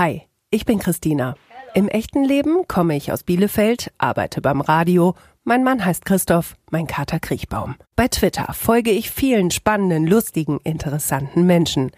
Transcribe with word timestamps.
Hi, 0.00 0.22
ich 0.48 0.64
bin 0.64 0.78
Christina. 0.78 1.34
Im 1.74 1.86
echten 1.86 2.24
Leben 2.24 2.66
komme 2.66 2.96
ich 2.96 3.12
aus 3.12 3.22
Bielefeld, 3.22 3.92
arbeite 3.98 4.40
beim 4.40 4.62
Radio. 4.62 5.14
Mein 5.44 5.62
Mann 5.62 5.84
heißt 5.84 6.06
Christoph, 6.06 6.56
mein 6.70 6.86
Kater 6.86 7.20
Kriechbaum. 7.20 7.74
Bei 7.96 8.08
Twitter 8.08 8.50
folge 8.54 8.92
ich 8.92 9.10
vielen 9.10 9.50
spannenden, 9.50 10.06
lustigen, 10.06 10.58
interessanten 10.64 11.44
Menschen. 11.44 11.90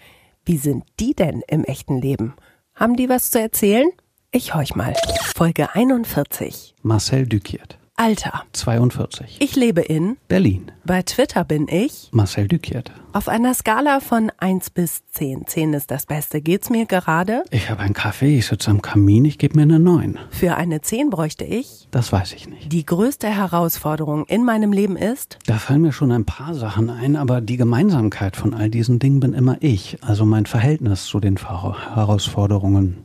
Wie 0.45 0.57
sind 0.57 0.83
die 0.99 1.15
denn 1.15 1.45
im 1.47 1.63
echten 1.63 2.01
Leben? 2.01 2.35
Haben 2.75 2.97
die 2.97 3.09
was 3.09 3.31
zu 3.31 3.41
erzählen? 3.41 3.89
Ich 4.33 4.53
horch 4.53 4.75
mal. 4.75 4.95
Folge 5.37 5.73
41. 5.73 6.75
Marcel 6.83 7.29
Dukiert. 7.29 7.79
Alter. 7.97 8.45
42. 8.53 9.37
Ich 9.41 9.55
lebe 9.55 9.83
in 9.83 10.17
Berlin. 10.27 10.73
Bei 10.85 11.03
Twitter 11.03 11.45
bin 11.45 11.69
ich 11.69 12.09
Marcel 12.11 12.49
Dukiert. 12.49 12.91
auf 13.13 13.29
einer 13.29 13.53
Skala 13.53 14.01
von 14.01 14.33
1 14.39 14.71
bis 14.71 15.03
10. 15.13 15.47
10 15.47 15.75
ist 15.75 15.91
das 15.91 16.07
Beste. 16.07 16.41
Geht's 16.41 16.71
mir 16.71 16.87
gerade? 16.87 17.45
Ich 17.51 17.69
habe 17.71 17.81
einen 17.83 17.93
Kaffee, 17.93 18.39
ich 18.39 18.47
sitze 18.47 18.71
am 18.71 18.81
Kamin, 18.81 19.27
ich 19.27 19.37
gebe 19.39 19.57
mir 19.57 19.63
eine 19.63 19.79
9. 19.79 20.19
Für 20.31 20.57
eine 20.57 20.81
10 20.81 21.11
bräuchte 21.11 21.45
ich. 21.45 21.87
Das 21.91 22.11
weiß 22.13 22.33
ich 22.33 22.49
nicht. 22.49 22.73
Die 22.73 22.87
größte 22.87 23.29
Herausforderung 23.29 24.25
in 24.25 24.43
meinem 24.45 24.73
Leben 24.73 24.97
ist, 24.97 25.39
Da 25.47 25.59
fallen 25.59 25.83
mir 25.83 25.93
schon 25.93 26.13
ein 26.13 26.25
paar 26.25 26.55
Sachen 26.55 26.89
ein, 26.89 27.15
aber 27.15 27.43
die 27.43 27.59
Gemeinsamkeit 27.59 28.37
von 28.37 28.55
all 28.55 28.71
diesen 28.71 28.99
Dingen 29.01 29.21
bin 29.21 29.35
immer 29.35 29.59
ich. 29.61 29.99
Also 30.03 30.25
mein 30.25 30.47
Verhältnis 30.47 31.05
zu 31.05 31.21
den 31.21 31.37
Herausforderungen. 31.37 33.05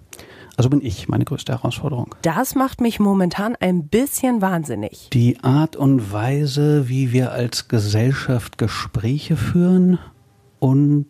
Also 0.57 0.69
bin 0.69 0.83
ich 0.83 1.07
meine 1.07 1.23
größte 1.23 1.53
Herausforderung. 1.53 2.15
das 2.23 2.55
macht 2.55 2.81
mich 2.81 2.99
momentan 2.99 3.55
ein 3.59 3.87
bisschen 3.87 4.41
wahnsinnig. 4.41 5.09
Die 5.13 5.39
Art 5.43 5.75
und 5.75 6.11
Weise, 6.11 6.89
wie 6.89 7.11
wir 7.13 7.31
als 7.31 7.67
Gesellschaft 7.67 8.57
Gespräche 8.57 9.37
führen 9.37 9.99
und 10.59 11.05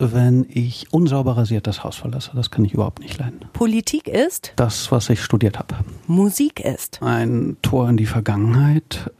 wenn 0.00 0.46
ich 0.48 0.92
unsauber 0.92 1.36
rasiert 1.36 1.66
das 1.66 1.84
Haus 1.84 1.96
verlasse, 1.96 2.32
das 2.34 2.50
kann 2.50 2.64
ich 2.64 2.72
überhaupt 2.74 3.00
nicht 3.00 3.18
leiden. 3.18 3.40
Politik 3.52 4.08
ist, 4.08 4.54
Das, 4.56 4.90
was 4.90 5.08
ich 5.10 5.22
studiert 5.22 5.58
habe. 5.58 5.76
Musik 6.06 6.58
ist. 6.58 7.00
Ein 7.02 7.58
Tor 7.62 7.88
in 7.88 7.96
die 7.96 8.06
Vergangenheit, 8.06 9.10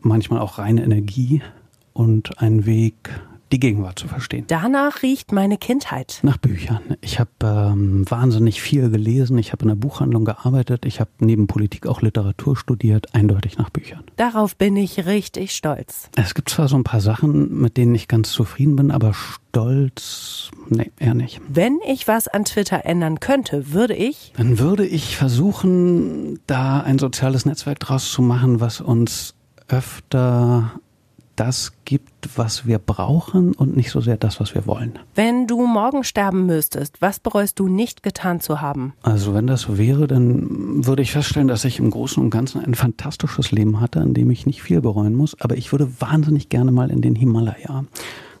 manchmal 0.00 0.40
auch 0.40 0.58
reine 0.58 0.84
Energie 0.84 1.42
und 1.94 2.40
ein 2.40 2.66
Weg, 2.66 3.10
die 3.52 3.60
Gegenwart 3.60 3.98
zu 3.98 4.08
verstehen. 4.08 4.44
Danach 4.48 5.02
riecht 5.02 5.32
meine 5.32 5.56
Kindheit. 5.56 6.18
Nach 6.22 6.36
Büchern. 6.36 6.80
Ich 7.00 7.20
habe 7.20 7.30
ähm, 7.42 8.04
wahnsinnig 8.08 8.60
viel 8.60 8.90
gelesen. 8.90 9.38
Ich 9.38 9.52
habe 9.52 9.62
in 9.62 9.68
der 9.68 9.76
Buchhandlung 9.76 10.24
gearbeitet. 10.24 10.84
Ich 10.84 11.00
habe 11.00 11.10
neben 11.20 11.46
Politik 11.46 11.86
auch 11.86 12.02
Literatur 12.02 12.56
studiert. 12.56 13.14
Eindeutig 13.14 13.58
nach 13.58 13.70
Büchern. 13.70 14.04
Darauf 14.16 14.56
bin 14.56 14.76
ich 14.76 15.06
richtig 15.06 15.54
stolz. 15.54 16.10
Es 16.16 16.34
gibt 16.34 16.50
zwar 16.50 16.68
so 16.68 16.76
ein 16.76 16.84
paar 16.84 17.00
Sachen, 17.00 17.60
mit 17.60 17.76
denen 17.76 17.94
ich 17.94 18.08
ganz 18.08 18.32
zufrieden 18.32 18.76
bin, 18.76 18.90
aber 18.90 19.14
stolz, 19.14 20.50
nee, 20.68 20.90
eher 20.98 21.14
nicht. 21.14 21.40
Wenn 21.48 21.78
ich 21.86 22.08
was 22.08 22.28
an 22.28 22.44
Twitter 22.44 22.84
ändern 22.84 23.20
könnte, 23.20 23.72
würde 23.72 23.94
ich 23.94 24.32
Dann 24.36 24.58
würde 24.58 24.86
ich 24.86 25.16
versuchen, 25.16 26.40
da 26.46 26.80
ein 26.80 26.98
soziales 26.98 27.46
Netzwerk 27.46 27.80
draus 27.80 28.10
zu 28.10 28.22
machen, 28.22 28.60
was 28.60 28.80
uns 28.80 29.34
öfter 29.68 30.72
das 31.36 31.72
gibt, 31.84 32.36
was 32.36 32.66
wir 32.66 32.78
brauchen 32.78 33.52
und 33.54 33.76
nicht 33.76 33.90
so 33.90 34.00
sehr 34.00 34.16
das, 34.16 34.40
was 34.40 34.54
wir 34.54 34.66
wollen. 34.66 34.98
Wenn 35.14 35.46
du 35.46 35.66
morgen 35.66 36.02
sterben 36.02 36.46
müsstest, 36.46 37.00
was 37.00 37.20
bereust 37.20 37.58
du 37.58 37.68
nicht 37.68 38.02
getan 38.02 38.40
zu 38.40 38.60
haben? 38.60 38.94
Also 39.02 39.34
wenn 39.34 39.46
das 39.46 39.62
so 39.62 39.78
wäre, 39.78 40.06
dann 40.06 40.84
würde 40.86 41.02
ich 41.02 41.12
feststellen, 41.12 41.48
dass 41.48 41.64
ich 41.64 41.78
im 41.78 41.90
Großen 41.90 42.22
und 42.22 42.30
Ganzen 42.30 42.64
ein 42.64 42.74
fantastisches 42.74 43.52
Leben 43.52 43.80
hatte, 43.80 44.00
an 44.00 44.14
dem 44.14 44.30
ich 44.30 44.46
nicht 44.46 44.62
viel 44.62 44.80
bereuen 44.80 45.14
muss. 45.14 45.40
Aber 45.40 45.56
ich 45.56 45.72
würde 45.72 46.00
wahnsinnig 46.00 46.48
gerne 46.48 46.72
mal 46.72 46.90
in 46.90 47.02
den 47.02 47.14
Himalaya. 47.14 47.84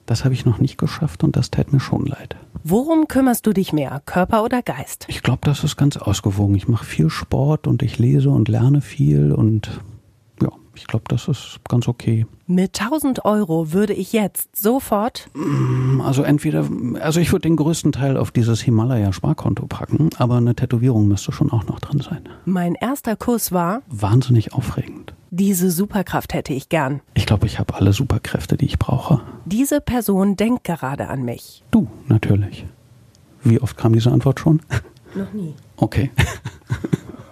Das 0.06 0.24
habe 0.24 0.34
ich 0.34 0.46
noch 0.46 0.58
nicht 0.58 0.78
geschafft 0.78 1.24
und 1.24 1.36
das 1.36 1.50
täte 1.50 1.72
mir 1.72 1.80
schon 1.80 2.06
leid. 2.06 2.36
Worum 2.62 3.08
kümmerst 3.08 3.46
du 3.46 3.52
dich 3.52 3.72
mehr, 3.72 4.00
Körper 4.06 4.44
oder 4.44 4.62
Geist? 4.62 5.04
Ich 5.08 5.22
glaube, 5.22 5.40
das 5.42 5.64
ist 5.64 5.76
ganz 5.76 5.96
ausgewogen. 5.96 6.54
Ich 6.54 6.68
mache 6.68 6.84
viel 6.84 7.10
Sport 7.10 7.66
und 7.66 7.82
ich 7.82 7.98
lese 7.98 8.30
und 8.30 8.48
lerne 8.48 8.80
viel 8.80 9.32
und 9.32 9.80
ich 10.76 10.86
glaube, 10.86 11.04
das 11.08 11.28
ist 11.28 11.58
ganz 11.68 11.88
okay. 11.88 12.26
Mit 12.46 12.80
1000 12.80 13.24
Euro 13.24 13.72
würde 13.72 13.92
ich 13.92 14.12
jetzt 14.12 14.54
sofort 14.56 15.28
Also 16.04 16.22
entweder, 16.22 16.68
also 17.00 17.18
ich 17.20 17.32
würde 17.32 17.48
den 17.48 17.56
größten 17.56 17.92
Teil 17.92 18.16
auf 18.16 18.30
dieses 18.30 18.60
Himalaya-Sparkonto 18.62 19.66
packen, 19.66 20.10
aber 20.18 20.36
eine 20.36 20.54
Tätowierung 20.54 21.08
müsste 21.08 21.32
schon 21.32 21.50
auch 21.50 21.66
noch 21.66 21.80
drin 21.80 22.00
sein. 22.00 22.20
Mein 22.44 22.74
erster 22.74 23.16
Kuss 23.16 23.50
war, 23.52 23.82
Wahnsinnig 23.88 24.52
aufregend. 24.54 25.12
diese 25.30 25.70
Superkraft 25.70 26.34
hätte 26.34 26.52
ich 26.52 26.68
gern. 26.68 27.00
Ich 27.14 27.26
glaube, 27.26 27.46
ich 27.46 27.58
habe 27.58 27.74
alle 27.74 27.92
Superkräfte, 27.92 28.56
die 28.56 28.66
ich 28.66 28.78
brauche. 28.78 29.20
Diese 29.44 29.80
Person 29.80 30.36
denkt 30.36 30.62
gerade 30.64 31.08
an 31.08 31.24
mich. 31.24 31.64
Du, 31.72 31.88
natürlich. 32.06 32.64
Wie 33.42 33.60
oft 33.60 33.76
kam 33.76 33.92
diese 33.92 34.12
Antwort 34.12 34.38
schon? 34.40 34.60
Noch 35.14 35.32
nie. 35.32 35.54
Okay. 35.76 36.10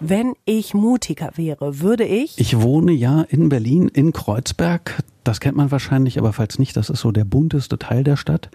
Wenn 0.07 0.35
ich 0.45 0.75
mutiger 0.75 1.31
wäre, 1.37 1.81
würde 1.81 2.05
ich. 2.05 2.39
Ich 2.39 2.61
wohne 2.61 2.93
ja 2.93 3.23
in 3.23 3.49
Berlin, 3.49 3.89
in 3.89 4.13
Kreuzberg. 4.13 5.03
Das 5.25 5.41
kennt 5.41 5.57
man 5.57 5.71
wahrscheinlich, 5.71 6.19
aber 6.19 6.35
falls 6.35 6.59
nicht, 6.59 6.77
das 6.77 6.91
ist 6.91 7.01
so 7.01 7.11
der 7.11 7.25
bunteste 7.25 7.79
Teil 7.79 8.05
der 8.05 8.19
Stadt. 8.19 8.51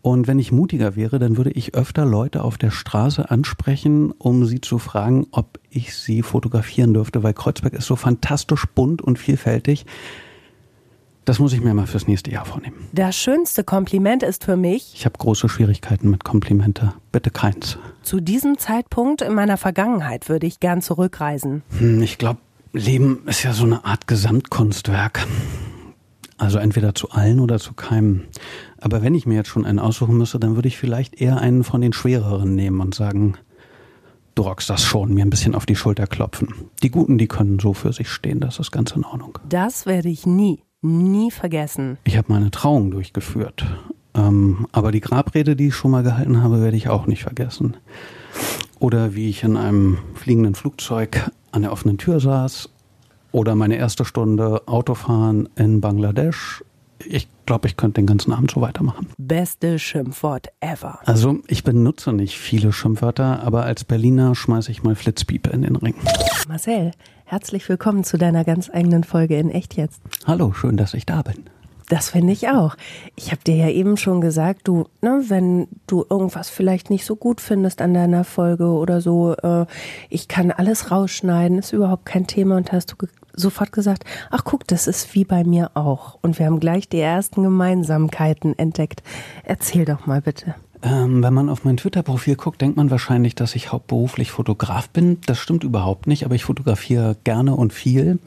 Und 0.00 0.26
wenn 0.26 0.38
ich 0.38 0.52
mutiger 0.52 0.96
wäre, 0.96 1.18
dann 1.18 1.36
würde 1.36 1.50
ich 1.50 1.74
öfter 1.74 2.06
Leute 2.06 2.42
auf 2.42 2.56
der 2.56 2.70
Straße 2.70 3.30
ansprechen, 3.30 4.12
um 4.12 4.46
sie 4.46 4.62
zu 4.62 4.78
fragen, 4.78 5.26
ob 5.32 5.60
ich 5.68 5.94
sie 5.94 6.22
fotografieren 6.22 6.94
dürfte, 6.94 7.22
weil 7.22 7.34
Kreuzberg 7.34 7.74
ist 7.74 7.84
so 7.84 7.96
fantastisch 7.96 8.64
bunt 8.74 9.02
und 9.02 9.18
vielfältig. 9.18 9.84
Das 11.26 11.38
muss 11.38 11.52
ich 11.52 11.60
mir 11.60 11.74
mal 11.74 11.86
fürs 11.86 12.06
nächste 12.08 12.30
Jahr 12.30 12.44
vornehmen. 12.44 12.88
Das 12.92 13.14
schönste 13.16 13.62
Kompliment 13.62 14.22
ist 14.22 14.44
für 14.44 14.56
mich, 14.56 14.92
Ich 14.94 15.04
habe 15.04 15.18
große 15.18 15.48
Schwierigkeiten 15.48 16.10
mit 16.10 16.24
Komplimente. 16.24 16.94
Bitte 17.12 17.30
keins. 17.30 17.78
zu 18.02 18.20
diesem 18.20 18.58
Zeitpunkt 18.58 19.22
in 19.22 19.34
meiner 19.34 19.56
Vergangenheit 19.56 20.28
würde 20.28 20.46
ich 20.46 20.60
gern 20.60 20.82
zurückreisen. 20.82 21.62
Hm, 21.78 22.02
Ich 22.02 22.18
glaube, 22.18 22.40
Leben 22.72 23.22
ist 23.26 23.42
ja 23.42 23.52
so 23.52 23.64
eine 23.64 23.84
Art 23.84 24.06
Gesamtkunstwerk. 24.06 25.26
Also 26.38 26.58
entweder 26.58 26.94
zu 26.94 27.10
allen 27.10 27.38
oder 27.38 27.58
zu 27.58 27.74
keinem. 27.74 28.22
Aber 28.78 29.02
wenn 29.02 29.14
ich 29.14 29.26
mir 29.26 29.34
jetzt 29.34 29.48
schon 29.48 29.66
einen 29.66 29.78
aussuchen 29.78 30.16
müsste, 30.16 30.40
dann 30.40 30.54
würde 30.54 30.68
ich 30.68 30.78
vielleicht 30.78 31.20
eher 31.20 31.36
einen 31.38 31.64
von 31.64 31.82
den 31.82 31.92
schwereren 31.92 32.54
nehmen 32.54 32.80
und 32.80 32.94
sagen, 32.94 33.34
du 34.34 34.42
rockst 34.42 34.70
das 34.70 34.82
schon, 34.82 35.12
mir 35.12 35.22
ein 35.24 35.28
bisschen 35.30 35.54
auf 35.54 35.66
die 35.66 35.76
Schulter 35.76 36.06
klopfen. 36.06 36.48
Die 36.82 36.90
Guten, 36.90 37.18
die 37.18 37.28
können 37.28 37.58
so 37.58 37.74
für 37.74 37.92
sich 37.92 38.08
stehen, 38.08 38.40
das 38.40 38.58
ist 38.58 38.70
ganz 38.70 38.92
in 38.92 39.04
Ordnung. 39.04 39.38
Das 39.50 39.84
werde 39.84 40.08
ich 40.08 40.24
nie, 40.24 40.62
nie 40.82 41.30
vergessen. 41.30 41.98
Ich 42.04 42.16
habe 42.16 42.32
meine 42.32 42.50
Trauung 42.50 42.90
durchgeführt. 42.90 43.66
Ähm, 44.14 44.66
aber 44.72 44.92
die 44.92 45.00
Grabrede, 45.00 45.56
die 45.56 45.68
ich 45.68 45.74
schon 45.74 45.90
mal 45.90 46.02
gehalten 46.02 46.42
habe, 46.42 46.60
werde 46.60 46.76
ich 46.76 46.88
auch 46.88 47.06
nicht 47.06 47.22
vergessen. 47.22 47.76
Oder 48.78 49.14
wie 49.14 49.28
ich 49.28 49.42
in 49.42 49.56
einem 49.56 49.98
fliegenden 50.14 50.54
Flugzeug 50.54 51.30
an 51.52 51.62
der 51.62 51.72
offenen 51.72 51.98
Tür 51.98 52.20
saß. 52.20 52.70
Oder 53.32 53.54
meine 53.54 53.76
erste 53.76 54.04
Stunde 54.04 54.66
Autofahren 54.66 55.48
in 55.54 55.80
Bangladesch. 55.80 56.64
Ich 57.04 57.28
glaube, 57.46 57.66
ich 57.66 57.76
könnte 57.76 58.00
den 58.00 58.06
ganzen 58.06 58.32
Abend 58.32 58.50
so 58.50 58.60
weitermachen. 58.60 59.08
Beste 59.18 59.78
Schimpfwort 59.78 60.48
ever. 60.60 61.00
Also 61.04 61.38
ich 61.46 61.64
benutze 61.64 62.12
nicht 62.12 62.38
viele 62.38 62.72
Schimpfwörter, 62.72 63.42
aber 63.42 63.64
als 63.64 63.84
Berliner 63.84 64.34
schmeiße 64.34 64.70
ich 64.70 64.82
mal 64.82 64.94
Flitzpiepe 64.94 65.50
in 65.50 65.62
den 65.62 65.76
Ring. 65.76 65.94
Marcel, 66.48 66.92
herzlich 67.24 67.68
willkommen 67.68 68.04
zu 68.04 68.18
deiner 68.18 68.44
ganz 68.44 68.70
eigenen 68.70 69.04
Folge 69.04 69.38
in 69.38 69.50
Echt 69.50 69.76
jetzt. 69.76 70.02
Hallo, 70.26 70.52
schön, 70.52 70.76
dass 70.76 70.94
ich 70.94 71.06
da 71.06 71.22
bin. 71.22 71.44
Das 71.88 72.10
finde 72.10 72.32
ich 72.32 72.48
auch. 72.48 72.76
Ich 73.16 73.32
habe 73.32 73.42
dir 73.42 73.56
ja 73.56 73.68
eben 73.68 73.96
schon 73.96 74.20
gesagt, 74.20 74.68
du, 74.68 74.86
ne, 75.02 75.24
wenn 75.26 75.66
du 75.88 76.06
irgendwas 76.08 76.48
vielleicht 76.48 76.88
nicht 76.88 77.04
so 77.04 77.16
gut 77.16 77.40
findest 77.40 77.82
an 77.82 77.94
deiner 77.94 78.22
Folge 78.22 78.66
oder 78.66 79.00
so, 79.00 79.34
äh, 79.34 79.66
ich 80.08 80.28
kann 80.28 80.52
alles 80.52 80.92
rausschneiden, 80.92 81.58
ist 81.58 81.72
überhaupt 81.72 82.06
kein 82.06 82.28
Thema. 82.28 82.58
Und 82.58 82.70
hast 82.70 82.92
du 82.92 82.96
sofort 83.40 83.72
gesagt, 83.72 84.04
ach 84.30 84.44
guck, 84.44 84.66
das 84.66 84.86
ist 84.86 85.14
wie 85.14 85.24
bei 85.24 85.44
mir 85.44 85.72
auch. 85.74 86.18
Und 86.22 86.38
wir 86.38 86.46
haben 86.46 86.60
gleich 86.60 86.88
die 86.88 87.00
ersten 87.00 87.42
Gemeinsamkeiten 87.42 88.58
entdeckt. 88.58 89.02
Erzähl 89.44 89.84
doch 89.84 90.06
mal 90.06 90.20
bitte. 90.20 90.54
Ähm, 90.82 91.22
wenn 91.22 91.34
man 91.34 91.48
auf 91.50 91.64
mein 91.64 91.76
Twitter-Profil 91.76 92.36
guckt, 92.36 92.60
denkt 92.60 92.76
man 92.76 92.90
wahrscheinlich, 92.90 93.34
dass 93.34 93.54
ich 93.54 93.70
hauptberuflich 93.70 94.30
Fotograf 94.30 94.88
bin. 94.88 95.18
Das 95.26 95.38
stimmt 95.38 95.64
überhaupt 95.64 96.06
nicht, 96.06 96.24
aber 96.24 96.34
ich 96.34 96.44
fotografiere 96.44 97.16
gerne 97.24 97.54
und 97.54 97.72
viel. 97.72 98.18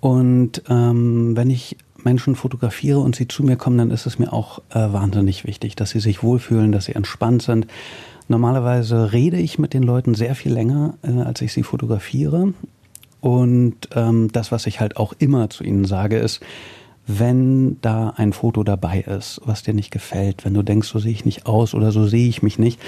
Und 0.00 0.62
ähm, 0.68 1.36
wenn 1.36 1.50
ich 1.50 1.76
Menschen 2.04 2.36
fotografiere 2.36 3.00
und 3.00 3.16
sie 3.16 3.26
zu 3.26 3.42
mir 3.42 3.56
kommen, 3.56 3.78
dann 3.78 3.90
ist 3.90 4.06
es 4.06 4.18
mir 4.18 4.32
auch 4.32 4.60
äh, 4.70 4.92
wahnsinnig 4.92 5.46
wichtig, 5.46 5.76
dass 5.76 5.90
sie 5.90 6.00
sich 6.00 6.22
wohlfühlen, 6.22 6.72
dass 6.72 6.84
sie 6.84 6.94
entspannt 6.94 7.42
sind. 7.42 7.66
Normalerweise 8.28 9.12
rede 9.12 9.38
ich 9.38 9.58
mit 9.58 9.72
den 9.72 9.82
Leuten 9.82 10.14
sehr 10.14 10.34
viel 10.34 10.52
länger, 10.52 10.94
äh, 11.02 11.22
als 11.22 11.40
ich 11.40 11.52
sie 11.52 11.62
fotografiere. 11.62 12.52
Und 13.20 13.88
ähm, 13.94 14.30
das, 14.32 14.52
was 14.52 14.66
ich 14.66 14.80
halt 14.80 14.96
auch 14.96 15.12
immer 15.18 15.50
zu 15.50 15.64
ihnen 15.64 15.84
sage, 15.84 16.18
ist, 16.18 16.40
wenn 17.08 17.80
da 17.80 18.10
ein 18.16 18.34
Foto 18.34 18.62
dabei 18.62 19.00
ist, 19.00 19.40
was 19.44 19.62
dir 19.62 19.72
nicht 19.72 19.90
gefällt, 19.90 20.44
wenn 20.44 20.52
du 20.52 20.62
denkst, 20.62 20.88
so 20.88 20.98
sehe 20.98 21.10
ich 21.10 21.24
nicht 21.24 21.46
aus 21.46 21.72
oder 21.72 21.90
so 21.90 22.06
sehe 22.06 22.28
ich 22.28 22.42
mich 22.42 22.58
nicht, 22.58 22.78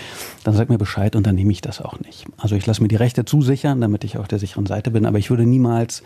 dann 0.44 0.54
sag 0.54 0.68
mir 0.68 0.76
Bescheid 0.76 1.16
und 1.16 1.26
dann 1.26 1.34
nehme 1.34 1.52
ich 1.52 1.62
das 1.62 1.80
auch 1.80 1.98
nicht. 2.00 2.26
Also 2.36 2.54
ich 2.54 2.66
lasse 2.66 2.82
mir 2.82 2.88
die 2.88 2.96
Rechte 2.96 3.24
zusichern, 3.24 3.80
damit 3.80 4.04
ich 4.04 4.18
auf 4.18 4.28
der 4.28 4.38
sicheren 4.38 4.66
Seite 4.66 4.90
bin, 4.90 5.06
aber 5.06 5.18
ich 5.18 5.30
würde 5.30 5.46
niemals 5.46 6.02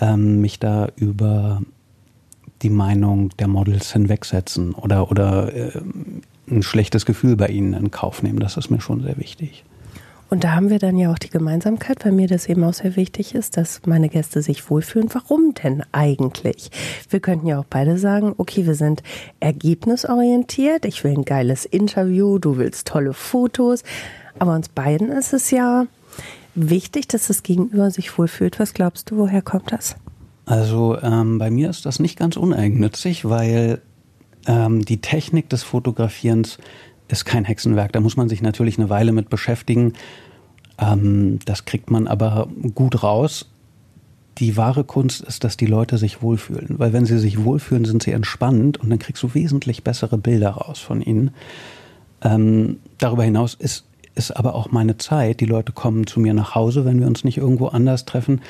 ähm, 0.00 0.40
mich 0.40 0.58
da 0.58 0.88
über 0.96 1.60
die 2.62 2.70
Meinung 2.70 3.28
der 3.38 3.48
Models 3.48 3.92
hinwegsetzen 3.92 4.72
oder, 4.72 5.10
oder 5.10 5.54
äh, 5.54 5.80
ein 6.50 6.62
schlechtes 6.62 7.04
Gefühl 7.04 7.36
bei 7.36 7.48
ihnen 7.48 7.74
in 7.74 7.90
Kauf 7.90 8.22
nehmen. 8.22 8.40
Das 8.40 8.56
ist 8.56 8.70
mir 8.70 8.80
schon 8.80 9.02
sehr 9.02 9.18
wichtig. 9.18 9.64
Und 10.30 10.44
da 10.44 10.52
haben 10.52 10.70
wir 10.70 10.78
dann 10.78 10.96
ja 10.96 11.10
auch 11.12 11.18
die 11.18 11.28
Gemeinsamkeit, 11.28 12.04
weil 12.04 12.12
mir 12.12 12.28
das 12.28 12.48
eben 12.48 12.62
auch 12.62 12.72
sehr 12.72 12.94
wichtig 12.94 13.34
ist, 13.34 13.56
dass 13.56 13.82
meine 13.84 14.08
Gäste 14.08 14.42
sich 14.42 14.70
wohlfühlen. 14.70 15.08
Warum 15.12 15.54
denn 15.54 15.82
eigentlich? 15.90 16.70
Wir 17.08 17.18
könnten 17.18 17.48
ja 17.48 17.58
auch 17.58 17.64
beide 17.68 17.98
sagen, 17.98 18.34
okay, 18.38 18.64
wir 18.64 18.76
sind 18.76 19.02
ergebnisorientiert. 19.40 20.84
Ich 20.84 21.02
will 21.02 21.12
ein 21.12 21.24
geiles 21.24 21.64
Interview, 21.64 22.38
du 22.38 22.58
willst 22.58 22.86
tolle 22.86 23.12
Fotos. 23.12 23.82
Aber 24.38 24.54
uns 24.54 24.68
beiden 24.68 25.10
ist 25.10 25.32
es 25.32 25.50
ja 25.50 25.86
wichtig, 26.54 27.08
dass 27.08 27.26
das 27.26 27.42
Gegenüber 27.42 27.90
sich 27.90 28.16
wohlfühlt. 28.16 28.60
Was 28.60 28.72
glaubst 28.72 29.10
du, 29.10 29.16
woher 29.16 29.42
kommt 29.42 29.72
das? 29.72 29.96
Also 30.46 30.96
ähm, 31.02 31.38
bei 31.38 31.50
mir 31.50 31.70
ist 31.70 31.86
das 31.86 31.98
nicht 31.98 32.16
ganz 32.16 32.36
uneigennützig, 32.36 33.28
weil 33.28 33.82
ähm, 34.46 34.84
die 34.84 35.00
Technik 35.00 35.48
des 35.48 35.64
Fotografierens 35.64 36.58
ist 37.12 37.24
kein 37.24 37.44
Hexenwerk. 37.44 37.92
Da 37.92 38.00
muss 38.00 38.16
man 38.16 38.28
sich 38.28 38.42
natürlich 38.42 38.78
eine 38.78 38.90
Weile 38.90 39.12
mit 39.12 39.30
beschäftigen. 39.30 39.94
Ähm, 40.78 41.38
das 41.44 41.64
kriegt 41.64 41.90
man 41.90 42.06
aber 42.06 42.48
gut 42.74 43.02
raus. 43.02 43.50
Die 44.38 44.56
wahre 44.56 44.84
Kunst 44.84 45.20
ist, 45.20 45.44
dass 45.44 45.56
die 45.56 45.66
Leute 45.66 45.98
sich 45.98 46.22
wohlfühlen. 46.22 46.78
Weil 46.78 46.92
wenn 46.92 47.04
sie 47.04 47.18
sich 47.18 47.44
wohlfühlen, 47.44 47.84
sind 47.84 48.02
sie 48.02 48.12
entspannt 48.12 48.78
und 48.78 48.90
dann 48.90 48.98
kriegst 48.98 49.22
du 49.22 49.34
wesentlich 49.34 49.84
bessere 49.84 50.18
Bilder 50.18 50.50
raus 50.50 50.78
von 50.78 51.02
ihnen. 51.02 51.32
Ähm, 52.22 52.78
darüber 52.98 53.24
hinaus 53.24 53.54
ist, 53.54 53.84
ist 54.14 54.30
aber 54.30 54.54
auch 54.54 54.70
meine 54.70 54.96
Zeit. 54.96 55.40
Die 55.40 55.46
Leute 55.46 55.72
kommen 55.72 56.06
zu 56.06 56.20
mir 56.20 56.34
nach 56.34 56.54
Hause, 56.54 56.84
wenn 56.84 57.00
wir 57.00 57.06
uns 57.06 57.24
nicht 57.24 57.38
irgendwo 57.38 57.68
anders 57.68 58.04
treffen. 58.06 58.40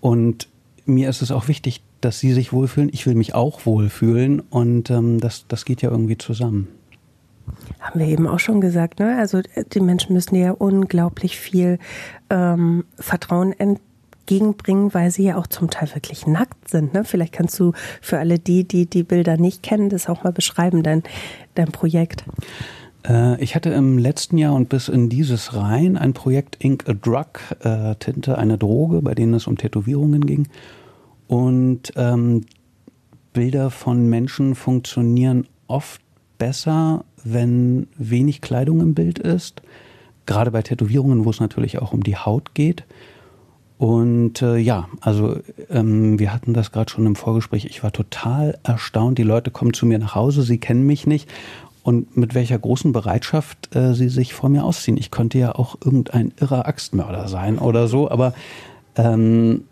Und 0.00 0.48
mir 0.84 1.08
ist 1.08 1.22
es 1.22 1.30
auch 1.30 1.48
wichtig, 1.48 1.82
dass 2.00 2.18
sie 2.18 2.32
sich 2.32 2.52
wohlfühlen. 2.52 2.90
Ich 2.92 3.06
will 3.06 3.14
mich 3.14 3.34
auch 3.34 3.64
wohlfühlen 3.64 4.40
und 4.40 4.90
ähm, 4.90 5.20
das, 5.20 5.46
das 5.48 5.64
geht 5.64 5.82
ja 5.82 5.90
irgendwie 5.90 6.18
zusammen. 6.18 6.68
Haben 7.80 8.00
wir 8.00 8.06
eben 8.06 8.26
auch 8.26 8.38
schon 8.38 8.60
gesagt, 8.60 9.00
ne? 9.00 9.16
Also 9.18 9.40
die 9.72 9.80
Menschen 9.80 10.14
müssen 10.14 10.34
ja 10.34 10.52
unglaublich 10.52 11.38
viel 11.38 11.78
ähm, 12.30 12.84
Vertrauen 12.98 13.52
entgegenbringen, 13.52 14.94
weil 14.94 15.10
sie 15.10 15.24
ja 15.24 15.36
auch 15.36 15.46
zum 15.46 15.70
Teil 15.70 15.88
wirklich 15.94 16.26
nackt 16.26 16.68
sind. 16.68 16.94
Ne? 16.94 17.04
Vielleicht 17.04 17.32
kannst 17.32 17.58
du 17.58 17.72
für 18.00 18.18
alle 18.18 18.38
die, 18.38 18.64
die 18.64 18.86
die 18.86 19.02
Bilder 19.02 19.36
nicht 19.36 19.62
kennen, 19.62 19.88
das 19.88 20.08
auch 20.08 20.24
mal 20.24 20.32
beschreiben, 20.32 20.82
dein, 20.82 21.02
dein 21.54 21.72
Projekt. 21.72 22.24
Äh, 23.06 23.42
ich 23.42 23.54
hatte 23.54 23.70
im 23.70 23.98
letzten 23.98 24.38
Jahr 24.38 24.54
und 24.54 24.68
bis 24.68 24.88
in 24.88 25.08
dieses 25.08 25.54
rein 25.54 25.96
ein 25.96 26.12
Projekt 26.12 26.62
Ink 26.64 26.88
a 26.88 26.92
Drug, 26.92 27.26
äh, 27.60 27.94
Tinte, 27.96 28.38
eine 28.38 28.58
Droge, 28.58 29.02
bei 29.02 29.14
denen 29.14 29.34
es 29.34 29.46
um 29.46 29.56
Tätowierungen 29.56 30.26
ging. 30.26 30.48
Und 31.26 31.92
ähm, 31.96 32.44
Bilder 33.32 33.70
von 33.70 34.08
Menschen 34.08 34.54
funktionieren 34.54 35.46
oft 35.66 36.02
besser, 36.38 37.04
wenn 37.24 37.88
wenig 37.96 38.40
Kleidung 38.40 38.80
im 38.80 38.94
Bild 38.94 39.18
ist. 39.18 39.62
Gerade 40.26 40.50
bei 40.50 40.62
Tätowierungen, 40.62 41.24
wo 41.24 41.30
es 41.30 41.40
natürlich 41.40 41.80
auch 41.80 41.92
um 41.92 42.02
die 42.02 42.16
Haut 42.16 42.54
geht. 42.54 42.84
Und 43.78 44.42
äh, 44.42 44.58
ja, 44.58 44.88
also 45.00 45.38
ähm, 45.68 46.18
wir 46.20 46.32
hatten 46.32 46.54
das 46.54 46.70
gerade 46.70 46.90
schon 46.90 47.04
im 47.04 47.16
Vorgespräch. 47.16 47.64
Ich 47.64 47.82
war 47.82 47.90
total 47.90 48.58
erstaunt. 48.62 49.18
Die 49.18 49.24
Leute 49.24 49.50
kommen 49.50 49.74
zu 49.74 49.86
mir 49.86 49.98
nach 49.98 50.14
Hause, 50.14 50.42
sie 50.42 50.58
kennen 50.58 50.86
mich 50.86 51.06
nicht 51.06 51.28
und 51.82 52.16
mit 52.16 52.34
welcher 52.34 52.58
großen 52.58 52.92
Bereitschaft 52.92 53.74
äh, 53.74 53.94
sie 53.94 54.08
sich 54.08 54.34
vor 54.34 54.48
mir 54.48 54.64
ausziehen. 54.64 54.96
Ich 54.96 55.10
könnte 55.10 55.38
ja 55.38 55.54
auch 55.54 55.76
irgendein 55.84 56.32
irrer 56.38 56.66
Axtmörder 56.66 57.28
sein 57.28 57.58
oder 57.58 57.88
so, 57.88 58.10
aber 58.10 58.34
ähm, 58.96 59.64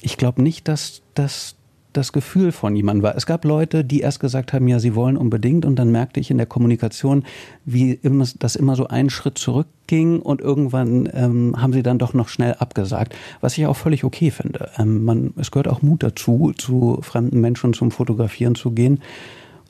ich 0.00 0.16
glaube 0.16 0.42
nicht, 0.42 0.68
dass, 0.68 1.02
dass 1.14 1.56
das 1.92 2.12
Gefühl 2.12 2.52
von 2.52 2.76
jemandem 2.76 3.02
war. 3.02 3.16
Es 3.16 3.26
gab 3.26 3.44
Leute, 3.44 3.84
die 3.84 4.00
erst 4.00 4.20
gesagt 4.20 4.52
haben, 4.52 4.68
ja, 4.68 4.78
sie 4.78 4.94
wollen 4.94 5.16
unbedingt 5.16 5.64
und 5.64 5.76
dann 5.76 5.90
merkte 5.90 6.20
ich 6.20 6.30
in 6.30 6.36
der 6.36 6.46
Kommunikation, 6.46 7.24
wie 7.64 7.92
immer, 7.92 8.26
das 8.38 8.56
immer 8.56 8.76
so 8.76 8.88
einen 8.88 9.10
Schritt 9.10 9.38
zurückging 9.38 10.20
und 10.20 10.40
irgendwann 10.40 11.08
ähm, 11.12 11.56
haben 11.60 11.72
sie 11.72 11.82
dann 11.82 11.98
doch 11.98 12.14
noch 12.14 12.28
schnell 12.28 12.54
abgesagt, 12.54 13.14
was 13.40 13.58
ich 13.58 13.66
auch 13.66 13.76
völlig 13.76 14.04
okay 14.04 14.30
finde. 14.30 14.70
Ähm, 14.78 15.04
man, 15.04 15.34
es 15.36 15.50
gehört 15.50 15.68
auch 15.68 15.82
Mut 15.82 16.02
dazu, 16.02 16.52
zu 16.56 16.98
fremden 17.02 17.40
Menschen 17.40 17.72
zum 17.72 17.90
Fotografieren 17.90 18.54
zu 18.54 18.70
gehen 18.70 19.00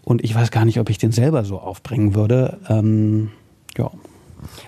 und 0.04 0.24
ich 0.24 0.34
weiß 0.34 0.50
gar 0.50 0.64
nicht, 0.64 0.80
ob 0.80 0.90
ich 0.90 0.98
den 0.98 1.12
selber 1.12 1.44
so 1.44 1.58
aufbringen 1.58 2.14
würde. 2.14 2.58
Ähm, 2.68 3.30
ja. 3.76 3.90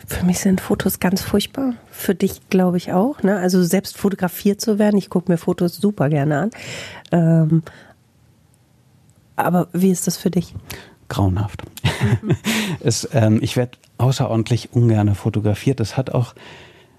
Für 0.06 0.24
mich 0.24 0.38
sind 0.38 0.60
Fotos 0.60 1.00
ganz 1.00 1.22
furchtbar. 1.22 1.74
Für 1.90 2.14
dich 2.14 2.48
glaube 2.50 2.76
ich 2.76 2.92
auch. 2.92 3.22
Ne? 3.22 3.36
Also 3.36 3.62
selbst 3.62 3.96
fotografiert 3.96 4.60
zu 4.60 4.78
werden. 4.78 4.96
Ich 4.96 5.10
gucke 5.10 5.30
mir 5.30 5.38
Fotos 5.38 5.76
super 5.76 6.08
gerne 6.08 6.38
an. 6.38 6.50
Ähm, 7.10 7.62
aber 9.36 9.68
wie 9.72 9.90
ist 9.90 10.06
das 10.06 10.16
für 10.16 10.30
dich? 10.30 10.54
Grauenhaft. 11.08 11.62
Mhm. 12.22 12.36
es, 12.80 13.08
ähm, 13.12 13.38
ich 13.42 13.56
werde 13.56 13.78
außerordentlich 13.98 14.72
ungern 14.72 15.14
fotografiert. 15.14 15.80
Es 15.80 15.96
hat 15.96 16.10
auch 16.10 16.34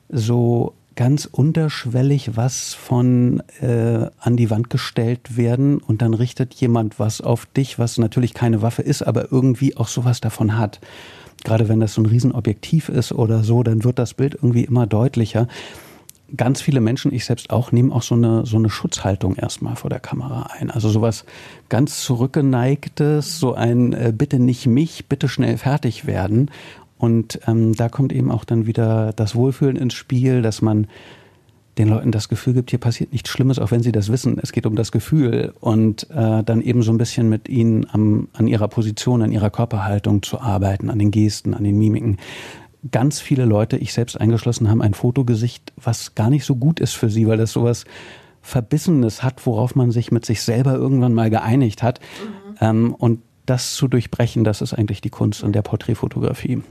so 0.10 0.74
ganz 0.96 1.26
unterschwellig 1.26 2.36
was 2.36 2.74
von 2.74 3.42
äh, 3.62 4.10
an 4.20 4.38
die 4.38 4.50
Wand 4.50 4.70
gestellt 4.70 5.38
werden 5.38 5.80
und 5.80 6.02
dann 6.02 6.14
richtet 6.14 6.54
jemand 6.54 7.00
was 7.00 7.22
auf 7.22 7.46
dich, 7.48 7.80
was 7.80 7.98
natürlich 7.98 8.34
keine 8.34 8.62
Waffe 8.62 8.84
ist, 8.84 9.02
aber 9.02 9.32
irgendwie 9.32 9.76
auch 9.76 9.88
sowas 9.88 10.22
davon 10.22 10.58
hat 10.58 10.80
gerade 11.44 11.70
wenn 11.70 11.80
das 11.80 11.94
so 11.94 12.02
ein 12.02 12.06
Riesenobjektiv 12.06 12.90
ist 12.90 13.12
oder 13.12 13.44
so, 13.44 13.64
dann 13.64 13.84
wird 13.84 14.00
das 14.00 14.14
Bild 14.14 14.36
irgendwie 14.36 14.64
immer 14.64 14.88
deutlicher. 14.88 15.48
Ganz 16.36 16.62
viele 16.62 16.82
Menschen, 16.82 17.14
ich 17.14 17.26
selbst 17.26 17.52
auch, 17.52 17.72
nehmen 17.72 17.92
auch 17.92 18.02
so 18.02 18.16
eine, 18.16 18.46
so 18.46 18.58
eine 18.58 18.70
Schutzhaltung 18.70 19.36
erstmal 19.36 19.76
vor 19.76 19.90
der 19.90 20.00
Kamera 20.00 20.50
ein. 20.58 20.72
Also 20.72 20.90
sowas 20.90 21.26
ganz 21.70 22.04
zurückgeneigtes, 22.04 23.40
so 23.40 23.54
ein 23.54 23.94
äh, 23.94 24.14
bitte 24.16 24.40
nicht 24.40 24.66
mich, 24.66 25.08
bitte 25.08 25.30
schnell 25.30 25.58
fertig 25.58 26.08
werden. 26.08 26.50
Und 26.98 27.40
ähm, 27.48 27.76
da 27.76 27.90
kommt 27.90 28.14
eben 28.14 28.32
auch 28.32 28.46
dann 28.46 28.66
wieder 28.66 29.14
das 29.14 29.36
Wohlfühlen 29.36 29.76
ins 29.76 29.94
Spiel, 29.94 30.42
dass 30.42 30.62
man 30.62 30.88
den 31.78 31.90
Leuten 31.90 32.12
das 32.12 32.30
Gefühl 32.30 32.54
gibt, 32.54 32.70
hier 32.70 32.80
passiert 32.80 33.12
nichts 33.12 33.30
Schlimmes, 33.30 33.58
auch 33.60 33.72
wenn 33.72 33.82
sie 33.82 33.92
das 33.92 34.12
wissen. 34.12 34.38
Es 34.42 34.52
geht 34.52 34.66
um 34.66 34.76
das 34.76 34.92
Gefühl 34.92 35.54
und 35.60 36.10
äh, 36.12 36.44
dann 36.44 36.62
eben 36.62 36.84
so 36.84 36.92
ein 36.92 36.98
bisschen 36.98 37.30
mit 37.30 37.50
ihnen 37.50 37.88
am, 37.92 38.28
an 38.34 38.48
ihrer 38.48 38.68
Position, 38.68 39.22
an 39.22 39.32
ihrer 39.32 39.50
Körperhaltung 39.50 40.22
zu 40.22 40.40
arbeiten, 40.40 40.90
an 40.90 41.00
den 41.00 41.12
Gesten, 41.12 41.54
an 41.54 41.64
den 41.64 41.78
Mimiken. 41.78 42.18
Ganz 42.92 43.20
viele 43.20 43.46
Leute, 43.46 43.78
ich 43.78 43.94
selbst 43.94 44.20
eingeschlossen, 44.20 44.70
haben 44.70 44.82
ein 44.82 44.94
Fotogesicht, 44.94 45.74
was 45.82 46.16
gar 46.16 46.30
nicht 46.30 46.46
so 46.46 46.56
gut 46.56 46.80
ist 46.80 46.94
für 46.94 47.10
sie, 47.10 47.28
weil 47.28 47.38
das 47.38 47.52
sowas 47.52 47.86
Verbissenes 48.42 49.24
hat, 49.24 49.46
worauf 49.46 49.76
man 49.76 49.92
sich 49.92 50.12
mit 50.12 50.26
sich 50.26 50.42
selber 50.42 50.76
irgendwann 50.76 51.14
mal 51.14 51.30
geeinigt 51.30 51.82
hat. 51.82 52.00
Mhm. 52.02 52.56
Ähm, 52.62 52.94
und 52.94 53.20
das 53.46 53.74
zu 53.74 53.88
durchbrechen, 53.88 54.44
das 54.44 54.62
ist 54.62 54.74
eigentlich 54.74 55.02
die 55.02 55.10
Kunst 55.10 55.44
in 55.44 55.54
der 55.54 55.62
Porträtfotografie. 55.62 56.62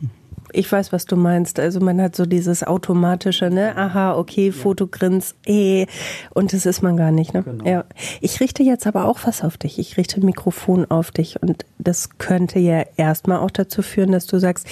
Ich 0.53 0.71
weiß, 0.71 0.93
was 0.93 1.07
du 1.07 1.17
meinst. 1.17 1.59
Also 1.59 1.81
man 1.81 2.01
hat 2.01 2.15
so 2.15 2.27
dieses 2.27 2.63
automatische, 2.63 3.51
ne? 3.51 3.77
Aha, 3.77 4.17
okay, 4.17 4.49
ja. 4.49 4.53
Fotogrins, 4.53 5.35
eh. 5.47 5.87
Und 6.35 6.53
das 6.53 6.67
ist 6.67 6.83
man 6.83 6.97
gar 6.97 7.11
nicht, 7.11 7.35
ne? 7.35 7.43
Genau. 7.43 7.65
Ja. 7.65 7.85
Ich 8.21 8.41
richte 8.41 8.63
jetzt 8.63 8.87
aber 8.87 9.07
auch 9.07 9.21
was 9.25 9.43
auf 9.43 9.57
dich. 9.57 9.79
Ich 9.79 9.97
richte 9.97 10.21
ein 10.21 10.27
Mikrofon 10.27 10.91
auf 10.91 11.11
dich. 11.11 11.43
Und 11.43 11.65
das 11.79 12.19
könnte 12.19 12.59
ja 12.59 12.85
erstmal 12.97 13.39
auch 13.39 13.51
dazu 13.51 13.83
führen, 13.83 14.13
dass 14.13 14.27
du 14.27 14.39
sagst, 14.39 14.67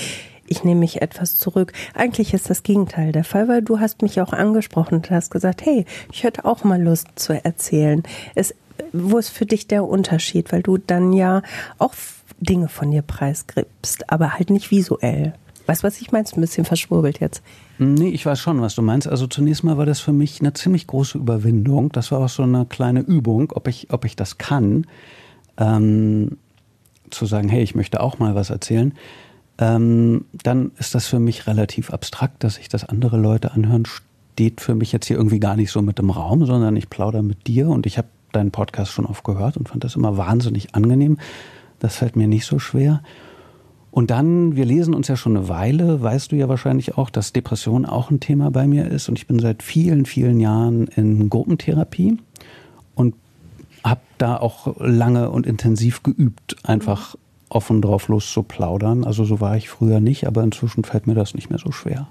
ich 0.47 0.65
nehme 0.65 0.81
mich 0.81 1.01
etwas 1.01 1.39
zurück. 1.39 1.73
Eigentlich 1.95 2.35
ist 2.35 2.51
das 2.51 2.63
Gegenteil 2.63 3.13
der 3.13 3.25
Fall, 3.25 3.49
weil 3.49 3.63
du 3.63 3.79
hast 3.79 4.03
mich 4.03 4.21
auch 4.21 4.33
angesprochen 4.33 4.97
und 4.97 5.11
hast 5.11 5.31
gesagt, 5.31 5.65
hey, 5.65 5.87
ich 6.13 6.25
hätte 6.25 6.45
auch 6.45 6.65
mal 6.65 6.83
Lust 6.83 7.07
zu 7.15 7.33
erzählen. 7.33 8.03
Es, 8.35 8.55
wo 8.93 9.19
ist 9.19 9.31
für 9.31 9.47
dich 9.47 9.69
der 9.69 9.85
Unterschied? 9.85 10.53
Weil 10.53 10.63
du 10.63 10.77
dann 10.77 11.13
ja 11.13 11.43
auch 11.79 11.95
Dinge 12.41 12.69
von 12.69 12.91
dir 12.91 13.03
preisgibst, 13.03 14.11
aber 14.11 14.35
halt 14.35 14.51
nicht 14.51 14.71
visuell. 14.71 15.35
Weißt 15.71 15.85
du, 15.85 15.87
was 15.87 16.01
ich 16.01 16.11
meinst? 16.11 16.37
Ein 16.37 16.41
bisschen 16.41 16.65
verschwurbelt 16.65 17.21
jetzt. 17.21 17.45
Nee, 17.79 18.09
ich 18.09 18.27
weiß 18.27 18.41
schon, 18.41 18.61
was 18.61 18.75
du 18.75 18.83
meinst. 18.83 19.07
Also 19.07 19.29
zunächst 19.29 19.63
mal 19.63 19.79
war 19.79 19.87
das 19.87 20.01
für 20.01 20.13
mich 20.13 20.41
eine 20.41 20.53
ziemlich 20.53 20.89
große 20.89 21.17
Überwindung. 21.17 21.93
Das 21.93 22.11
war 22.11 22.19
auch 22.19 22.29
so 22.29 22.43
eine 22.43 22.67
kleine 22.67 23.03
Übung, 23.03 23.53
ob 23.53 23.69
ich, 23.69 23.87
ob 23.93 24.05
ich 24.05 24.17
das 24.17 24.37
kann, 24.37 24.89
ähm, 25.57 26.39
zu 27.11 27.25
sagen, 27.25 27.49
hey, 27.49 27.63
ich 27.63 27.77
möchte 27.77 28.01
auch 28.01 28.19
mal 28.19 28.35
was 28.35 28.51
erzählen. 28.51 28.95
Ähm, 29.59 30.25
dann 30.43 30.73
ist 30.77 30.97
das 30.97 31.07
für 31.07 31.21
mich 31.21 31.47
relativ 31.47 31.93
abstrakt, 31.93 32.43
dass 32.43 32.57
sich 32.57 32.69
das 32.69 32.85
andere 32.85 33.17
Leute 33.17 33.53
anhören, 33.53 33.85
steht 33.87 34.61
für 34.61 34.75
mich 34.75 34.91
jetzt 34.91 35.07
hier 35.07 35.19
irgendwie 35.19 35.39
gar 35.39 35.55
nicht 35.55 35.71
so 35.71 35.83
mit 35.83 36.01
im 36.01 36.11
Raum, 36.11 36.47
sondern 36.47 36.75
ich 36.75 36.91
plaudere 36.91 37.23
mit 37.23 37.47
dir 37.47 37.69
und 37.69 37.87
ich 37.87 37.97
habe 37.97 38.09
deinen 38.33 38.51
Podcast 38.51 38.91
schon 38.91 39.07
oft 39.07 39.23
gehört 39.23 39.57
und 39.57 39.69
fand 39.69 39.85
das 39.85 39.95
immer 39.95 40.17
wahnsinnig 40.17 40.75
angenehm. 40.75 41.19
Das 41.79 41.95
fällt 41.95 42.17
mir 42.17 42.27
nicht 42.27 42.45
so 42.45 42.59
schwer. 42.59 43.05
Und 43.91 44.11
dann, 44.11 44.55
wir 44.55 44.65
lesen 44.65 44.95
uns 44.95 45.09
ja 45.09 45.17
schon 45.17 45.37
eine 45.37 45.49
Weile, 45.49 46.01
weißt 46.01 46.31
du 46.31 46.37
ja 46.37 46.49
wahrscheinlich 46.49 46.97
auch, 46.97 47.11
dass 47.11 47.33
Depression 47.33 47.87
auch 47.87 48.11
ein 48.11 48.21
Thema 48.21 48.51
bei 48.51 48.67
mir 48.67 48.87
ist. 48.87 49.09
Und 49.09 49.19
ich 49.19 49.27
bin 49.27 49.39
seit 49.41 49.63
vielen, 49.63 50.07
vielen 50.07 50.39
Jahren 50.39 50.87
in 50.87 51.29
Gruppentherapie 51.29 52.19
und 52.95 53.15
habe 53.83 54.01
da 54.19 54.37
auch 54.37 54.77
lange 54.79 55.31
und 55.31 55.47
intensiv 55.47 56.03
geübt, 56.03 56.57
einfach 56.63 57.17
offen 57.49 57.83
drauf 57.83 58.07
los 58.09 58.33
zu 58.33 58.45
plaudern. 58.45 59.05
Also 59.05 59.25
so 59.25 59.41
war 59.41 59.57
ich 59.57 59.69
früher 59.69 59.99
nicht, 59.99 60.27
aber 60.27 60.45
inzwischen 60.45 60.85
fällt 60.85 61.09
mir 61.09 61.15
das 61.15 61.35
nicht 61.35 61.51
mehr 61.51 61.59
so 61.59 61.73
schwer. 61.73 62.07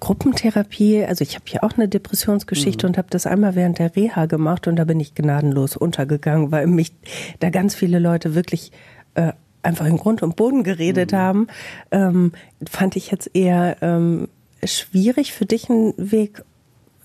Gruppentherapie, 0.00 1.04
also 1.04 1.22
ich 1.22 1.34
habe 1.34 1.44
ja 1.48 1.62
auch 1.62 1.72
eine 1.76 1.88
Depressionsgeschichte 1.88 2.86
mhm. 2.86 2.90
und 2.90 2.98
habe 2.98 3.08
das 3.10 3.26
einmal 3.26 3.54
während 3.54 3.78
der 3.78 3.94
Reha 3.94 4.26
gemacht 4.26 4.66
und 4.66 4.76
da 4.76 4.84
bin 4.84 4.98
ich 4.98 5.14
gnadenlos 5.14 5.76
untergegangen, 5.76 6.50
weil 6.50 6.66
mich 6.66 6.92
da 7.40 7.50
ganz 7.50 7.74
viele 7.74 7.98
Leute 7.98 8.34
wirklich 8.34 8.72
äh, 9.14 9.32
einfach 9.62 9.86
in 9.86 9.96
Grund 9.96 10.22
und 10.22 10.36
Boden 10.36 10.64
geredet 10.64 11.12
mhm. 11.12 11.16
haben, 11.16 11.46
ähm, 11.90 12.32
fand 12.68 12.96
ich 12.96 13.10
jetzt 13.10 13.30
eher 13.34 13.76
ähm, 13.80 14.28
schwierig 14.64 15.32
für 15.32 15.46
dich 15.46 15.68
ein 15.68 15.94
Weg, 15.96 16.42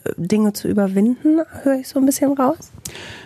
äh, 0.04 0.12
Dinge 0.18 0.54
zu 0.54 0.68
überwinden, 0.68 1.42
höre 1.64 1.80
ich 1.80 1.88
so 1.88 2.00
ein 2.00 2.06
bisschen 2.06 2.34
raus? 2.34 2.72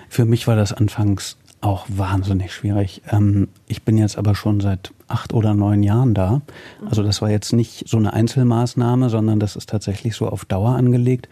Für 0.09 0.25
mich 0.25 0.47
war 0.47 0.55
das 0.55 0.73
anfangs 0.73 1.37
auch 1.61 1.85
wahnsinnig 1.89 2.51
schwierig. 2.53 3.03
Ähm, 3.09 3.47
ich 3.67 3.83
bin 3.83 3.97
jetzt 3.97 4.17
aber 4.17 4.35
schon 4.35 4.59
seit 4.59 4.91
acht 5.07 5.33
oder 5.33 5.53
neun 5.53 5.83
Jahren 5.83 6.13
da. 6.13 6.41
Also 6.89 7.03
das 7.03 7.21
war 7.21 7.29
jetzt 7.29 7.53
nicht 7.53 7.87
so 7.87 7.97
eine 7.97 8.13
Einzelmaßnahme, 8.13 9.09
sondern 9.09 9.39
das 9.39 9.55
ist 9.55 9.69
tatsächlich 9.69 10.15
so 10.15 10.27
auf 10.27 10.45
Dauer 10.45 10.75
angelegt. 10.75 11.29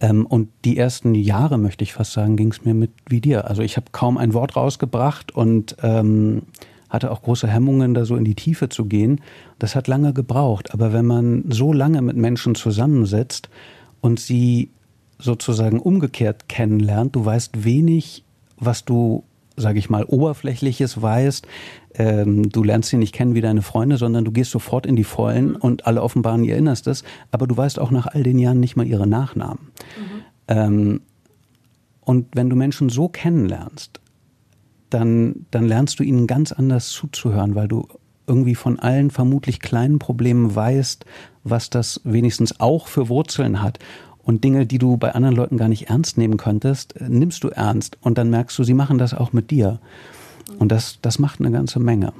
Ähm, 0.00 0.26
und 0.26 0.50
die 0.64 0.76
ersten 0.76 1.14
Jahre, 1.14 1.56
möchte 1.56 1.82
ich 1.84 1.94
fast 1.94 2.12
sagen, 2.12 2.36
ging 2.36 2.50
es 2.50 2.64
mir 2.64 2.74
mit 2.74 2.90
wie 3.08 3.20
dir. 3.20 3.46
Also 3.48 3.62
ich 3.62 3.76
habe 3.76 3.86
kaum 3.92 4.18
ein 4.18 4.34
Wort 4.34 4.56
rausgebracht 4.56 5.34
und 5.34 5.76
ähm, 5.82 6.42
hatte 6.96 7.10
auch 7.10 7.22
große 7.22 7.46
Hemmungen, 7.46 7.94
da 7.94 8.04
so 8.04 8.16
in 8.16 8.24
die 8.24 8.34
Tiefe 8.34 8.68
zu 8.68 8.86
gehen. 8.86 9.20
Das 9.58 9.76
hat 9.76 9.86
lange 9.86 10.12
gebraucht. 10.12 10.74
Aber 10.74 10.92
wenn 10.92 11.06
man 11.06 11.44
so 11.48 11.72
lange 11.72 12.02
mit 12.02 12.16
Menschen 12.16 12.54
zusammensetzt 12.54 13.48
und 14.00 14.18
sie 14.18 14.70
sozusagen 15.18 15.78
umgekehrt 15.78 16.48
kennenlernt, 16.48 17.14
du 17.14 17.24
weißt 17.24 17.64
wenig, 17.64 18.24
was 18.58 18.84
du 18.84 19.24
sage 19.56 19.78
ich 19.78 19.90
mal, 19.90 20.04
Oberflächliches 20.04 21.00
weißt. 21.00 21.46
Ähm, 21.94 22.50
du 22.50 22.62
lernst 22.62 22.90
sie 22.90 22.98
nicht 22.98 23.14
kennen 23.14 23.34
wie 23.34 23.40
deine 23.40 23.62
Freunde, 23.62 23.96
sondern 23.96 24.24
du 24.24 24.30
gehst 24.30 24.50
sofort 24.50 24.86
in 24.86 24.96
die 24.96 25.04
Vollen 25.04 25.50
mhm. 25.50 25.56
und 25.56 25.86
alle 25.86 26.02
offenbaren 26.02 26.44
ihr 26.44 26.56
Innerstes. 26.56 27.04
Aber 27.30 27.46
du 27.46 27.56
weißt 27.56 27.78
auch 27.78 27.90
nach 27.90 28.06
all 28.06 28.22
den 28.22 28.38
Jahren 28.38 28.60
nicht 28.60 28.76
mal 28.76 28.86
ihre 28.86 29.06
Nachnamen. 29.06 29.68
Mhm. 29.68 30.22
Ähm, 30.48 31.00
und 32.02 32.26
wenn 32.34 32.50
du 32.50 32.56
Menschen 32.56 32.88
so 32.88 33.08
kennenlernst, 33.08 34.00
dann, 34.90 35.46
dann 35.50 35.66
lernst 35.66 35.98
du 35.98 36.02
ihnen 36.02 36.26
ganz 36.26 36.52
anders 36.52 36.90
zuzuhören, 36.90 37.54
weil 37.54 37.68
du 37.68 37.88
irgendwie 38.26 38.54
von 38.54 38.78
allen 38.78 39.10
vermutlich 39.10 39.60
kleinen 39.60 39.98
Problemen 39.98 40.54
weißt, 40.54 41.04
was 41.44 41.70
das 41.70 42.00
wenigstens 42.04 42.60
auch 42.60 42.88
für 42.88 43.08
Wurzeln 43.08 43.62
hat. 43.62 43.78
Und 44.22 44.42
Dinge, 44.42 44.66
die 44.66 44.78
du 44.78 44.96
bei 44.96 45.14
anderen 45.14 45.36
Leuten 45.36 45.56
gar 45.56 45.68
nicht 45.68 45.88
ernst 45.88 46.18
nehmen 46.18 46.36
könntest, 46.36 46.96
äh, 46.96 47.08
nimmst 47.08 47.44
du 47.44 47.48
ernst. 47.48 47.96
Und 48.00 48.18
dann 48.18 48.30
merkst 48.30 48.58
du, 48.58 48.64
sie 48.64 48.74
machen 48.74 48.98
das 48.98 49.14
auch 49.14 49.32
mit 49.32 49.52
dir. 49.52 49.78
Und 50.58 50.72
das, 50.72 50.98
das 51.00 51.18
macht 51.18 51.40
eine 51.40 51.52
ganze 51.52 51.78
Menge. 51.78 52.12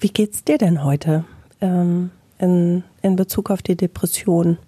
Wie 0.00 0.08
geht's 0.08 0.44
dir 0.44 0.58
denn 0.58 0.84
heute 0.84 1.24
ähm, 1.62 2.10
in, 2.38 2.84
in 3.00 3.16
Bezug 3.16 3.50
auf 3.50 3.62
die 3.62 3.76
Depression? 3.76 4.58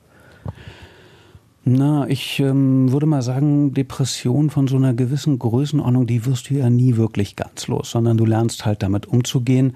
Na, 1.69 2.09
ich 2.09 2.39
ähm, 2.39 2.93
würde 2.93 3.07
mal 3.07 3.23
sagen, 3.23 3.75
Depression 3.75 4.51
von 4.51 4.69
so 4.69 4.77
einer 4.77 4.95
gewissen 4.95 5.37
Größenordnung, 5.41 6.07
die 6.07 6.25
wirst 6.25 6.49
du 6.49 6.55
ja 6.55 6.71
nie 6.71 6.97
wirklich 6.97 7.35
ganz 7.35 7.67
los, 7.67 7.91
sondern 7.91 8.17
du 8.17 8.25
lernst 8.25 8.65
halt 8.65 8.85
damit 8.85 9.07
umzugehen. 9.07 9.75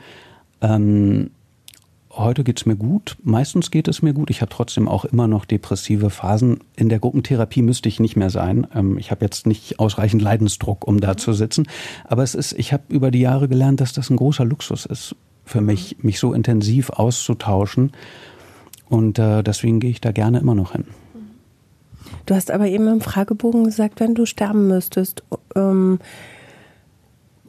Ähm, 0.61 1.31
Heute 2.13 2.43
geht 2.43 2.59
es 2.59 2.67
mir 2.67 2.75
gut. 2.75 3.17
Meistens 3.23 3.71
geht 3.71 3.87
es 3.87 4.03
mir 4.03 4.13
gut. 4.13 4.31
Ich 4.31 4.41
habe 4.41 4.51
trotzdem 4.51 4.89
auch 4.89 5.05
immer 5.05 5.29
noch 5.29 5.45
depressive 5.45 6.11
Phasen. 6.11 6.59
In 6.75 6.89
der 6.89 6.99
Gruppentherapie 6.99 7.63
müsste 7.63 7.89
ich 7.89 8.01
nicht 8.01 8.17
mehr 8.17 8.31
sein. 8.31 8.67
Ähm, 8.75 8.99
ich 8.99 9.13
habe 9.13 9.25
jetzt 9.25 9.47
nicht 9.47 9.79
ausreichend 9.79 10.21
Leidensdruck, 10.21 10.87
um 10.87 11.01
da 11.01 11.17
zu 11.17 11.33
sitzen. 11.33 11.69
Aber 12.05 12.25
es 12.25 12.35
ist, 12.35 12.53
ich 12.53 12.73
habe 12.73 12.83
über 12.89 13.13
die 13.13 13.21
Jahre 13.21 13.49
gelernt, 13.49 13.81
dass 13.81 13.93
das 13.93 14.11
ein 14.11 14.17
großer 14.17 14.45
Luxus 14.45 14.87
ist 14.87 15.15
für 15.45 15.61
mich, 15.61 15.99
mich 16.03 16.19
so 16.19 16.33
intensiv 16.35 16.91
auszutauschen. 16.91 17.93
Und 18.89 19.21
äh, 19.21 19.43
deswegen 19.45 19.79
gehe 19.79 19.91
ich 19.91 20.01
da 20.01 20.11
gerne 20.11 20.41
immer 20.41 20.57
noch 20.57 20.73
hin. 20.73 20.85
Du 22.27 22.35
hast 22.35 22.51
aber 22.51 22.67
eben 22.67 22.87
im 22.89 23.01
Fragebogen 23.01 23.65
gesagt, 23.65 24.01
wenn 24.01 24.15
du 24.15 24.27
sterben 24.27 24.69
müsstest, 24.69 25.23
ähm, 25.55 25.99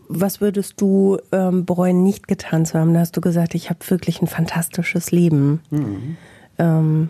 was 0.07 0.41
würdest 0.41 0.79
du 0.81 1.17
ähm, 1.31 1.65
bereuen, 1.65 2.03
nicht 2.03 2.27
getan 2.27 2.65
zu 2.65 2.77
haben? 2.77 2.93
Da 2.93 2.99
hast 2.99 3.15
du 3.15 3.21
gesagt, 3.21 3.55
ich 3.55 3.69
habe 3.69 3.79
wirklich 3.87 4.21
ein 4.21 4.27
fantastisches 4.27 5.11
Leben. 5.11 5.61
Mhm. 5.69 6.17
Ähm, 6.57 7.09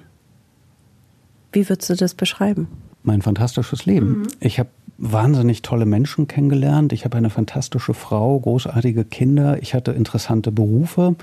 wie 1.51 1.67
würdest 1.67 1.89
du 1.89 1.95
das 1.95 2.13
beschreiben? 2.13 2.67
Mein 3.03 3.21
fantastisches 3.21 3.85
Leben. 3.85 4.19
Mhm. 4.19 4.27
Ich 4.39 4.59
habe 4.59 4.69
wahnsinnig 4.97 5.63
tolle 5.63 5.85
Menschen 5.85 6.27
kennengelernt. 6.27 6.93
Ich 6.93 7.05
habe 7.05 7.17
eine 7.17 7.31
fantastische 7.31 7.95
Frau, 7.95 8.39
großartige 8.39 9.03
Kinder. 9.03 9.61
Ich 9.61 9.73
hatte 9.73 9.91
interessante 9.91 10.51
Berufe. 10.51 11.15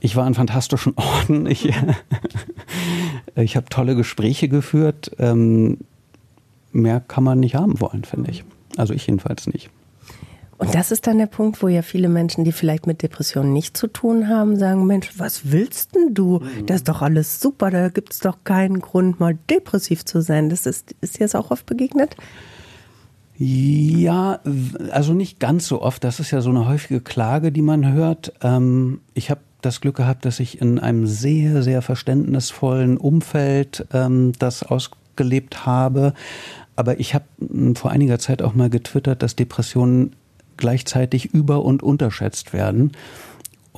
Ich 0.00 0.16
war 0.16 0.26
an 0.26 0.34
fantastischen 0.34 0.94
Orten. 0.96 1.46
Ich, 1.46 1.62
ich 3.36 3.56
habe 3.56 3.68
tolle 3.68 3.94
Gespräche 3.94 4.48
geführt. 4.48 5.10
Ähm, 5.18 5.78
mehr 6.72 7.00
kann 7.00 7.24
man 7.24 7.40
nicht 7.40 7.54
haben 7.54 7.80
wollen, 7.80 8.04
finde 8.04 8.30
ich. 8.30 8.44
Also 8.76 8.94
ich 8.94 9.06
jedenfalls 9.06 9.46
nicht. 9.46 9.70
Und 10.58 10.74
das 10.74 10.90
ist 10.90 11.06
dann 11.06 11.18
der 11.18 11.26
Punkt, 11.26 11.62
wo 11.62 11.68
ja 11.68 11.82
viele 11.82 12.08
Menschen, 12.08 12.42
die 12.42 12.50
vielleicht 12.50 12.88
mit 12.88 13.02
Depressionen 13.02 13.52
nichts 13.52 13.78
zu 13.78 13.86
tun 13.86 14.28
haben, 14.28 14.58
sagen, 14.58 14.86
Mensch, 14.86 15.12
was 15.16 15.52
willst 15.52 15.94
denn 15.94 16.14
du? 16.14 16.42
Das 16.66 16.78
ist 16.78 16.88
doch 16.88 17.00
alles 17.00 17.40
super, 17.40 17.70
da 17.70 17.88
gibt 17.90 18.12
es 18.12 18.18
doch 18.18 18.38
keinen 18.42 18.80
Grund, 18.80 19.20
mal 19.20 19.38
depressiv 19.48 20.04
zu 20.04 20.20
sein. 20.20 20.50
Das 20.50 20.66
ist, 20.66 20.96
ist 21.00 21.20
dir 21.20 21.24
das 21.24 21.36
auch 21.36 21.52
oft 21.52 21.64
begegnet? 21.64 22.16
Ja, 23.36 24.40
also 24.90 25.12
nicht 25.12 25.38
ganz 25.38 25.68
so 25.68 25.80
oft. 25.80 26.02
Das 26.02 26.18
ist 26.18 26.32
ja 26.32 26.40
so 26.40 26.50
eine 26.50 26.66
häufige 26.66 27.00
Klage, 27.00 27.52
die 27.52 27.62
man 27.62 27.92
hört. 27.92 28.32
Ähm, 28.42 29.00
ich 29.14 29.30
habe 29.30 29.40
das 29.60 29.80
Glück 29.80 29.96
gehabt, 29.96 30.24
dass 30.24 30.40
ich 30.40 30.60
in 30.60 30.78
einem 30.78 31.06
sehr, 31.06 31.62
sehr 31.62 31.82
verständnisvollen 31.82 32.96
Umfeld 32.96 33.86
ähm, 33.92 34.32
das 34.38 34.62
ausgelebt 34.62 35.66
habe. 35.66 36.14
Aber 36.76 37.00
ich 37.00 37.14
habe 37.14 37.24
hm, 37.40 37.74
vor 37.74 37.90
einiger 37.90 38.18
Zeit 38.18 38.42
auch 38.42 38.54
mal 38.54 38.70
getwittert, 38.70 39.22
dass 39.22 39.36
Depressionen 39.36 40.12
gleichzeitig 40.56 41.26
über- 41.26 41.64
und 41.64 41.82
unterschätzt 41.82 42.52
werden. 42.52 42.92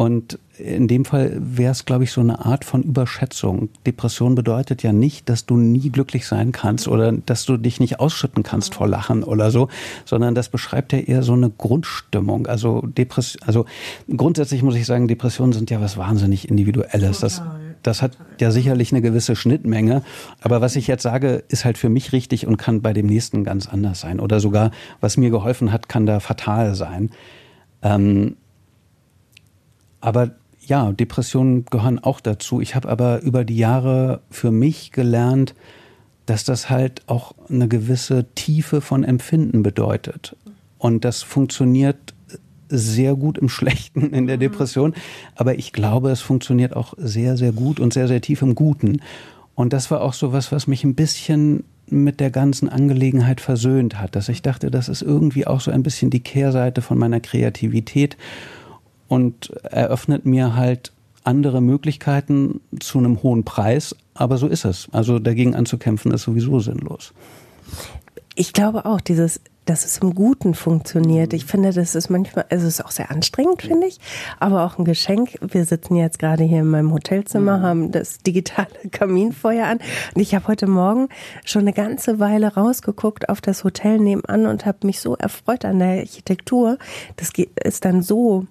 Und 0.00 0.38
in 0.57 0.88
dem 0.88 1.04
Fall 1.04 1.37
wäre 1.38 1.73
es, 1.73 1.85
glaube 1.85 2.04
ich, 2.04 2.12
so 2.12 2.23
eine 2.23 2.47
Art 2.47 2.64
von 2.64 2.83
Überschätzung. 2.83 3.69
Depression 3.85 4.35
bedeutet 4.35 4.83
ja 4.83 4.95
nicht, 4.95 5.28
dass 5.28 5.45
du 5.45 5.59
nie 5.59 5.90
glücklich 5.90 6.26
sein 6.26 6.52
kannst 6.52 6.88
oder 6.88 7.12
dass 7.12 7.45
du 7.45 7.59
dich 7.59 7.80
nicht 7.80 8.00
ausschütten 8.00 8.42
kannst 8.42 8.76
vor 8.76 8.88
Lachen 8.88 9.23
oder 9.23 9.50
so, 9.50 9.69
sondern 10.07 10.35
das 10.35 10.49
beschreibt 10.49 10.95
ja 10.95 11.00
eher 11.00 11.23
so 11.23 11.35
eine 11.35 11.50
Grundstimmung. 11.50 12.47
Also 12.47 12.80
Depression, 12.80 13.47
also 13.47 13.66
grundsätzlich 14.16 14.62
muss 14.62 14.75
ich 14.75 14.87
sagen, 14.87 15.07
Depressionen 15.07 15.52
sind 15.52 15.69
ja 15.69 15.83
was 15.83 15.99
wahnsinnig 15.99 16.49
Individuelles. 16.49 17.21
Das, 17.21 17.42
das 17.83 18.00
hat 18.00 18.16
ja 18.40 18.50
sicherlich 18.52 18.92
eine 18.92 19.02
gewisse 19.02 19.37
Schnittmenge. 19.37 20.00
Aber 20.40 20.62
was 20.62 20.76
ich 20.76 20.87
jetzt 20.87 21.02
sage, 21.02 21.45
ist 21.49 21.66
halt 21.66 21.76
für 21.76 21.90
mich 21.90 22.12
richtig 22.12 22.47
und 22.47 22.57
kann 22.57 22.80
bei 22.80 22.95
dem 22.95 23.04
nächsten 23.04 23.45
ganz 23.45 23.69
anders 23.69 24.00
sein. 24.00 24.19
Oder 24.19 24.40
sogar, 24.40 24.71
was 25.02 25.19
mir 25.19 25.28
geholfen 25.28 25.73
hat, 25.73 25.90
kann 25.90 26.07
da 26.07 26.21
fatal 26.21 26.75
sein. 26.75 27.11
Ähm, 27.83 28.37
aber 30.00 30.33
ja, 30.61 30.92
Depressionen 30.92 31.64
gehören 31.64 31.99
auch 31.99 32.21
dazu. 32.21 32.61
Ich 32.61 32.75
habe 32.75 32.88
aber 32.88 33.23
über 33.23 33.45
die 33.45 33.57
Jahre 33.57 34.21
für 34.30 34.50
mich 34.50 34.92
gelernt, 34.92 35.54
dass 36.26 36.45
das 36.45 36.71
halt 36.71 37.02
auch 37.09 37.33
eine 37.49 37.66
gewisse 37.66 38.26
Tiefe 38.35 38.80
von 38.80 39.02
Empfinden 39.02 39.62
bedeutet. 39.62 40.37
Und 40.78 41.04
das 41.04 41.23
funktioniert 41.23 42.14
sehr 42.69 43.16
gut 43.16 43.37
im 43.37 43.49
Schlechten 43.50 44.12
in 44.12 44.26
der 44.26 44.37
mhm. 44.37 44.40
Depression, 44.40 44.95
aber 45.35 45.59
ich 45.59 45.73
glaube, 45.73 46.11
es 46.11 46.21
funktioniert 46.21 46.76
auch 46.76 46.95
sehr, 46.97 47.37
sehr 47.37 47.52
gut 47.52 47.80
und 47.80 47.92
sehr, 47.92 48.07
sehr 48.07 48.21
tief 48.21 48.42
im 48.42 48.54
Guten. 48.54 49.00
Und 49.54 49.73
das 49.73 49.90
war 49.90 50.00
auch 50.02 50.14
so 50.14 50.33
was, 50.33 50.52
was 50.52 50.66
mich 50.66 50.85
ein 50.85 50.95
bisschen 50.95 51.64
mit 51.88 52.21
der 52.21 52.30
ganzen 52.30 52.69
Angelegenheit 52.69 53.40
versöhnt 53.40 53.99
hat, 53.99 54.14
dass 54.14 54.28
ich 54.28 54.42
dachte, 54.42 54.71
das 54.71 54.88
ist 54.88 55.02
irgendwie 55.02 55.47
auch 55.47 55.61
so 55.61 55.73
ein 55.73 55.83
bisschen 55.83 56.11
die 56.11 56.21
Kehrseite 56.21 56.83
von 56.83 56.97
meiner 56.97 57.19
Kreativität 57.19 58.16
und 59.11 59.50
eröffnet 59.64 60.25
mir 60.25 60.55
halt 60.55 60.93
andere 61.25 61.61
Möglichkeiten 61.61 62.61
zu 62.79 62.99
einem 62.99 63.25
hohen 63.25 63.45
Preis. 63.45 63.97
Aber 64.14 64.38
so 64.38 64.47
ist 64.47 64.64
es. 64.64 64.88
Also 64.93 65.19
dagegen 65.19 65.57
anzukämpfen 65.57 66.12
ist 66.12 66.23
sowieso 66.23 66.61
sinnlos. 66.61 67.12
Ich 68.37 68.52
glaube 68.52 68.87
auch, 68.87 69.00
dieses, 69.00 69.40
dass 69.64 69.85
es 69.85 69.99
im 69.99 70.14
Guten 70.14 70.55
funktioniert. 70.55 71.33
Ich 71.33 71.45
finde, 71.45 71.73
das 71.73 71.97
ist 71.97 72.09
manchmal, 72.09 72.45
also 72.50 72.69
es 72.69 72.75
ist 72.75 72.85
auch 72.85 72.93
sehr 72.93 73.11
anstrengend, 73.11 73.62
finde 73.62 73.88
ich, 73.88 73.99
aber 74.38 74.64
auch 74.64 74.79
ein 74.79 74.85
Geschenk. 74.85 75.37
Wir 75.40 75.64
sitzen 75.64 75.97
jetzt 75.97 76.21
gerade 76.21 76.45
hier 76.45 76.61
in 76.61 76.71
meinem 76.71 76.93
Hotelzimmer, 76.93 77.59
mhm. 77.59 77.62
haben 77.62 77.93
das 77.93 78.19
digitale 78.19 78.69
Kaminfeuer 78.93 79.67
an 79.67 79.81
und 80.14 80.23
ich 80.23 80.37
habe 80.37 80.47
heute 80.47 80.69
Morgen 80.69 81.09
schon 81.45 81.62
eine 81.62 81.73
ganze 81.73 82.21
Weile 82.21 82.55
rausgeguckt 82.55 83.29
auf 83.29 83.40
das 83.40 83.64
Hotel 83.64 83.99
nebenan 83.99 84.47
und 84.47 84.67
habe 84.67 84.87
mich 84.87 85.00
so 85.00 85.17
erfreut 85.17 85.64
an 85.64 85.81
der 85.81 85.99
Architektur. 85.99 86.79
Das 87.17 87.33
ist 87.64 87.85
dann 87.85 88.02
so 88.02 88.47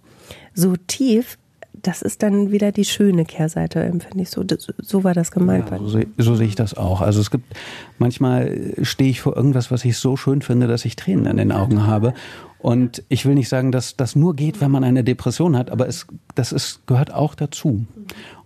so 0.53 0.75
tief, 0.87 1.37
das 1.81 2.01
ist 2.01 2.23
dann 2.23 2.51
wieder 2.51 2.71
die 2.71 2.85
schöne 2.85 3.25
Kehrseite, 3.25 3.81
empfinde 3.81 4.23
ich 4.23 4.29
so. 4.29 4.43
so 4.79 5.03
war 5.03 5.13
das 5.13 5.31
gemeint. 5.31 5.69
Ja, 5.69 5.79
so, 5.79 5.99
so, 6.17 6.35
sehe 6.35 6.47
ich 6.47 6.55
das 6.55 6.73
auch. 6.75 7.01
Also 7.01 7.21
es 7.21 7.31
gibt, 7.31 7.55
manchmal 7.97 8.73
stehe 8.81 9.09
ich 9.09 9.21
vor 9.21 9.35
irgendwas, 9.35 9.71
was 9.71 9.85
ich 9.85 9.97
so 9.97 10.17
schön 10.17 10.41
finde, 10.41 10.67
dass 10.67 10.85
ich 10.85 10.95
Tränen 10.95 11.25
in 11.25 11.37
den 11.37 11.51
Augen 11.51 11.85
habe. 11.85 12.13
Und 12.57 13.03
ich 13.07 13.25
will 13.25 13.35
nicht 13.35 13.49
sagen, 13.49 13.71
dass 13.71 13.95
das 13.95 14.15
nur 14.15 14.35
geht, 14.35 14.59
wenn 14.59 14.71
man 14.71 14.83
eine 14.83 15.03
Depression 15.03 15.55
hat, 15.55 15.69
aber 15.69 15.87
es, 15.87 16.07
das 16.35 16.51
ist, 16.51 16.85
gehört 16.87 17.13
auch 17.13 17.35
dazu. 17.35 17.85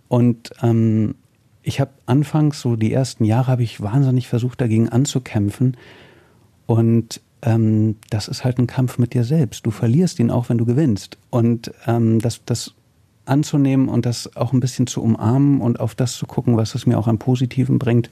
Und 0.08 0.50
ähm, 0.62 1.16
ich 1.62 1.80
habe 1.80 1.90
anfangs, 2.06 2.60
so 2.60 2.76
die 2.76 2.92
ersten 2.92 3.24
Jahre, 3.24 3.48
habe 3.48 3.62
ich 3.62 3.80
wahnsinnig 3.80 4.28
versucht, 4.28 4.60
dagegen 4.60 4.88
anzukämpfen. 4.88 5.76
Und 6.66 7.20
ähm, 7.44 7.96
das 8.10 8.28
ist 8.28 8.44
halt 8.44 8.58
ein 8.58 8.66
Kampf 8.66 8.98
mit 8.98 9.14
dir 9.14 9.24
selbst. 9.24 9.66
Du 9.66 9.70
verlierst 9.70 10.18
ihn 10.18 10.30
auch, 10.30 10.48
wenn 10.48 10.58
du 10.58 10.64
gewinnst. 10.64 11.18
Und 11.30 11.72
ähm, 11.86 12.20
das, 12.20 12.40
das 12.44 12.74
anzunehmen 13.26 13.88
und 13.88 14.06
das 14.06 14.36
auch 14.36 14.52
ein 14.52 14.60
bisschen 14.60 14.86
zu 14.86 15.02
umarmen 15.02 15.60
und 15.60 15.80
auf 15.80 15.94
das 15.94 16.14
zu 16.14 16.26
gucken, 16.26 16.56
was 16.56 16.74
es 16.74 16.86
mir 16.86 16.98
auch 16.98 17.06
an 17.06 17.18
Positiven 17.18 17.78
bringt, 17.78 18.10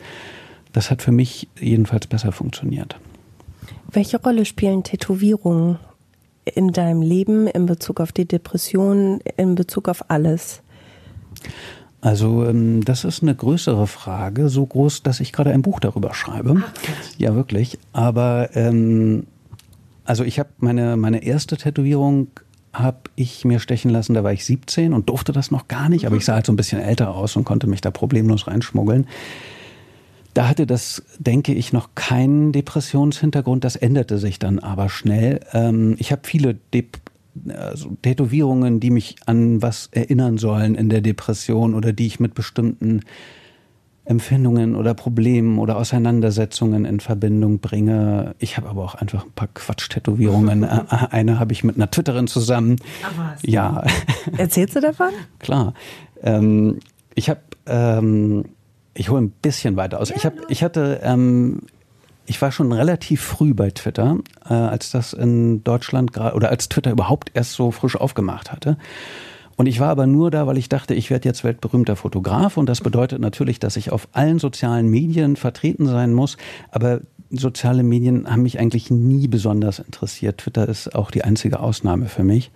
das 0.72 0.90
hat 0.90 1.02
für 1.02 1.12
mich 1.12 1.48
jedenfalls 1.58 2.06
besser 2.06 2.32
funktioniert. 2.32 2.98
Welche 3.90 4.20
Rolle 4.22 4.44
spielen 4.44 4.84
Tätowierungen 4.84 5.78
in 6.44 6.68
deinem 6.68 7.02
Leben 7.02 7.46
in 7.46 7.66
Bezug 7.66 8.00
auf 8.00 8.12
die 8.12 8.26
Depression, 8.26 9.20
in 9.36 9.54
Bezug 9.54 9.88
auf 9.88 10.10
alles? 10.10 10.62
Also 12.02 12.44
ähm, 12.44 12.84
das 12.84 13.04
ist 13.04 13.22
eine 13.22 13.34
größere 13.34 13.86
Frage, 13.86 14.48
so 14.48 14.66
groß, 14.66 15.04
dass 15.04 15.20
ich 15.20 15.32
gerade 15.32 15.52
ein 15.52 15.62
Buch 15.62 15.78
darüber 15.78 16.12
schreibe. 16.14 16.60
Ach, 16.66 16.72
ja, 17.16 17.34
wirklich. 17.36 17.78
Aber 17.92 18.50
ähm, 18.54 19.28
also 20.04 20.24
ich 20.24 20.40
habe 20.40 20.50
meine, 20.58 20.96
meine 20.96 21.22
erste 21.22 21.56
Tätowierung 21.56 22.26
habe 22.72 22.98
ich 23.14 23.44
mir 23.44 23.60
stechen 23.60 23.90
lassen, 23.90 24.14
da 24.14 24.24
war 24.24 24.32
ich 24.32 24.44
17 24.44 24.92
und 24.92 25.10
durfte 25.10 25.30
das 25.30 25.52
noch 25.52 25.68
gar 25.68 25.88
nicht, 25.88 26.06
aber 26.06 26.16
ich 26.16 26.24
sah 26.24 26.34
halt 26.34 26.46
so 26.46 26.52
ein 26.52 26.56
bisschen 26.56 26.80
älter 26.80 27.14
aus 27.14 27.36
und 27.36 27.44
konnte 27.44 27.68
mich 27.68 27.82
da 27.82 27.92
problemlos 27.92 28.48
reinschmuggeln. 28.48 29.06
Da 30.34 30.48
hatte 30.48 30.66
das, 30.66 31.04
denke 31.18 31.54
ich, 31.54 31.72
noch 31.72 31.90
keinen 31.94 32.50
Depressionshintergrund. 32.50 33.62
Das 33.62 33.76
änderte 33.76 34.18
sich 34.18 34.40
dann 34.40 34.58
aber 34.58 34.88
schnell. 34.88 35.40
Ähm, 35.52 35.94
ich 35.98 36.10
habe 36.10 36.22
viele 36.24 36.54
Dep 36.72 36.98
also 37.48 37.96
Tätowierungen, 38.02 38.80
die 38.80 38.90
mich 38.90 39.16
an 39.26 39.62
was 39.62 39.88
erinnern 39.92 40.38
sollen 40.38 40.74
in 40.74 40.88
der 40.88 41.00
Depression 41.00 41.74
oder 41.74 41.92
die 41.92 42.06
ich 42.06 42.20
mit 42.20 42.34
bestimmten 42.34 43.02
Empfindungen 44.04 44.74
oder 44.74 44.94
Problemen 44.94 45.58
oder 45.58 45.76
Auseinandersetzungen 45.76 46.84
in 46.84 46.98
Verbindung 46.98 47.60
bringe. 47.60 48.34
Ich 48.40 48.56
habe 48.56 48.68
aber 48.68 48.82
auch 48.82 48.96
einfach 48.96 49.24
ein 49.24 49.32
paar 49.32 49.48
Quatsch-Tätowierungen. 49.48 50.62
Äh, 50.72 51.06
eine 51.10 51.38
habe 51.38 51.52
ich 51.52 51.64
mit 51.64 51.76
einer 51.76 51.90
Twitterin 51.90 52.26
zusammen. 52.26 52.76
Ach 53.04 53.12
was? 53.16 53.42
Ja. 53.44 53.84
Erzählst 54.36 54.76
du 54.76 54.80
davon? 54.80 55.10
Klar. 55.38 55.74
Ähm, 56.22 56.80
ich 57.14 57.30
habe, 57.30 57.40
ähm, 57.66 58.44
ich 58.94 59.08
hole 59.08 59.22
ein 59.22 59.30
bisschen 59.30 59.76
weiter 59.76 60.00
aus. 60.00 60.10
Ja, 60.10 60.16
ich, 60.16 60.26
hab, 60.26 60.34
ich 60.50 60.62
hatte, 60.62 61.00
ähm, 61.02 61.62
ich 62.32 62.40
war 62.40 62.50
schon 62.50 62.72
relativ 62.72 63.20
früh 63.20 63.52
bei 63.52 63.70
Twitter, 63.70 64.16
äh, 64.48 64.54
als 64.54 64.90
das 64.90 65.12
in 65.12 65.62
Deutschland 65.64 66.14
gerade, 66.14 66.34
oder 66.34 66.48
als 66.48 66.70
Twitter 66.70 66.90
überhaupt 66.90 67.30
erst 67.34 67.52
so 67.52 67.70
frisch 67.70 67.94
aufgemacht 67.94 68.50
hatte. 68.50 68.78
Und 69.56 69.66
ich 69.66 69.80
war 69.80 69.90
aber 69.90 70.06
nur 70.06 70.30
da, 70.30 70.46
weil 70.46 70.56
ich 70.56 70.70
dachte, 70.70 70.94
ich 70.94 71.10
werde 71.10 71.28
jetzt 71.28 71.44
weltberühmter 71.44 71.94
Fotograf 71.94 72.56
und 72.56 72.70
das 72.70 72.80
bedeutet 72.80 73.20
natürlich, 73.20 73.58
dass 73.58 73.76
ich 73.76 73.92
auf 73.92 74.08
allen 74.12 74.38
sozialen 74.38 74.88
Medien 74.88 75.36
vertreten 75.36 75.86
sein 75.86 76.14
muss. 76.14 76.38
Aber 76.70 77.02
soziale 77.28 77.82
Medien 77.82 78.26
haben 78.26 78.44
mich 78.44 78.58
eigentlich 78.58 78.90
nie 78.90 79.28
besonders 79.28 79.78
interessiert. 79.78 80.38
Twitter 80.38 80.66
ist 80.66 80.94
auch 80.94 81.10
die 81.10 81.24
einzige 81.24 81.60
Ausnahme 81.60 82.06
für 82.06 82.24
mich. 82.24 82.50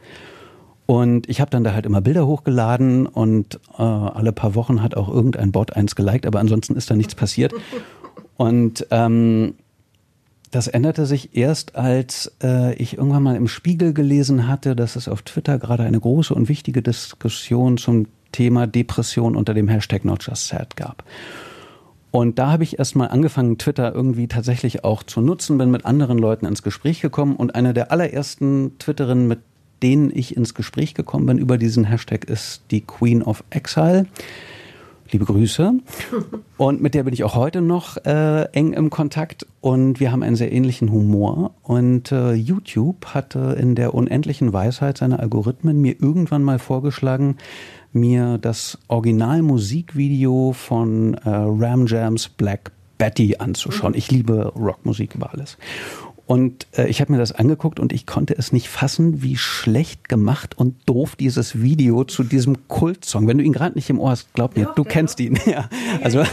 Und 0.86 1.28
ich 1.28 1.42
habe 1.42 1.50
dann 1.50 1.64
da 1.64 1.74
halt 1.74 1.84
immer 1.84 2.00
Bilder 2.00 2.26
hochgeladen 2.26 3.06
und 3.06 3.60
äh, 3.76 3.82
alle 3.82 4.32
paar 4.32 4.54
Wochen 4.54 4.82
hat 4.82 4.96
auch 4.96 5.10
irgendein 5.12 5.52
Bot 5.52 5.76
eins 5.76 5.96
geliked, 5.96 6.24
aber 6.24 6.40
ansonsten 6.40 6.76
ist 6.76 6.90
da 6.90 6.96
nichts 6.96 7.14
passiert. 7.14 7.52
Und 8.38 8.86
ähm, 8.90 9.54
das 10.50 10.68
änderte 10.68 11.06
sich 11.06 11.36
erst, 11.36 11.76
als 11.76 12.32
äh, 12.42 12.74
ich 12.74 12.96
irgendwann 12.96 13.22
mal 13.22 13.36
im 13.36 13.48
Spiegel 13.48 13.92
gelesen 13.92 14.48
hatte, 14.48 14.76
dass 14.76 14.96
es 14.96 15.08
auf 15.08 15.22
Twitter 15.22 15.58
gerade 15.58 15.82
eine 15.82 16.00
große 16.00 16.34
und 16.34 16.48
wichtige 16.48 16.82
Diskussion 16.82 17.76
zum 17.78 18.06
Thema 18.32 18.66
Depression 18.66 19.36
unter 19.36 19.54
dem 19.54 19.68
Hashtag 19.68 20.04
Not 20.04 20.24
Just 20.26 20.48
Sad 20.48 20.76
gab. 20.76 21.04
Und 22.10 22.38
da 22.38 22.50
habe 22.50 22.62
ich 22.62 22.78
erstmal 22.78 23.08
angefangen, 23.08 23.58
Twitter 23.58 23.94
irgendwie 23.94 24.26
tatsächlich 24.26 24.84
auch 24.84 25.02
zu 25.02 25.20
nutzen, 25.20 25.58
bin 25.58 25.70
mit 25.70 25.84
anderen 25.84 26.18
Leuten 26.18 26.46
ins 26.46 26.62
Gespräch 26.62 27.00
gekommen 27.00 27.36
und 27.36 27.54
eine 27.54 27.74
der 27.74 27.92
allerersten 27.92 28.78
Twitterinnen, 28.78 29.28
mit 29.28 29.40
denen 29.82 30.10
ich 30.14 30.36
ins 30.36 30.54
Gespräch 30.54 30.94
gekommen 30.94 31.26
bin 31.26 31.38
über 31.38 31.58
diesen 31.58 31.84
Hashtag, 31.84 32.24
ist 32.24 32.62
die 32.70 32.80
Queen 32.80 33.22
of 33.22 33.44
Exile. 33.50 34.06
Liebe 35.10 35.24
Grüße. 35.24 35.74
Und 36.56 36.82
mit 36.82 36.94
der 36.94 37.04
bin 37.04 37.14
ich 37.14 37.22
auch 37.24 37.34
heute 37.34 37.60
noch 37.60 37.96
äh, 38.04 38.44
eng 38.52 38.72
im 38.72 38.90
Kontakt 38.90 39.46
und 39.60 40.00
wir 40.00 40.10
haben 40.10 40.22
einen 40.22 40.36
sehr 40.36 40.52
ähnlichen 40.52 40.90
Humor. 40.90 41.52
Und 41.62 42.12
äh, 42.12 42.32
YouTube 42.32 43.06
hatte 43.06 43.56
in 43.60 43.74
der 43.74 43.94
unendlichen 43.94 44.52
Weisheit 44.52 44.96
seiner 44.96 45.20
Algorithmen 45.20 45.80
mir 45.80 45.96
irgendwann 46.00 46.42
mal 46.42 46.58
vorgeschlagen, 46.58 47.36
mir 47.92 48.38
das 48.38 48.78
Originalmusikvideo 48.88 50.52
von 50.52 51.14
äh, 51.14 51.28
Ram 51.28 51.86
Jams 51.86 52.28
Black 52.28 52.72
Betty 52.98 53.36
anzuschauen. 53.38 53.94
Ich 53.94 54.10
liebe 54.10 54.52
Rockmusik 54.56 55.14
über 55.14 55.32
alles. 55.32 55.58
Und 56.26 56.66
äh, 56.76 56.88
ich 56.88 57.00
habe 57.00 57.12
mir 57.12 57.18
das 57.18 57.32
angeguckt 57.32 57.78
und 57.78 57.92
ich 57.92 58.04
konnte 58.04 58.36
es 58.36 58.52
nicht 58.52 58.68
fassen, 58.68 59.22
wie 59.22 59.36
schlecht 59.36 60.08
gemacht 60.08 60.58
und 60.58 60.74
doof 60.86 61.14
dieses 61.14 61.62
Video 61.62 62.02
zu 62.02 62.24
diesem 62.24 62.66
Kultsong. 62.66 63.28
Wenn 63.28 63.38
du 63.38 63.44
ihn 63.44 63.52
gerade 63.52 63.76
nicht 63.76 63.88
im 63.90 64.00
Ohr 64.00 64.10
hast, 64.10 64.34
glaub 64.34 64.56
mir, 64.56 64.62
ja, 64.62 64.72
du 64.74 64.82
genau. 64.82 64.92
kennst 64.92 65.20
ihn. 65.20 65.38
ja. 65.46 65.68
Also 66.02 66.24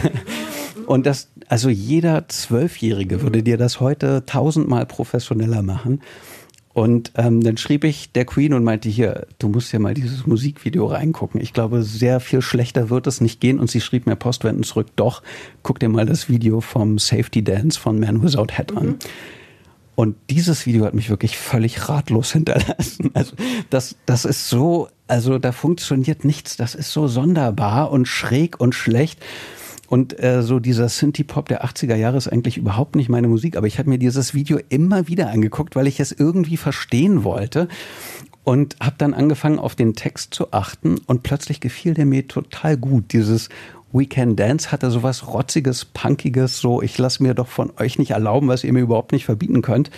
und 0.86 1.06
das, 1.06 1.28
also 1.48 1.68
jeder 1.68 2.28
Zwölfjährige 2.28 3.22
würde 3.22 3.42
dir 3.42 3.56
das 3.56 3.80
heute 3.80 4.24
tausendmal 4.26 4.84
professioneller 4.86 5.62
machen. 5.62 6.00
Und 6.72 7.12
ähm, 7.14 7.40
dann 7.40 7.56
schrieb 7.56 7.84
ich 7.84 8.10
der 8.10 8.24
Queen 8.24 8.52
und 8.52 8.64
meinte 8.64 8.88
hier, 8.88 9.28
du 9.38 9.48
musst 9.48 9.72
ja 9.72 9.78
mal 9.78 9.94
dieses 9.94 10.26
Musikvideo 10.26 10.86
reingucken. 10.86 11.40
Ich 11.40 11.52
glaube, 11.52 11.84
sehr 11.84 12.18
viel 12.18 12.42
schlechter 12.42 12.90
wird 12.90 13.06
es 13.06 13.20
nicht 13.20 13.40
gehen. 13.40 13.60
Und 13.60 13.70
sie 13.70 13.80
schrieb 13.80 14.06
mir 14.06 14.16
postwendend 14.16 14.66
zurück, 14.66 14.88
doch, 14.96 15.22
guck 15.62 15.78
dir 15.78 15.88
mal 15.88 16.04
das 16.04 16.28
Video 16.28 16.60
vom 16.60 16.98
Safety 16.98 17.44
Dance 17.44 17.78
von 17.78 18.00
Man 18.00 18.24
Without 18.24 18.52
Head 18.56 18.76
an. 18.76 18.86
Mhm. 18.86 18.98
Und 19.94 20.16
dieses 20.28 20.66
Video 20.66 20.84
hat 20.84 20.94
mich 20.94 21.10
wirklich 21.10 21.38
völlig 21.38 21.88
ratlos 21.88 22.32
hinterlassen. 22.32 23.10
Also 23.14 23.36
das, 23.70 23.96
das 24.06 24.24
ist 24.24 24.48
so, 24.48 24.88
also 25.06 25.38
da 25.38 25.52
funktioniert 25.52 26.24
nichts. 26.24 26.56
Das 26.56 26.74
ist 26.74 26.92
so 26.92 27.06
sonderbar 27.06 27.90
und 27.90 28.06
schräg 28.08 28.60
und 28.60 28.74
schlecht. 28.74 29.20
Und 29.88 30.20
äh, 30.20 30.42
so 30.42 30.58
dieser 30.58 30.88
Synthie-Pop 30.88 31.46
der 31.48 31.64
80er 31.64 31.94
Jahre 31.94 32.16
ist 32.16 32.28
eigentlich 32.28 32.56
überhaupt 32.56 32.96
nicht 32.96 33.08
meine 33.08 33.28
Musik. 33.28 33.56
Aber 33.56 33.66
ich 33.66 33.78
habe 33.78 33.88
mir 33.88 33.98
dieses 33.98 34.34
Video 34.34 34.58
immer 34.68 35.06
wieder 35.06 35.30
angeguckt, 35.30 35.76
weil 35.76 35.86
ich 35.86 36.00
es 36.00 36.10
irgendwie 36.10 36.56
verstehen 36.56 37.22
wollte. 37.22 37.68
Und 38.42 38.76
habe 38.80 38.96
dann 38.98 39.14
angefangen, 39.14 39.58
auf 39.58 39.74
den 39.74 39.94
Text 39.94 40.34
zu 40.34 40.52
achten. 40.52 40.98
Und 41.06 41.22
plötzlich 41.22 41.60
gefiel 41.60 41.94
der 41.94 42.06
mir 42.06 42.26
total 42.26 42.76
gut. 42.76 43.12
Dieses 43.12 43.48
Weekend 43.94 44.38
Dance 44.38 44.72
hatte 44.72 44.90
sowas 44.90 45.28
rotziges, 45.28 45.84
punkiges, 45.86 46.58
so 46.58 46.82
ich 46.82 46.98
lasse 46.98 47.22
mir 47.22 47.32
doch 47.32 47.46
von 47.46 47.72
euch 47.78 47.98
nicht 47.98 48.10
erlauben, 48.10 48.48
was 48.48 48.64
ihr 48.64 48.72
mir 48.72 48.80
überhaupt 48.80 49.12
nicht 49.12 49.24
verbieten 49.24 49.62
könnt. 49.62 49.90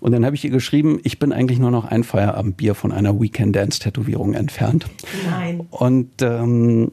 Und 0.00 0.12
dann 0.12 0.24
habe 0.24 0.34
ich 0.34 0.44
ihr 0.44 0.50
geschrieben, 0.50 1.00
ich 1.04 1.18
bin 1.18 1.32
eigentlich 1.32 1.58
nur 1.58 1.70
noch 1.70 1.84
ein 1.84 2.02
Feierabendbier 2.02 2.74
von 2.74 2.90
einer 2.90 3.20
Weekend 3.20 3.54
Dance 3.54 3.78
Tätowierung 3.78 4.34
entfernt. 4.34 4.86
Nein. 5.28 5.66
Und 5.70 6.22
ähm, 6.22 6.92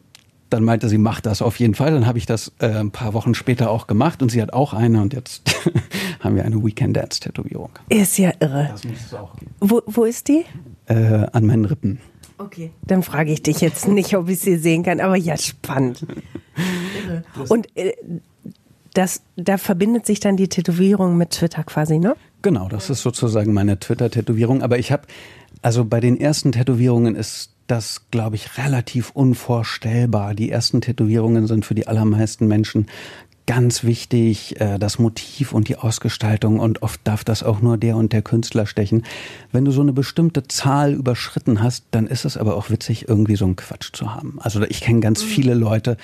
dann 0.50 0.64
meinte 0.64 0.90
sie, 0.90 0.98
mach 0.98 1.22
das 1.22 1.42
auf 1.42 1.60
jeden 1.60 1.76
Fall. 1.76 1.92
Dann 1.92 2.06
habe 2.06 2.18
ich 2.18 2.26
das 2.26 2.52
äh, 2.60 2.68
ein 2.68 2.92
paar 2.92 3.14
Wochen 3.14 3.36
später 3.36 3.70
auch 3.70 3.88
gemacht 3.88 4.22
und 4.22 4.30
sie 4.30 4.42
hat 4.42 4.54
auch 4.54 4.74
eine 4.74 5.02
und 5.02 5.14
jetzt 5.14 5.56
haben 6.20 6.36
wir 6.36 6.46
eine 6.46 6.64
Weekend 6.64 6.98
Dance 6.98 7.20
Tätowierung. 7.20 7.70
Ist 7.90 8.18
ja 8.18 8.32
irre. 8.40 8.70
Das 8.72 8.84
muss 8.84 9.00
es 9.08 9.14
auch 9.14 9.36
geben. 9.38 9.54
Wo, 9.60 9.82
wo 9.86 10.04
ist 10.06 10.28
die? 10.28 10.46
Äh, 10.88 11.28
an 11.32 11.46
meinen 11.46 11.66
Rippen. 11.66 12.00
Okay. 12.40 12.72
Dann 12.88 13.04
frage 13.04 13.34
ich 13.34 13.44
dich 13.44 13.60
jetzt 13.60 13.88
nicht, 13.88 14.16
ob 14.16 14.30
ich 14.30 14.40
sie 14.40 14.56
sehen 14.58 14.84
kann, 14.84 15.02
aber 15.02 15.18
ja, 15.18 15.38
spannend. 15.38 16.06
Und 17.50 17.68
äh, 17.78 17.94
das, 18.94 19.22
da 19.36 19.58
verbindet 19.58 20.06
sich 20.06 20.22
dann 20.22 20.38
die 20.38 20.48
Tätowierung 20.48 21.18
mit 21.18 21.32
Twitter 21.32 21.64
quasi, 21.64 22.00
ne? 22.00 22.16
Genau, 22.42 22.70
das 22.70 22.90
ist 22.90 23.02
sozusagen 23.02 23.54
meine 23.54 23.78
Twitter-Tätowierung. 23.78 24.62
Aber 24.62 24.80
ich 24.80 24.92
habe, 24.94 25.04
also 25.62 25.84
bei 25.84 26.00
den 26.00 26.20
ersten 26.20 26.54
Tätowierungen 26.54 27.16
ist 27.16 27.52
das, 27.68 28.10
glaube 28.10 28.38
ich, 28.38 28.58
relativ 28.58 29.12
unvorstellbar. 29.12 30.34
Die 30.34 30.50
ersten 30.50 30.80
Tätowierungen 30.80 31.46
sind 31.46 31.66
für 31.66 31.76
die 31.76 31.88
allermeisten 31.88 32.48
Menschen 32.48 32.88
ganz 33.50 33.84
wichtig, 33.84 34.62
äh, 34.62 34.78
das 34.78 35.00
Motiv 35.00 35.54
und 35.54 35.70
die 35.70 35.76
Ausgestaltung 35.76 36.60
und 36.60 36.84
oft 36.84 37.02
darf 37.04 37.24
das 37.24 37.42
auch 37.42 37.64
nur 37.64 37.80
der 37.80 37.98
und 37.98 38.14
der 38.14 38.22
Künstler 38.22 38.68
stechen. 38.68 39.02
Wenn 39.52 39.66
du 39.66 39.72
so 39.72 39.82
eine 39.82 39.92
bestimmte 39.92 40.48
Zahl 40.48 40.94
überschritten 40.94 41.64
hast, 41.64 41.86
dann 41.90 42.06
ist 42.06 42.26
es 42.26 42.38
aber 42.38 42.56
auch 42.56 42.70
witzig, 42.70 43.10
irgendwie 43.10 43.36
so 43.36 43.46
einen 43.46 43.56
Quatsch 43.56 43.90
zu 43.92 44.14
haben. 44.14 44.38
Also 44.40 44.62
ich 44.62 44.82
kenne 44.82 45.00
ganz 45.00 45.24
mhm. 45.24 45.30
viele 45.30 45.54
Leute, 45.56 45.98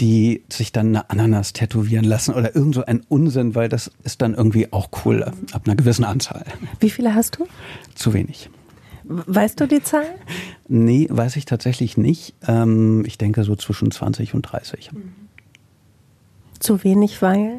die 0.00 0.42
sich 0.50 0.72
dann 0.72 0.86
eine 0.86 1.10
Ananas 1.10 1.52
tätowieren 1.52 2.06
lassen 2.06 2.32
oder 2.32 2.56
irgend 2.56 2.76
so 2.76 2.86
ein 2.86 3.02
Unsinn, 3.10 3.54
weil 3.54 3.68
das 3.68 3.90
ist 4.02 4.22
dann 4.22 4.32
irgendwie 4.32 4.72
auch 4.72 4.88
cool 5.04 5.22
ab 5.22 5.62
einer 5.66 5.76
gewissen 5.76 6.06
Anzahl. 6.06 6.46
Wie 6.80 6.88
viele 6.88 7.14
hast 7.14 7.36
du? 7.36 7.46
Zu 7.94 8.14
wenig. 8.14 8.48
Weißt 9.04 9.60
du 9.60 9.68
die 9.68 9.82
Zahl? 9.82 10.06
Nee, 10.66 11.08
weiß 11.10 11.36
ich 11.36 11.44
tatsächlich 11.44 11.98
nicht. 11.98 12.32
Ähm, 12.48 13.04
ich 13.04 13.18
denke 13.18 13.44
so 13.44 13.54
zwischen 13.54 13.90
20 13.90 14.32
und 14.32 14.42
30. 14.42 14.92
Mhm. 14.92 15.25
Zu 16.58 16.84
wenig, 16.84 17.22
weil? 17.22 17.58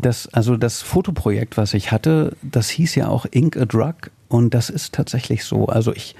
Das, 0.00 0.28
also 0.32 0.56
das 0.56 0.82
Fotoprojekt, 0.82 1.56
was 1.56 1.74
ich 1.74 1.92
hatte, 1.92 2.36
das 2.42 2.68
hieß 2.68 2.94
ja 2.96 3.08
auch 3.08 3.26
Ink 3.30 3.56
a 3.56 3.64
Drug 3.64 4.10
und 4.28 4.54
das 4.54 4.70
ist 4.70 4.94
tatsächlich 4.94 5.44
so. 5.44 5.66
Also 5.66 5.92
ich, 5.92 6.16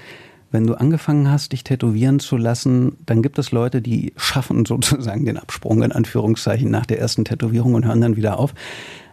wenn 0.51 0.65
du 0.65 0.75
angefangen 0.75 1.29
hast, 1.29 1.51
dich 1.51 1.63
tätowieren 1.63 2.19
zu 2.19 2.37
lassen, 2.37 2.97
dann 3.05 3.21
gibt 3.21 3.37
es 3.37 3.51
Leute, 3.51 3.81
die 3.81 4.13
schaffen 4.15 4.65
sozusagen 4.67 5.25
den 5.25 5.37
Absprung 5.37 5.83
in 5.83 5.91
Anführungszeichen 5.91 6.71
nach 6.71 6.85
der 6.85 6.99
ersten 6.99 7.25
Tätowierung 7.25 7.73
und 7.73 7.85
hören 7.85 8.01
dann 8.01 8.15
wieder 8.15 8.39
auf. 8.39 8.53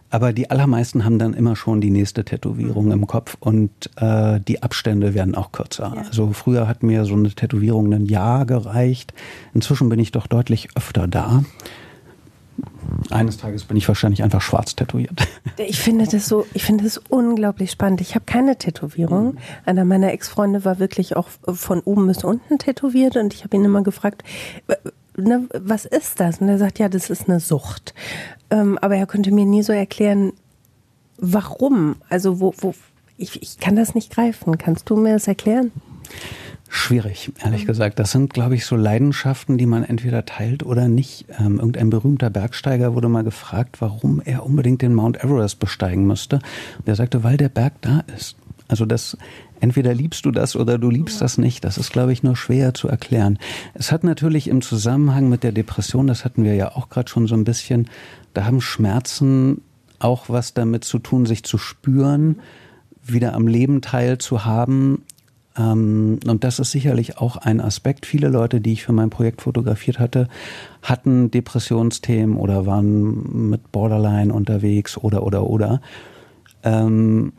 Aber 0.09 0.31
die 0.31 0.51
allermeisten 0.51 1.05
haben 1.05 1.17
dann 1.17 1.33
immer 1.33 1.55
schon 1.55 1.81
die 1.81 1.89
nächste 1.89 2.23
Tätowierung 2.23 2.91
im 2.91 3.07
Kopf 3.07 3.35
und 3.39 3.71
äh, 3.95 4.39
die 4.41 4.61
Abstände 4.61 5.15
werden 5.15 5.33
auch 5.33 5.51
kürzer. 5.51 5.91
Ja. 5.95 6.03
Also 6.03 6.33
früher 6.33 6.67
hat 6.67 6.83
mir 6.83 7.05
so 7.05 7.15
eine 7.15 7.31
Tätowierung 7.31 7.91
ein 7.91 8.05
Jahr 8.05 8.45
gereicht. 8.45 9.11
Inzwischen 9.55 9.89
bin 9.89 9.97
ich 9.97 10.11
doch 10.11 10.27
deutlich 10.27 10.69
öfter 10.75 11.07
da. 11.07 11.43
Eines 13.09 13.37
Tages 13.37 13.63
bin 13.65 13.77
ich 13.77 13.87
wahrscheinlich 13.87 14.23
einfach 14.23 14.41
schwarz 14.41 14.75
tätowiert. 14.75 15.11
Ich 15.57 15.79
finde 15.79 16.05
das 16.07 16.27
so, 16.27 16.45
ich 16.53 16.63
finde 16.63 16.83
das 16.83 16.97
unglaublich 17.09 17.71
spannend. 17.71 18.01
Ich 18.01 18.15
habe 18.15 18.25
keine 18.25 18.57
Tätowierung. 18.57 19.37
Einer 19.65 19.85
meiner 19.85 20.11
Ex-Freunde 20.11 20.65
war 20.65 20.79
wirklich 20.79 21.15
auch 21.15 21.27
von 21.47 21.81
oben 21.81 22.07
bis 22.07 22.23
unten 22.23 22.57
tätowiert 22.57 23.17
und 23.17 23.33
ich 23.33 23.43
habe 23.43 23.55
ihn 23.55 23.65
immer 23.65 23.83
gefragt, 23.83 24.23
ne, 25.15 25.47
was 25.53 25.85
ist 25.85 26.19
das? 26.19 26.39
Und 26.39 26.49
er 26.49 26.57
sagt, 26.57 26.79
ja, 26.79 26.89
das 26.89 27.09
ist 27.09 27.29
eine 27.29 27.39
Sucht. 27.39 27.93
Ähm, 28.49 28.77
aber 28.79 28.95
er 28.95 29.05
konnte 29.05 29.31
mir 29.31 29.45
nie 29.45 29.63
so 29.63 29.73
erklären, 29.73 30.33
warum. 31.17 31.95
Also 32.09 32.39
wo, 32.39 32.53
wo 32.57 32.73
ich, 33.17 33.41
ich 33.41 33.59
kann 33.59 33.75
das 33.75 33.95
nicht 33.95 34.11
greifen. 34.11 34.57
Kannst 34.57 34.89
du 34.89 34.95
mir 34.95 35.13
das 35.13 35.27
erklären? 35.27 35.71
Schwierig, 36.75 37.31
ehrlich 37.39 37.67
gesagt. 37.67 37.99
Das 37.99 38.11
sind, 38.11 38.33
glaube 38.33 38.55
ich, 38.55 38.65
so 38.65 38.75
Leidenschaften, 38.75 39.59
die 39.59 39.67
man 39.67 39.83
entweder 39.83 40.25
teilt 40.25 40.63
oder 40.63 40.87
nicht. 40.87 41.25
Ähm, 41.39 41.59
irgendein 41.59 41.91
berühmter 41.91 42.31
Bergsteiger 42.31 42.95
wurde 42.95 43.09
mal 43.09 43.23
gefragt, 43.23 43.79
warum 43.79 44.23
er 44.25 44.43
unbedingt 44.43 44.81
den 44.81 44.95
Mount 44.95 45.23
Everest 45.23 45.59
besteigen 45.59 46.07
müsste. 46.07 46.37
Und 46.79 46.87
er 46.87 46.95
sagte, 46.95 47.23
weil 47.23 47.37
der 47.37 47.49
Berg 47.49 47.73
da 47.81 48.03
ist. 48.17 48.37
Also 48.67 48.87
das 48.87 49.15
entweder 49.59 49.93
liebst 49.93 50.25
du 50.25 50.31
das 50.31 50.55
oder 50.55 50.79
du 50.79 50.89
liebst 50.89 51.21
das 51.21 51.37
nicht. 51.37 51.63
Das 51.63 51.77
ist, 51.77 51.91
glaube 51.91 52.11
ich, 52.11 52.23
nur 52.23 52.35
schwer 52.35 52.73
zu 52.73 52.87
erklären. 52.87 53.37
Es 53.75 53.91
hat 53.91 54.03
natürlich 54.03 54.47
im 54.47 54.63
Zusammenhang 54.63 55.29
mit 55.29 55.43
der 55.43 55.51
Depression, 55.51 56.07
das 56.07 56.25
hatten 56.25 56.43
wir 56.43 56.55
ja 56.55 56.75
auch 56.75 56.89
gerade 56.89 57.07
schon 57.07 57.27
so 57.27 57.35
ein 57.35 57.43
bisschen, 57.43 57.87
da 58.33 58.45
haben 58.45 58.61
Schmerzen 58.61 59.61
auch 59.99 60.27
was 60.27 60.55
damit 60.55 60.85
zu 60.85 60.97
tun, 60.97 61.27
sich 61.27 61.43
zu 61.43 61.59
spüren, 61.59 62.39
wieder 63.03 63.35
am 63.35 63.45
Leben 63.45 63.81
teilzuhaben. 63.81 65.03
Ähm, 65.57 66.19
und 66.27 66.43
das 66.43 66.59
ist 66.59 66.71
sicherlich 66.71 67.17
auch 67.17 67.37
ein 67.37 67.61
Aspekt. 67.61 68.05
Viele 68.05 68.29
Leute, 68.29 68.61
die 68.61 68.73
ich 68.73 68.83
für 68.83 68.93
mein 68.93 69.09
Projekt 69.09 69.41
fotografiert 69.41 69.99
hatte, 69.99 70.27
hatten 70.81 71.31
Depressionsthemen 71.31 72.37
oder 72.37 72.65
waren 72.65 73.49
mit 73.49 73.71
Borderline 73.71 74.33
unterwegs 74.33 74.97
oder 74.97 75.23
oder 75.23 75.47
oder. 75.47 75.81
Ähm, 76.63 77.33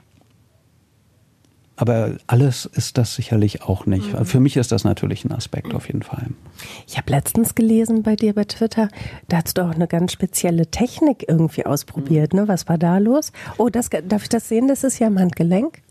aber 1.77 2.13
alles 2.29 2.67
ist 2.67 2.99
das 2.99 3.17
sicherlich 3.17 3.63
auch 3.63 3.85
nicht. 3.85 4.13
Mhm. 4.13 4.25
Für 4.25 4.39
mich 4.39 4.57
ist 4.57 4.71
das 4.71 4.85
natürlich 4.85 5.25
ein 5.25 5.33
Aspekt 5.33 5.75
auf 5.75 5.89
jeden 5.89 6.03
Fall. 6.03 6.29
Ich 6.87 6.97
habe 6.97 7.11
letztens 7.11 7.57
gelesen 7.57 8.05
bei 8.05 8.15
dir 8.15 8.33
bei 8.33 8.45
Twitter, 8.45 8.89
da 9.29 9.39
hast 9.39 9.59
du 9.59 9.63
auch 9.63 9.75
eine 9.75 9.89
ganz 9.89 10.13
spezielle 10.13 10.69
Technik 10.69 11.25
irgendwie 11.29 11.67
ausprobiert. 11.67 12.33
Mhm. 12.33 12.41
Ne? 12.41 12.49
Was 12.49 12.69
war 12.69 12.79
da 12.79 12.99
los? 12.99 13.33
Oh, 13.59 13.71
das, 13.71 13.91
darf 13.91 14.23
ich 14.23 14.29
das 14.29 14.49
sehen? 14.49 14.69
Das 14.69 14.85
ist 14.85 15.01
ja 15.01 15.09
am 15.09 15.19
Handgelenk. 15.19 15.83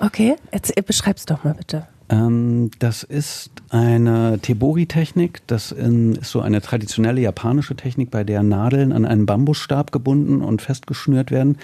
Okay, 0.00 0.36
jetzt 0.52 0.74
beschreib's 0.86 1.26
doch 1.26 1.44
mal 1.44 1.54
bitte. 1.54 1.86
Ähm, 2.08 2.70
das 2.78 3.02
ist 3.02 3.50
eine 3.68 4.38
Tebori-Technik. 4.40 5.46
Das 5.46 5.72
ist 5.72 6.30
so 6.30 6.40
eine 6.40 6.60
traditionelle 6.60 7.20
japanische 7.20 7.76
Technik, 7.76 8.10
bei 8.10 8.24
der 8.24 8.42
Nadeln 8.42 8.92
an 8.92 9.04
einen 9.04 9.26
Bambusstab 9.26 9.92
gebunden 9.92 10.40
und 10.42 10.62
festgeschnürt 10.62 11.30
werden. 11.30 11.58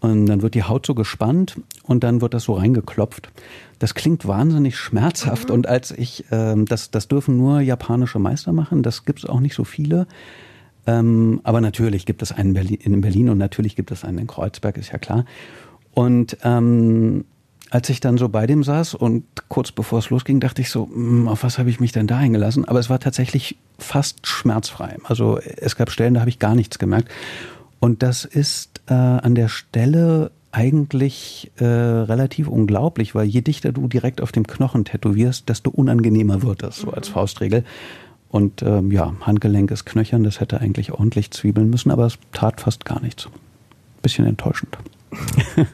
Und 0.00 0.26
dann 0.26 0.42
wird 0.42 0.54
die 0.54 0.62
Haut 0.62 0.86
so 0.86 0.94
gespannt 0.94 1.60
und 1.82 2.04
dann 2.04 2.20
wird 2.20 2.34
das 2.34 2.44
so 2.44 2.54
reingeklopft. 2.54 3.30
Das 3.78 3.94
klingt 3.94 4.26
wahnsinnig 4.26 4.76
schmerzhaft 4.76 5.48
mhm. 5.48 5.54
und 5.54 5.66
als 5.66 5.90
ich, 5.90 6.26
ähm, 6.30 6.66
das, 6.66 6.90
das 6.90 7.08
dürfen 7.08 7.38
nur 7.38 7.60
japanische 7.60 8.18
Meister 8.18 8.52
machen, 8.52 8.82
das 8.82 9.04
gibt 9.06 9.20
es 9.20 9.24
auch 9.24 9.40
nicht 9.40 9.54
so 9.54 9.64
viele. 9.64 10.06
Ähm, 10.86 11.40
aber 11.42 11.62
natürlich 11.62 12.04
gibt 12.04 12.20
es 12.20 12.32
einen 12.32 12.52
Berlin, 12.52 12.78
in 12.82 13.00
Berlin 13.00 13.30
und 13.30 13.38
natürlich 13.38 13.76
gibt 13.76 13.90
es 13.90 14.04
einen 14.04 14.18
in 14.18 14.26
Kreuzberg, 14.26 14.76
ist 14.76 14.92
ja 14.92 14.98
klar. 14.98 15.24
Und 15.94 16.36
ähm, 16.44 17.24
als 17.74 17.88
ich 17.88 17.98
dann 17.98 18.18
so 18.18 18.28
bei 18.28 18.46
dem 18.46 18.62
saß 18.62 18.94
und 18.94 19.24
kurz 19.48 19.72
bevor 19.72 19.98
es 19.98 20.08
losging, 20.08 20.38
dachte 20.38 20.62
ich 20.62 20.70
so, 20.70 20.86
hm, 20.86 21.26
auf 21.26 21.42
was 21.42 21.58
habe 21.58 21.70
ich 21.70 21.80
mich 21.80 21.90
denn 21.90 22.06
da 22.06 22.18
eingelassen? 22.18 22.64
Aber 22.64 22.78
es 22.78 22.88
war 22.88 23.00
tatsächlich 23.00 23.56
fast 23.80 24.28
schmerzfrei. 24.28 24.96
Also 25.02 25.40
es 25.40 25.74
gab 25.74 25.90
Stellen, 25.90 26.14
da 26.14 26.20
habe 26.20 26.30
ich 26.30 26.38
gar 26.38 26.54
nichts 26.54 26.78
gemerkt. 26.78 27.08
Und 27.80 28.04
das 28.04 28.24
ist 28.24 28.80
äh, 28.86 28.94
an 28.94 29.34
der 29.34 29.48
Stelle 29.48 30.30
eigentlich 30.52 31.50
äh, 31.56 31.64
relativ 31.64 32.46
unglaublich, 32.46 33.16
weil 33.16 33.26
je 33.26 33.40
dichter 33.40 33.72
du 33.72 33.88
direkt 33.88 34.20
auf 34.20 34.30
dem 34.30 34.46
Knochen 34.46 34.84
tätowierst, 34.84 35.48
desto 35.48 35.68
unangenehmer 35.68 36.42
wird 36.42 36.62
das, 36.62 36.76
so 36.76 36.92
als 36.92 37.08
mhm. 37.08 37.14
Faustregel. 37.14 37.64
Und 38.28 38.62
ähm, 38.62 38.92
ja, 38.92 39.14
Handgelenk 39.22 39.72
ist 39.72 39.84
knöchern, 39.84 40.22
das 40.22 40.38
hätte 40.38 40.60
eigentlich 40.60 40.92
ordentlich 40.92 41.32
zwiebeln 41.32 41.70
müssen, 41.70 41.90
aber 41.90 42.06
es 42.06 42.18
tat 42.32 42.60
fast 42.60 42.84
gar 42.84 43.02
nichts. 43.02 43.28
Bisschen 44.00 44.26
enttäuschend. 44.26 44.78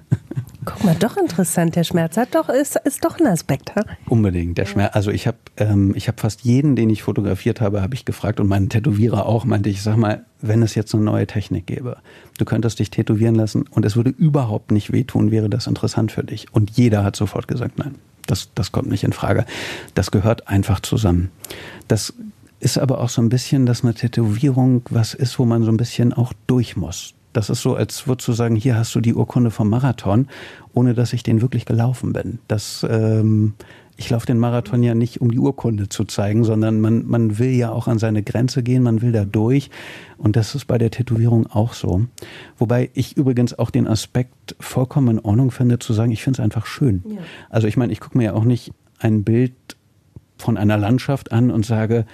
Guck 0.65 0.85
mal, 0.85 0.95
doch 0.95 1.17
interessant. 1.17 1.75
Der 1.77 1.85
Schmerz 1.85 2.17
hat 2.17 2.35
doch, 2.35 2.49
ist, 2.49 2.77
ist 2.85 3.05
doch 3.05 3.19
ein 3.19 3.27
Aspekt. 3.27 3.75
Ha? 3.77 3.85
Unbedingt. 4.07 4.59
Der 4.59 4.67
Schmerz. 4.67 4.95
Also 4.95 5.11
ich 5.11 5.27
habe 5.27 5.39
ähm, 5.57 5.95
ich 5.97 6.09
hab 6.09 6.21
fast 6.21 6.43
jeden, 6.43 6.77
den 6.77 6.91
ich 6.91 7.03
fotografiert 7.03 7.61
habe, 7.61 7.81
habe 7.81 7.95
ich 7.95 8.05
gefragt 8.05 8.41
und 8.41 8.49
meinen 8.49 8.69
Tätowierer 8.69 9.27
auch, 9.27 9.45
meinte 9.45 9.71
ich, 9.71 9.83
sag 9.83 9.97
mal, 9.97 10.25
wenn 10.41 10.63
es 10.63 10.75
jetzt 10.75 10.95
eine 10.95 11.05
neue 11.05 11.27
Technik 11.27 11.67
gäbe, 11.67 11.99
du 12.39 12.45
könntest 12.45 12.79
dich 12.79 12.91
tätowieren 12.91 13.35
lassen 13.35 13.65
und 13.71 13.85
es 13.85 13.97
würde 13.97 14.11
überhaupt 14.11 14.71
nicht 14.71 14.93
wehtun, 14.93 15.31
wäre 15.31 15.49
das 15.49 15.67
interessant 15.67 16.13
für 16.13 16.25
dich. 16.25 16.53
Und 16.53 16.71
jeder 16.73 17.05
hat 17.05 17.17
sofort 17.17 17.49
gesagt, 17.49 17.79
nein, 17.79 17.95
das, 18.27 18.51
das 18.55 18.71
kommt 18.71 18.89
nicht 18.89 19.05
in 19.05 19.13
Frage. 19.13 19.47
Das 19.95 20.11
gehört 20.11 20.49
einfach 20.49 20.81
zusammen. 20.81 21.31
Das 21.89 22.13
ist 22.61 22.79
aber 22.79 23.01
auch 23.01 23.09
so 23.09 23.23
ein 23.23 23.31
bisschen, 23.31 23.65
dass 23.65 23.83
eine 23.83 23.95
Tätowierung 23.95 24.83
was 24.91 25.15
ist, 25.15 25.39
wo 25.39 25.47
man 25.47 25.63
so 25.63 25.71
ein 25.71 25.79
bisschen 25.79 26.13
auch 26.13 26.33
durch 26.47 26.77
muss. 26.77 27.15
Das 27.33 27.51
ist 27.51 27.63
so, 27.63 27.75
als 27.75 28.07
würdest 28.07 28.29
du 28.29 28.33
sagen, 28.33 28.57
hier 28.57 28.77
hast 28.77 28.95
du 28.95 29.01
die 29.01 29.15
Urkunde 29.15 29.51
vom 29.51 29.69
Marathon, 29.69 30.29
ohne 30.75 30.95
dass 30.95 31.13
ich 31.13 31.23
den 31.23 31.41
wirklich 31.43 31.65
gelaufen 31.65 32.13
bin. 32.13 32.39
Das, 32.49 32.85
ähm, 32.89 33.55
ich 33.97 34.09
laufe 34.11 34.27
den 34.27 34.39
Marathon 34.39 34.83
ja 34.83 34.95
nicht, 34.95 35.21
um 35.21 35.31
die 35.31 35.39
Urkunde 35.39 35.89
zu 35.89 36.05
zeigen, 36.05 36.43
sondern 36.43 36.81
man, 36.81 37.07
man 37.07 37.39
will 37.39 37.51
ja 37.51 37.71
auch 37.71 37.87
an 37.87 37.99
seine 37.99 38.23
Grenze 38.23 38.63
gehen, 38.63 38.83
man 38.83 39.03
will 39.03 39.13
da 39.13 39.25
durch. 39.25 39.71
Und 40.17 40.37
das 40.37 40.55
ist 40.55 40.65
bei 40.65 40.79
der 40.79 40.91
Tätowierung 40.91 41.47
auch 41.47 41.75
so. 41.75 42.07
Wobei 42.57 42.91
ich 42.95 43.17
übrigens 43.17 43.59
auch 43.59 43.71
den 43.71 43.87
Aspekt 43.87 44.57
vollkommen 44.59 45.19
in 45.19 45.25
Ordnung 45.25 45.51
finde, 45.51 45.79
zu 45.79 45.93
sagen, 45.93 46.13
ich 46.13 46.23
finde 46.23 46.41
es 46.41 46.45
einfach 46.45 46.67
schön. 46.67 47.05
Ja. 47.07 47.21
Also 47.51 47.69
ich 47.69 47.77
meine, 47.77 47.93
ich 47.93 48.01
gucke 48.01 48.17
mir 48.17 48.25
ja 48.25 48.33
auch 48.33 48.45
nicht 48.45 48.73
ein 48.99 49.23
Bild 49.23 49.53
von 50.39 50.57
einer 50.57 50.79
Landschaft 50.79 51.31
an 51.31 51.51
und 51.51 51.67
sage, 51.67 52.07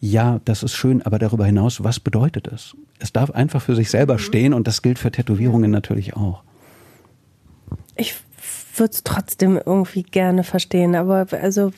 ja, 0.00 0.40
das 0.44 0.62
ist 0.62 0.74
schön, 0.74 1.02
aber 1.02 1.18
darüber 1.18 1.44
hinaus, 1.44 1.82
was 1.82 1.98
bedeutet 1.98 2.46
es? 2.46 2.76
Es 2.98 3.12
darf 3.12 3.30
einfach 3.30 3.62
für 3.62 3.74
sich 3.74 3.90
selber 3.90 4.14
mhm. 4.14 4.18
stehen 4.18 4.54
und 4.54 4.66
das 4.66 4.82
gilt 4.82 4.98
für 4.98 5.10
Tätowierungen 5.10 5.70
natürlich 5.70 6.14
auch. 6.16 6.42
Ich 7.96 8.14
würde 8.76 8.92
es 8.92 9.02
trotzdem 9.02 9.60
irgendwie 9.64 10.04
gerne 10.04 10.44
verstehen, 10.44 10.94
aber 10.94 11.26
also 11.32 11.72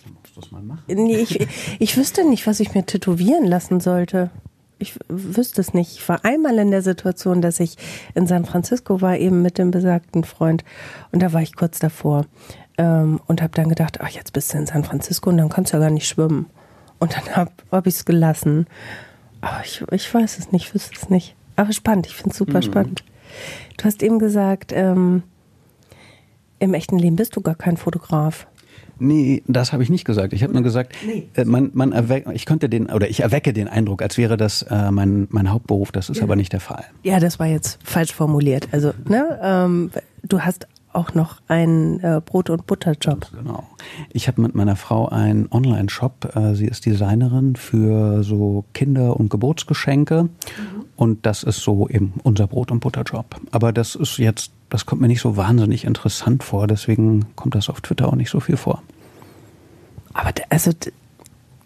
nee, 0.87 1.17
ich, 1.17 1.47
ich 1.79 1.97
wüsste 1.97 2.29
nicht, 2.29 2.47
was 2.47 2.61
ich 2.61 2.75
mir 2.75 2.85
tätowieren 2.85 3.47
lassen 3.47 3.81
sollte. 3.81 4.31
Ich 4.79 4.99
wüsste 5.09 5.61
es 5.61 5.75
nicht. 5.75 5.99
Ich 5.99 6.09
war 6.09 6.25
einmal 6.25 6.59
in 6.59 6.71
der 6.71 6.83
Situation, 6.83 7.43
dass 7.43 7.61
ich 7.61 7.77
in 8.15 8.27
San 8.27 8.47
Francisco 8.47 9.01
war, 9.03 9.17
eben 9.17 9.43
mit 9.43 9.59
dem 9.59 9.71
besagten 9.71 10.25
Freund. 10.25 10.65
Und 11.13 11.23
da 11.23 11.33
war 11.35 11.43
ich 11.43 11.55
kurz 11.55 11.79
davor 11.79 12.25
ähm, 12.79 13.21
und 13.27 13.43
habe 13.43 13.53
dann 13.55 13.69
gedacht, 13.69 14.01
ach, 14.01 14.09
jetzt 14.09 14.33
bist 14.33 14.55
du 14.55 14.59
in 14.59 14.67
San 14.67 14.85
Francisco 14.85 15.29
und 15.29 15.37
dann 15.37 15.51
kannst 15.51 15.73
du 15.73 15.77
ja 15.77 15.83
gar 15.83 15.91
nicht 15.91 16.09
schwimmen. 16.09 16.47
Und 17.01 17.17
dann 17.17 17.35
habe 17.35 17.51
hab 17.73 17.87
ich 17.87 17.95
es 17.95 18.05
gelassen. 18.05 18.67
Aber 19.41 19.63
ich, 19.65 19.83
ich 19.91 20.15
weiß 20.15 20.39
es 20.39 20.53
nicht, 20.53 20.73
wüsste 20.75 20.95
es 20.95 21.11
nicht. 21.11 21.35
Aber 21.57 21.73
spannend, 21.73 22.07
ich 22.07 22.15
finde 22.15 22.31
es 22.31 22.37
super 22.37 22.59
mhm. 22.59 22.63
spannend. 22.63 23.05
Du 23.77 23.85
hast 23.85 24.03
eben 24.03 24.19
gesagt, 24.19 24.73
ähm, 24.75 25.23
im 26.59 26.75
echten 26.75 26.99
Leben 26.99 27.17
bist 27.17 27.35
du 27.37 27.41
gar 27.41 27.55
kein 27.55 27.77
Fotograf. 27.77 28.47
Nee, 28.99 29.43
das 29.47 29.73
habe 29.73 29.83
ich 29.83 29.89
nicht 29.89 30.05
gesagt. 30.05 30.35
Ich 30.35 30.43
habe 30.43 30.53
nur 30.53 30.63
gesagt, 30.63 30.95
nee. 31.07 31.27
äh, 31.35 31.47
man, 31.47 31.71
man 31.73 31.93
erweck, 31.93 32.27
ich 32.35 32.45
könnte 32.45 32.69
den 32.69 32.91
oder 32.91 33.09
ich 33.09 33.21
erwecke 33.21 33.55
den 33.55 33.67
Eindruck, 33.67 34.03
als 34.03 34.19
wäre 34.19 34.37
das 34.37 34.63
äh, 34.63 34.91
mein, 34.91 35.27
mein 35.31 35.51
Hauptberuf. 35.51 35.91
Das 35.91 36.11
ist 36.11 36.19
ja. 36.19 36.25
aber 36.25 36.37
nicht 36.37 36.53
der 36.53 36.61
Fall. 36.61 36.85
Ja, 37.03 37.19
das 37.19 37.39
war 37.39 37.47
jetzt 37.47 37.79
falsch 37.83 38.13
formuliert. 38.13 38.69
Also, 38.73 38.93
ne, 39.09 39.41
ähm, 39.43 39.91
du 40.23 40.41
hast 40.41 40.67
auch 40.93 41.15
noch 41.15 41.41
einen 41.49 42.01
äh, 42.01 42.21
Brot- 42.25 42.51
und 42.51 42.67
Butterjob. 42.67 43.31
Genau. 43.33 43.65
Ich 44.13 44.29
habe 44.29 44.41
mit 44.43 44.55
meiner 44.55 44.77
Frau 44.77 45.09
einen 45.09 45.49
Online-Shop. 45.51 46.35
Äh, 46.35 46.55
sie 46.55 46.67
ist 46.67 46.87
Designerin 46.87 47.57
für 47.57 48.23
so 48.25 48.65
Kinder- 48.75 49.19
und 49.19 49.29
Geburtsgeschenke. 49.29 50.25
Mhm. 50.25 50.31
Und 50.97 51.27
das 51.27 51.43
ist 51.43 51.61
so 51.61 51.89
eben 51.89 52.15
unser 52.25 52.47
Brot- 52.47 52.71
und 52.71 52.81
Butterjob. 52.81 53.37
Aber 53.53 53.73
das 53.73 53.95
ist 53.95 54.19
jetzt, 54.19 54.53
das 54.69 54.85
kommt 54.85 55.01
mir 55.01 55.09
nicht 55.09 55.23
so 55.23 55.37
wahnsinnig 55.37 55.85
interessant 55.85 56.43
vor. 56.43 56.67
Deswegen 56.67 57.27
kommt 57.37 57.55
das 57.55 57.71
auf 57.71 57.81
Twitter 57.81 58.09
auch 58.09 58.17
nicht 58.17 58.31
so 58.31 58.41
viel 58.41 58.57
vor. 58.57 58.83
Aber 60.13 60.33
also 60.51 60.73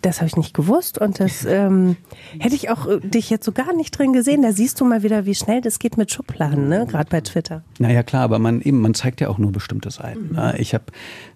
das 0.04 0.18
habe 0.18 0.26
ich 0.26 0.36
nicht 0.36 0.54
gewusst 0.54 0.98
und 0.98 1.20
das 1.20 1.44
ähm, 1.44 1.96
hätte 2.38 2.54
ich 2.54 2.70
auch 2.70 2.86
äh, 2.86 3.00
dich 3.00 3.30
jetzt 3.30 3.44
so 3.44 3.52
gar 3.52 3.74
nicht 3.74 3.98
drin 3.98 4.12
gesehen. 4.12 4.42
Da 4.42 4.52
siehst 4.52 4.80
du 4.80 4.84
mal 4.84 5.02
wieder, 5.02 5.26
wie 5.26 5.34
schnell 5.34 5.60
das 5.60 5.78
geht 5.78 5.96
mit 5.96 6.12
Schubladen, 6.12 6.68
ne? 6.68 6.86
gerade 6.86 7.08
bei 7.08 7.20
Twitter. 7.20 7.62
Naja, 7.78 8.02
klar, 8.02 8.22
aber 8.22 8.38
man 8.38 8.60
eben, 8.60 8.80
man 8.80 8.94
zeigt 8.94 9.20
ja 9.20 9.28
auch 9.28 9.38
nur 9.38 9.52
bestimmte 9.52 9.90
Seiten. 9.90 10.28
Mhm. 10.30 10.36
Ne? 10.36 10.54
Ich 10.58 10.74
habe, 10.74 10.84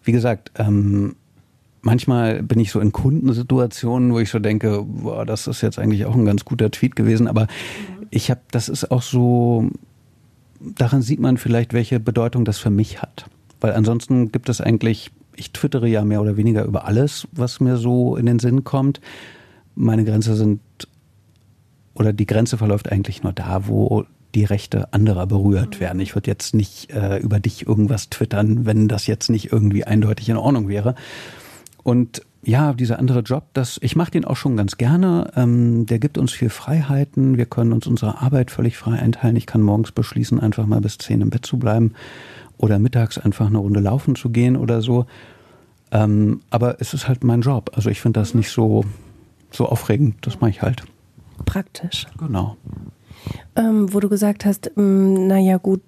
wie 0.04 0.12
gesagt, 0.12 0.52
ähm, 0.56 1.16
manchmal 1.80 2.42
bin 2.42 2.60
ich 2.60 2.70
so 2.70 2.80
in 2.80 2.92
Kundensituationen, 2.92 4.12
wo 4.12 4.18
ich 4.18 4.30
so 4.30 4.38
denke, 4.38 4.82
boah, 4.84 5.24
das 5.24 5.46
ist 5.46 5.62
jetzt 5.62 5.78
eigentlich 5.78 6.04
auch 6.04 6.14
ein 6.14 6.24
ganz 6.24 6.44
guter 6.44 6.70
Tweet 6.70 6.96
gewesen, 6.96 7.28
aber 7.28 7.42
mhm. 7.42 8.06
ich 8.10 8.30
habe, 8.30 8.40
das 8.50 8.68
ist 8.68 8.90
auch 8.90 9.02
so, 9.02 9.70
daran 10.60 11.02
sieht 11.02 11.20
man 11.20 11.38
vielleicht, 11.38 11.72
welche 11.72 12.00
Bedeutung 12.00 12.44
das 12.44 12.58
für 12.58 12.70
mich 12.70 13.00
hat. 13.00 13.26
Weil 13.60 13.72
ansonsten 13.72 14.30
gibt 14.30 14.48
es 14.48 14.60
eigentlich, 14.60 15.10
ich 15.38 15.52
twittere 15.52 15.88
ja 15.88 16.04
mehr 16.04 16.20
oder 16.20 16.36
weniger 16.36 16.64
über 16.64 16.86
alles, 16.86 17.28
was 17.32 17.60
mir 17.60 17.76
so 17.76 18.16
in 18.16 18.26
den 18.26 18.38
Sinn 18.38 18.64
kommt. 18.64 19.00
Meine 19.74 20.04
Grenze 20.04 20.34
sind, 20.34 20.60
oder 21.94 22.12
die 22.12 22.26
Grenze 22.26 22.58
verläuft 22.58 22.90
eigentlich 22.90 23.22
nur 23.22 23.32
da, 23.32 23.68
wo 23.68 24.04
die 24.34 24.44
Rechte 24.44 24.92
anderer 24.92 25.26
berührt 25.26 25.76
mhm. 25.76 25.80
werden. 25.80 26.00
Ich 26.00 26.14
würde 26.14 26.30
jetzt 26.30 26.54
nicht 26.54 26.90
äh, 26.90 27.18
über 27.18 27.40
dich 27.40 27.66
irgendwas 27.66 28.10
twittern, 28.10 28.66
wenn 28.66 28.88
das 28.88 29.06
jetzt 29.06 29.30
nicht 29.30 29.52
irgendwie 29.52 29.84
eindeutig 29.84 30.28
in 30.28 30.36
Ordnung 30.36 30.68
wäre. 30.68 30.94
Und 31.82 32.22
ja, 32.42 32.72
dieser 32.72 32.98
andere 32.98 33.20
Job, 33.20 33.46
das, 33.52 33.78
ich 33.82 33.96
mache 33.96 34.10
den 34.10 34.24
auch 34.24 34.36
schon 34.36 34.56
ganz 34.56 34.76
gerne. 34.76 35.30
Ähm, 35.34 35.86
der 35.86 35.98
gibt 35.98 36.18
uns 36.18 36.32
viel 36.32 36.50
Freiheiten. 36.50 37.36
Wir 37.36 37.46
können 37.46 37.72
uns 37.72 37.86
unsere 37.86 38.20
Arbeit 38.20 38.50
völlig 38.50 38.76
frei 38.76 38.98
einteilen. 38.98 39.36
Ich 39.36 39.46
kann 39.46 39.62
morgens 39.62 39.92
beschließen, 39.92 40.38
einfach 40.38 40.66
mal 40.66 40.80
bis 40.80 40.98
zehn 40.98 41.20
im 41.20 41.30
Bett 41.30 41.46
zu 41.46 41.58
bleiben 41.58 41.94
oder 42.58 42.78
mittags 42.78 43.18
einfach 43.18 43.46
eine 43.46 43.58
Runde 43.58 43.80
laufen 43.80 44.16
zu 44.16 44.30
gehen 44.30 44.56
oder 44.56 44.82
so. 44.82 45.06
Ähm, 45.90 46.42
aber 46.50 46.80
es 46.80 46.92
ist 46.92 47.08
halt 47.08 47.24
mein 47.24 47.40
Job. 47.40 47.70
Also 47.74 47.88
ich 47.88 48.00
finde 48.00 48.20
das 48.20 48.34
nicht 48.34 48.50
so, 48.50 48.84
so 49.50 49.66
aufregend. 49.66 50.16
Das 50.22 50.40
mache 50.40 50.50
ich 50.50 50.62
halt. 50.62 50.82
Praktisch. 51.46 52.06
Genau. 52.18 52.56
Ähm, 53.56 53.92
wo 53.92 54.00
du 54.00 54.08
gesagt 54.08 54.44
hast, 54.44 54.70
ähm, 54.76 55.26
naja 55.26 55.56
gut, 55.56 55.80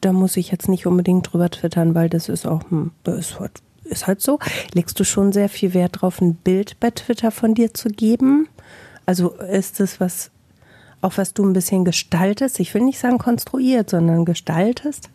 da 0.00 0.12
muss 0.12 0.36
ich 0.36 0.50
jetzt 0.50 0.68
nicht 0.68 0.86
unbedingt 0.86 1.32
drüber 1.32 1.50
twittern, 1.50 1.94
weil 1.94 2.08
das 2.08 2.28
ist 2.28 2.46
auch, 2.46 2.62
hm, 2.70 2.90
ist 3.04 3.38
halt, 3.38 3.52
ist 3.84 4.06
halt 4.06 4.20
so. 4.20 4.38
Legst 4.74 4.98
du 4.98 5.04
schon 5.04 5.32
sehr 5.32 5.48
viel 5.48 5.74
Wert 5.74 5.96
darauf, 5.96 6.20
ein 6.20 6.34
Bild 6.34 6.78
bei 6.80 6.90
Twitter 6.90 7.30
von 7.30 7.54
dir 7.54 7.74
zu 7.74 7.88
geben? 7.88 8.48
Also 9.06 9.30
ist 9.34 9.80
das 9.80 10.00
was, 10.00 10.30
auch 11.00 11.16
was 11.16 11.32
du 11.32 11.44
ein 11.44 11.52
bisschen 11.52 11.84
gestaltest? 11.84 12.60
Ich 12.60 12.74
will 12.74 12.82
nicht 12.82 12.98
sagen 12.98 13.18
konstruiert, 13.18 13.90
sondern 13.90 14.24
gestaltest? 14.24 15.10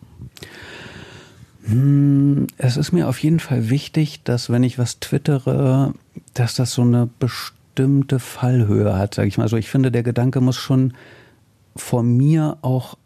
Hm, 1.66 2.46
es 2.58 2.76
ist 2.76 2.92
mir 2.92 3.08
auf 3.08 3.18
jeden 3.18 3.40
Fall 3.40 3.70
wichtig, 3.70 4.22
dass 4.24 4.50
wenn 4.50 4.62
ich 4.62 4.78
was 4.78 5.00
twittere, 5.00 5.94
dass 6.34 6.54
das 6.54 6.72
so 6.72 6.82
eine 6.82 7.08
bestimmte 7.18 8.18
Fallhöhe 8.18 8.98
hat, 8.98 9.14
sage 9.14 9.28
ich 9.28 9.38
mal. 9.38 9.44
Also 9.44 9.56
ich 9.56 9.70
finde, 9.70 9.90
der 9.90 10.02
Gedanke 10.02 10.40
muss 10.40 10.56
schon 10.56 10.94
vor 11.76 12.02
mir 12.02 12.58
auch 12.62 12.96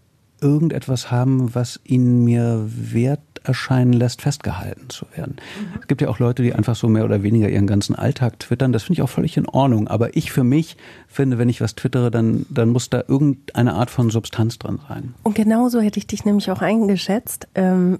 irgendetwas 0.41 1.11
haben, 1.11 1.55
was 1.55 1.81
ihn 1.85 2.25
mir 2.25 2.65
wert 2.67 3.21
erscheinen 3.45 3.93
lässt, 3.93 4.23
festgehalten 4.23 4.91
zu 4.91 5.07
werden. 5.15 5.37
Mhm. 5.37 5.81
Es 5.81 5.87
gibt 5.87 6.01
ja 6.01 6.09
auch 6.09 6.19
Leute, 6.19 6.43
die 6.43 6.55
einfach 6.55 6.77
so 6.77 6.89
mehr 6.89 7.05
oder 7.05 7.23
weniger 7.23 7.49
ihren 7.49 7.67
ganzen 7.67 7.95
Alltag 7.95 8.39
twittern. 8.41 8.73
Das 8.73 8.83
finde 8.83 8.95
ich 8.95 9.03
auch 9.03 9.09
völlig 9.09 9.37
in 9.37 9.49
Ordnung. 9.49 9.89
Aber 9.89 10.17
ich 10.17 10.33
für 10.33 10.45
mich 10.45 10.77
finde, 11.07 11.39
wenn 11.39 11.49
ich 11.49 11.61
was 11.61 11.75
twittere, 11.75 12.11
dann, 12.11 12.45
dann 12.51 12.69
muss 12.69 12.91
da 12.91 13.03
irgendeine 13.07 13.75
Art 13.75 13.91
von 13.91 14.11
Substanz 14.11 14.59
dran 14.59 14.81
sein. 14.89 15.15
Und 15.23 15.35
genauso 15.35 15.81
hätte 15.81 15.99
ich 15.99 16.07
dich 16.07 16.25
nämlich 16.25 16.51
auch 16.51 16.61
eingeschätzt. 16.61 17.49
Ähm, 17.55 17.99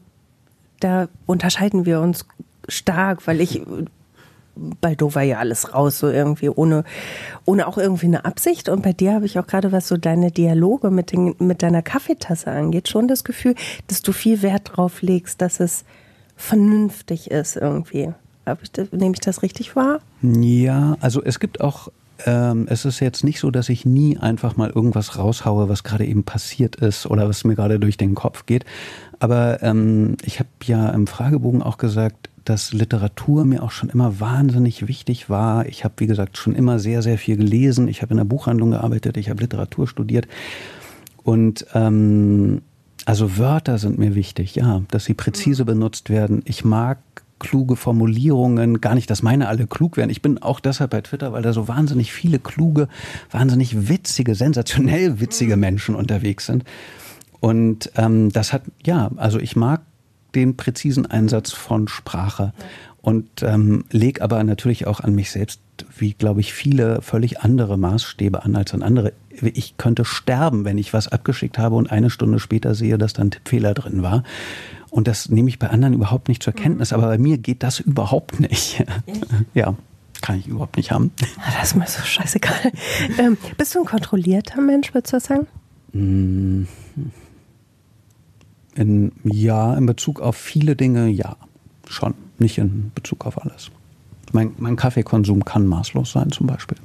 da 0.81 1.09
unterscheiden 1.27 1.87
wir 1.87 2.01
uns 2.01 2.27
stark, 2.69 3.27
weil 3.27 3.41
ich 3.41 3.63
bei 4.81 4.95
Dover 4.95 5.23
ja 5.23 5.39
alles 5.39 5.73
raus, 5.73 5.99
so 5.99 6.09
irgendwie 6.09 6.49
ohne, 6.49 6.85
ohne 7.45 7.67
auch 7.67 7.79
irgendwie 7.79 8.07
eine 8.07 8.25
Absicht. 8.25 8.69
Und 8.69 8.83
bei 8.83 8.93
dir 8.93 9.15
habe 9.15 9.27
ich 9.27 9.39
auch 9.39 9.47
gerade, 9.47 9.73
was 9.73 9.89
so 9.89 9.97
deine 9.97 10.31
Dialoge 10.31 10.91
mit, 10.91 11.13
den, 11.13 11.35
mit 11.39 11.63
deiner 11.63 11.83
Kaffeetasse 11.83 12.51
angeht, 12.51 12.89
schon 12.89 13.09
das 13.09 13.25
Gefühl, 13.25 13.55
dass 13.87 14.03
du 14.03 14.13
viel 14.13 14.43
Wert 14.43 14.73
drauf 14.75 15.03
legst, 15.03 15.41
dass 15.41 15.61
es 15.61 15.85
vernünftig 16.37 17.31
ist 17.31 17.57
irgendwie. 17.57 18.13
Ich 18.63 18.93
nehme 18.93 19.15
ich 19.15 19.21
das 19.21 19.43
richtig 19.43 19.77
wahr? 19.77 20.01
Ja, 20.23 20.97
also 21.01 21.23
es 21.23 21.39
gibt 21.39 21.61
auch 21.61 21.91
ähm, 22.27 22.67
es 22.69 22.85
ist 22.85 23.01
jetzt 23.01 23.23
nicht 23.23 23.39
so, 23.39 23.51
dass 23.51 23.69
ich 23.69 23.85
nie 23.85 24.19
einfach 24.19 24.57
mal 24.57 24.71
irgendwas 24.71 25.19
raushaue, 25.19 25.69
was 25.69 25.85
gerade 25.85 26.05
eben 26.05 26.25
passiert 26.25 26.77
ist 26.77 27.07
oder 27.07 27.29
was 27.29 27.45
mir 27.45 27.55
gerade 27.55 27.79
durch 27.79 27.97
den 27.97 28.15
Kopf 28.15 28.47
geht. 28.47 28.65
Aber 29.19 29.63
ähm, 29.63 30.17
ich 30.23 30.39
habe 30.39 30.49
ja 30.65 30.91
im 30.91 31.07
Fragebogen 31.07 31.63
auch 31.63 31.79
gesagt, 31.79 32.31
dass 32.45 32.73
Literatur 32.73 33.45
mir 33.45 33.63
auch 33.63 33.73
schon 33.73 33.91
immer 33.91 34.21
wahnsinnig 34.21 34.89
wichtig 34.89 35.29
war. 35.29 35.67
Ich 35.67 35.85
habe, 35.85 35.95
wie 35.99 36.07
gesagt, 36.07 36.39
schon 36.39 36.55
immer 36.55 36.79
sehr, 36.79 37.03
sehr 37.03 37.19
viel 37.19 37.37
gelesen. 37.37 37.89
Ich 37.89 38.01
habe 38.01 38.13
in 38.13 38.19
der 38.19 38.25
Buchhandlung 38.25 38.71
gearbeitet, 38.71 39.17
ich 39.17 39.29
habe 39.29 39.43
Literatur 39.43 39.87
studiert. 39.87 40.27
Und 41.25 41.67
ähm, 41.75 42.63
also 43.05 43.37
Wörter 43.37 43.79
sind 43.79 43.99
mir 43.99 44.15
wichtig, 44.15 44.55
ja, 44.55 44.83
dass 44.91 45.05
sie 45.05 45.15
präzise 45.15 45.65
benutzt 45.65 46.09
werden. 46.09 46.43
Ich 46.47 46.65
mag 46.65 46.99
kluge 47.39 47.77
Formulierungen, 47.77 48.81
gar 48.81 48.95
nicht, 48.95 49.11
dass 49.11 49.23
meine 49.23 49.49
alle 49.49 49.67
klug 49.67 49.97
wären. 49.97 50.11
Ich 50.11 50.23
bin 50.23 50.39
auch 50.39 50.61
deshalb 50.61 50.91
bei 50.91 51.01
Twitter, 51.01 51.33
weil 51.33 51.43
da 51.43 51.53
so 51.53 51.69
wahnsinnig 51.69 52.13
viele 52.13 52.39
kluge, 52.39 52.89
wahnsinnig 53.31 53.89
witzige, 53.89 54.35
sensationell 54.35 55.21
witzige 55.21 55.57
Menschen 55.57 55.95
unterwegs 55.95 56.47
sind. 56.47 56.65
Und 57.41 57.91
ähm, 57.97 58.31
das 58.33 58.53
hat, 58.53 58.63
ja, 58.85 59.11
also 59.17 59.39
ich 59.39 59.57
mag 59.57 59.83
den 60.35 60.57
präzisen 60.57 61.07
Einsatz 61.07 61.53
von 61.53 61.89
Sprache 61.89 62.53
und 63.01 63.43
ähm, 63.43 63.85
leg 63.91 64.21
aber 64.21 64.43
natürlich 64.45 64.87
auch 64.87 65.01
an 65.01 65.15
mich 65.15 65.31
selbst, 65.31 65.61
wie 65.97 66.13
glaube 66.13 66.41
ich, 66.41 66.53
viele 66.53 67.01
völlig 67.01 67.41
andere 67.41 67.79
Maßstäbe 67.79 68.45
an 68.45 68.57
als 68.57 68.75
an 68.75 68.83
andere. 68.83 69.13
Ich 69.41 69.77
könnte 69.77 70.05
sterben, 70.05 70.65
wenn 70.65 70.79
ich 70.79 70.93
was 70.93 71.09
abgeschickt 71.09 71.59
habe 71.59 71.77
und 71.77 71.91
eine 71.91 72.11
Stunde 72.11 72.41
später 72.41 72.75
sehe, 72.75 72.99
dass 72.99 73.13
da 73.13 73.23
ein 73.23 73.31
Tippfehler 73.31 73.73
drin 73.75 74.03
war. 74.03 74.25
Und 74.91 75.07
das 75.07 75.29
nehme 75.29 75.49
ich 75.49 75.59
bei 75.59 75.71
anderen 75.71 75.95
überhaupt 75.95 76.29
nicht 76.29 76.43
zur 76.43 76.53
Kenntnis, 76.53 76.93
aber 76.93 77.07
bei 77.07 77.19
mir 77.19 77.39
geht 77.39 77.63
das 77.63 77.79
überhaupt 77.79 78.41
nicht. 78.41 78.85
ja, 79.55 79.75
kann 80.21 80.39
ich 80.39 80.49
überhaupt 80.49 80.77
nicht 80.77 80.91
haben. 80.91 81.13
Ah, 81.39 81.53
das 81.61 81.71
ist 81.71 81.77
mir 81.77 81.87
so 81.87 82.03
scheißegal. 82.03 82.73
Ähm, 83.19 83.37
bist 83.57 83.75
du 83.75 83.81
ein 83.81 83.85
kontrollierter 83.85 84.61
Mensch, 84.61 84.93
würdest 84.93 85.13
du 85.13 85.21
sagen? 85.21 85.47
Mm. 85.93 86.67
In, 88.79 89.11
ja, 89.25 89.75
in 89.75 89.87
Bezug 89.87 90.21
auf 90.21 90.37
viele 90.37 90.77
Dinge 90.77 91.09
ja, 91.09 91.37
schon. 91.89 92.15
Nicht 92.39 92.59
in 92.59 92.93
Bezug 92.95 93.27
auf 93.27 93.43
alles. 93.43 93.73
Mein, 94.33 94.53
mein 94.59 94.77
Kaffeekonsum 94.77 95.45
kann 95.45 95.67
maßlos 95.67 96.13
sein, 96.13 96.31
zum 96.31 96.47
Beispiel. 96.47 96.79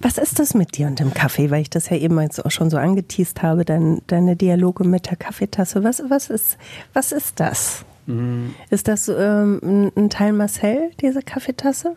Was 0.00 0.16
ist 0.16 0.38
das 0.38 0.54
mit 0.54 0.76
dir 0.76 0.86
und 0.86 1.00
dem 1.00 1.12
Kaffee? 1.12 1.50
Weil 1.50 1.62
ich 1.62 1.70
das 1.70 1.88
ja 1.88 1.96
eben 1.96 2.20
jetzt 2.20 2.44
auch 2.44 2.52
schon 2.52 2.70
so 2.70 2.76
angeteased 2.76 3.42
habe, 3.42 3.64
dein, 3.64 4.00
deine 4.06 4.36
Dialoge 4.36 4.84
mit 4.84 5.10
der 5.10 5.16
Kaffeetasse. 5.16 5.82
Was, 5.82 6.00
was, 6.08 6.30
ist, 6.30 6.56
was 6.92 7.10
ist 7.10 7.40
das? 7.40 7.84
Mhm. 8.06 8.54
Ist 8.70 8.86
das 8.86 9.08
ähm, 9.08 9.90
ein 9.96 10.10
Teil 10.10 10.32
Marcel, 10.32 10.90
diese 11.00 11.22
Kaffeetasse? 11.22 11.96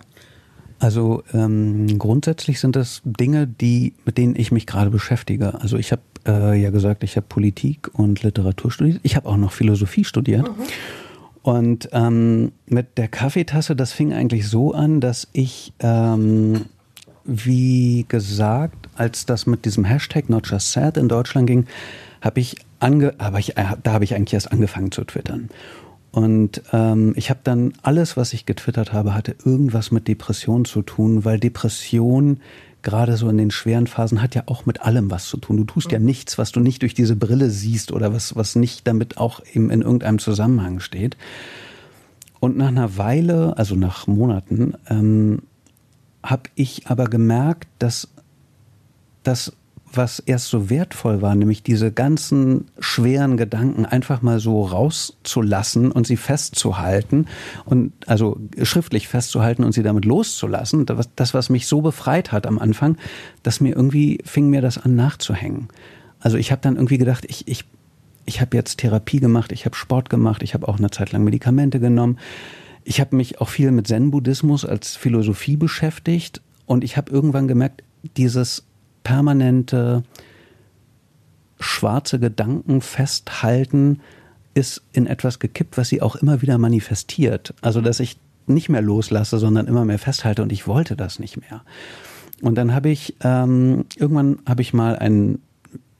Also 0.82 1.22
ähm, 1.32 2.00
grundsätzlich 2.00 2.60
sind 2.60 2.76
das 2.76 3.04
Dinge, 3.06 3.46
die, 3.46 3.94
mit 4.04 4.18
denen 4.18 4.36
ich 4.36 4.52
mich 4.52 4.66
gerade 4.66 4.90
beschäftige. 4.90 5.62
Also 5.62 5.78
ich 5.78 5.92
habe 5.92 6.02
äh, 6.26 6.60
ja 6.60 6.72
gesagt, 6.72 7.04
ich 7.04 7.16
habe 7.18 7.28
Politik 7.30 7.92
und 7.94 8.24
Literatur 8.24 8.72
studiert. 8.72 9.00
Ich 9.04 9.16
habe 9.16 9.30
auch 9.30 9.38
noch 9.38 9.52
Philosophie 9.52 10.04
studiert. 10.04 10.48
Mhm. 10.48 10.64
Und 11.44 11.90
ähm, 11.92 12.52
mit 12.66 12.98
der 12.98 13.10
Kaffeetasse, 13.10 13.76
das 13.76 13.94
fing 13.94 14.12
eigentlich 14.12 14.48
so 14.48 14.74
an, 14.74 15.02
dass 15.02 15.28
ich, 15.34 15.72
ähm, 15.82 16.66
wie 17.26 18.06
gesagt, 18.08 18.90
als 18.96 19.28
das 19.28 19.46
mit 19.46 19.66
diesem 19.66 19.86
Hashtag 19.86 20.30
Not 20.30 20.50
Just 20.50 20.72
Sad 20.72 20.98
in 20.98 21.08
Deutschland 21.08 21.46
ging, 21.46 21.68
habe 22.22 22.40
ich 22.40 22.56
ange, 22.80 23.14
aber 23.20 23.38
ich, 23.38 23.56
äh, 23.56 23.66
da 23.84 23.94
habe 23.94 24.04
ich 24.04 24.16
eigentlich 24.16 24.34
erst 24.34 24.52
angefangen 24.52 24.92
zu 24.92 25.04
twittern. 25.04 25.50
Und 26.12 26.62
ähm, 26.74 27.14
ich 27.16 27.30
habe 27.30 27.40
dann 27.44 27.74
alles, 27.84 28.18
was 28.18 28.34
ich 28.34 28.46
getwittert 28.46 28.92
habe, 28.92 29.14
hatte 29.14 29.36
irgendwas 29.46 29.92
mit 29.92 30.08
Depression 30.08 30.66
zu 30.66 30.82
tun, 30.82 31.24
weil 31.24 31.40
Depression 31.40 32.42
gerade 32.82 33.16
so 33.16 33.30
in 33.30 33.38
den 33.38 33.52
schweren 33.52 33.88
Phasen 33.88 34.22
hat 34.22 34.36
ja 34.36 34.44
auch 34.48 34.66
mit 34.66 34.82
allem 34.82 35.12
was 35.12 35.28
zu 35.28 35.38
tun. 35.38 35.58
Du 35.58 35.64
tust 35.64 35.92
ja 35.92 36.00
mhm. 36.00 36.06
nichts, 36.06 36.38
was 36.38 36.52
du 36.52 36.60
nicht 36.60 36.82
durch 36.82 36.94
diese 36.94 37.16
Brille 37.16 37.50
siehst 37.50 37.92
oder 37.92 38.14
was, 38.14 38.36
was 38.36 38.56
nicht 38.56 38.88
damit 38.88 39.18
auch 39.18 39.42
eben 39.54 39.70
in 39.70 39.82
irgendeinem 39.82 40.20
Zusammenhang 40.20 40.80
steht. 40.80 41.16
Und 42.40 42.58
nach 42.58 42.70
einer 42.70 42.98
Weile, 42.98 43.58
also 43.58 43.76
nach 43.76 44.08
Monaten, 44.08 44.74
ähm, 44.90 45.44
habe 46.24 46.50
ich 46.56 46.88
aber 46.88 47.06
gemerkt, 47.06 47.68
dass 47.80 48.10
das 49.24 49.54
was 49.94 50.20
erst 50.20 50.48
so 50.48 50.70
wertvoll 50.70 51.22
war, 51.22 51.36
nämlich 51.36 51.64
diese 51.64 51.92
ganzen 51.92 52.66
schweren 52.80 53.38
Gedanken 53.38 53.86
einfach 53.86 54.22
mal 54.22 54.40
so 54.40 54.64
rauszulassen 54.64 55.92
und 55.92 56.08
sie 56.08 56.18
festzuhalten 56.18 57.28
und 57.66 57.94
also 58.08 58.40
schriftlich 58.62 59.08
festzuhalten 59.08 59.64
und 59.64 59.74
sie 59.74 59.84
damit 59.84 60.06
loszulassen. 60.06 60.86
Das, 61.16 61.34
was 61.34 61.50
mich 61.50 61.68
so 61.68 61.82
befreit 61.82 62.32
hat 62.32 62.48
am 62.48 62.60
Anfang, 62.60 62.98
dass 63.44 63.62
mir 63.62 63.76
irgendwie 63.76 64.20
fing 64.26 64.50
mir 64.50 64.62
das 64.62 64.78
an 64.78 64.96
nachzuhängen. 64.96 65.68
Also 66.20 66.38
ich 66.38 66.52
habe 66.52 66.62
dann 66.62 66.76
irgendwie 66.76 66.98
gedacht, 66.98 67.26
ich, 67.28 67.48
ich, 67.48 67.66
ich 68.26 68.42
habe 68.42 68.56
jetzt 68.56 68.78
Therapie 68.78 69.20
gemacht, 69.20 69.52
ich 69.52 69.66
habe 69.66 69.76
Sport 69.76 70.10
gemacht, 70.10 70.44
ich 70.44 70.54
habe 70.54 70.68
auch 70.68 70.78
eine 70.78 70.92
Zeit 70.92 71.12
lang 71.12 71.24
Medikamente 71.24 71.80
genommen. 71.80 72.18
Ich 72.84 73.00
habe 73.00 73.16
mich 73.16 73.42
auch 73.42 73.50
viel 73.50 73.72
mit 73.72 73.88
Zen-Buddhismus 73.88 74.66
als 74.66 74.96
Philosophie 74.96 75.58
beschäftigt 75.58 76.42
und 76.66 76.84
ich 76.84 76.98
habe 76.98 77.12
irgendwann 77.12 77.48
gemerkt, 77.48 77.84
dieses 78.18 78.64
permanente 79.04 80.04
schwarze 81.60 82.20
Gedanken 82.20 82.82
festhalten 82.82 84.02
ist 84.54 84.82
in 84.92 85.08
etwas 85.08 85.40
gekippt, 85.40 85.78
was 85.78 85.90
sie 85.90 86.02
auch 86.02 86.16
immer 86.16 86.42
wieder 86.42 86.58
manifestiert. 86.58 87.54
Also 87.62 87.82
dass 87.82 88.00
ich 88.00 88.18
nicht 88.48 88.70
mehr 88.70 88.82
loslasse, 88.82 89.38
sondern 89.38 89.68
immer 89.68 89.86
mehr 89.86 90.00
festhalte 90.00 90.42
und 90.42 90.52
ich 90.52 90.68
wollte 90.68 90.96
das 90.96 91.20
nicht 91.20 91.38
mehr. 91.38 91.62
Und 92.42 92.56
dann 92.56 92.74
habe 92.74 92.90
ich 92.90 93.16
ähm, 93.24 93.86
irgendwann 93.96 94.40
habe 94.48 94.62
ich 94.62 94.74
mal 94.74 94.98
ein 94.98 95.40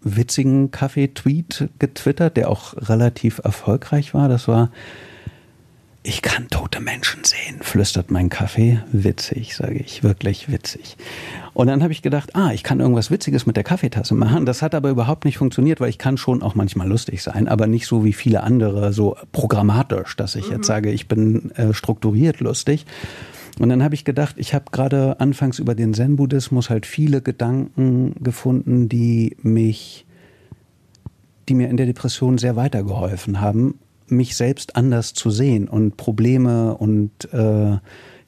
witzigen 0.02 0.72
Kaffee-Tweet 0.72 1.70
getwittert, 1.80 2.38
der 2.38 2.50
auch 2.50 2.74
relativ 2.76 3.40
erfolgreich 3.44 4.14
war. 4.14 4.28
Das 4.28 4.48
war, 4.48 4.72
ich 6.04 6.22
kann 6.22 6.48
tote 6.50 6.80
Menschen 6.80 7.24
sehen, 7.24 7.62
flüstert 7.62 8.10
mein 8.10 8.30
Kaffee. 8.30 8.82
Witzig, 8.92 9.56
sage 9.56 9.78
ich, 9.78 10.02
wirklich 10.04 10.52
witzig. 10.52 10.98
Und 11.54 11.68
dann 11.68 11.84
habe 11.84 11.92
ich 11.92 12.02
gedacht, 12.02 12.36
ah, 12.36 12.52
ich 12.54 12.64
kann 12.64 12.80
irgendwas 12.80 13.12
Witziges 13.12 13.46
mit 13.46 13.58
der 13.58 13.64
Kaffeetasse 13.64 14.16
machen. 14.16 14.46
Das 14.46 14.62
hat 14.62 14.74
aber 14.74 14.90
überhaupt 14.90 15.26
nicht 15.26 15.38
funktioniert, 15.38 15.82
weil 15.82 15.90
ich 15.90 15.98
kann 15.98 16.18
schon 16.18 16.42
auch 16.42 16.56
manchmal 16.56 16.88
lustig 16.88 17.22
sein, 17.22 17.48
aber 17.48 17.68
nicht 17.68 17.88
so 17.88 18.06
wie 18.06 18.14
viele 18.14 18.44
andere, 18.44 18.94
so 18.94 19.18
programmatisch, 19.32 20.16
dass 20.16 20.36
ich 20.36 20.48
mhm. 20.48 20.54
jetzt 20.54 20.68
sage, 20.68 20.92
ich 20.92 21.08
bin 21.08 21.52
äh, 21.52 21.74
strukturiert 21.74 22.40
lustig. 22.40 22.86
Und 23.60 23.70
dann 23.70 23.84
habe 23.84 23.96
ich 23.96 24.06
gedacht, 24.06 24.36
ich 24.38 24.54
habe 24.54 24.66
gerade 24.72 25.20
anfangs 25.20 25.60
über 25.60 25.76
den 25.76 25.94
Zen-Buddhismus 25.94 26.70
halt 26.70 26.86
viele 26.86 27.22
Gedanken 27.22 28.16
gefunden, 28.22 28.88
die 28.88 29.36
mich, 29.42 30.06
die 31.50 31.54
mir 31.54 31.70
in 31.70 31.78
der 31.78 31.86
Depression 31.86 32.38
sehr 32.38 32.56
weitergeholfen 32.56 33.42
haben, 33.42 33.76
mich 34.08 34.36
selbst 34.36 34.76
anders 34.76 35.14
zu 35.14 35.30
sehen 35.30 35.68
und 35.68 35.98
Probleme 35.98 36.76
und 36.76 37.12
äh, 37.34 37.78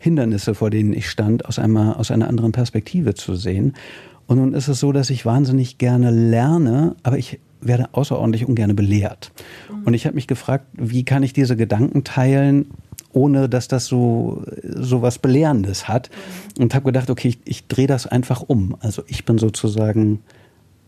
Hindernisse, 0.04 0.54
vor 0.54 0.70
denen 0.70 0.92
ich 0.92 1.10
stand, 1.10 1.46
aus, 1.46 1.60
einmal, 1.60 1.94
aus 1.94 2.12
einer 2.12 2.28
anderen 2.28 2.52
Perspektive 2.52 3.14
zu 3.14 3.36
sehen. 3.36 3.74
Und 4.28 4.38
nun 4.38 4.54
ist 4.54 4.68
es 4.68 4.82
so, 4.82 4.92
dass 4.92 5.10
ich 5.10 5.26
wahnsinnig 5.26 5.78
gerne 5.78 6.12
lerne, 6.12 6.96
aber 7.04 7.18
ich 7.18 7.40
werde 7.62 7.88
außerordentlich 7.94 8.46
ungern 8.46 8.76
belehrt. 8.76 9.32
Mhm. 9.70 9.84
Und 9.86 9.94
ich 9.94 10.06
habe 10.06 10.16
mich 10.16 10.28
gefragt, 10.28 10.66
wie 10.74 11.06
kann 11.06 11.24
ich 11.24 11.32
diese 11.32 11.56
Gedanken 11.56 12.04
teilen, 12.04 12.66
ohne 13.14 13.48
dass 13.48 13.70
das 13.70 13.86
so, 13.86 14.44
so 14.62 15.02
was 15.02 15.20
Belehrendes 15.20 15.88
hat. 15.88 16.10
Mhm. 16.58 16.64
Und 16.64 16.76
habe 16.76 16.84
gedacht, 16.84 17.10
okay, 17.10 17.30
ich, 17.30 17.40
ich 17.46 17.68
drehe 17.68 17.88
das 17.88 18.06
einfach 18.06 18.42
um. 18.42 18.76
Also 18.82 19.04
ich 19.08 19.24
bin 19.24 19.38
sozusagen 19.38 20.20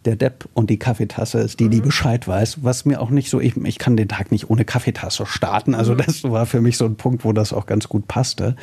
der 0.06 0.16
Depp 0.16 0.48
und 0.54 0.70
die 0.70 0.80
Kaffeetasse 0.80 1.40
ist 1.40 1.60
die, 1.60 1.70
die 1.70 1.80
mhm. 1.80 1.86
Bescheid 1.86 2.28
weiß, 2.28 2.64
was 2.64 2.86
mir 2.86 3.02
auch 3.02 3.10
nicht 3.10 3.30
so, 3.30 3.40
ich, 3.40 3.58
ich 3.58 3.78
kann 3.78 3.98
den 3.98 4.08
Tag 4.08 4.32
nicht 4.32 4.50
ohne 4.50 4.66
Kaffeetasse 4.66 5.26
starten. 5.26 5.76
Also 5.76 5.94
mhm. 5.94 5.98
das 6.06 6.24
war 6.24 6.46
für 6.46 6.62
mich 6.62 6.78
so 6.78 6.86
ein 6.86 6.96
Punkt, 6.96 7.26
wo 7.26 7.34
das 7.34 7.54
auch 7.54 7.66
ganz 7.66 7.90
gut 7.90 8.08
passte. 8.08 8.56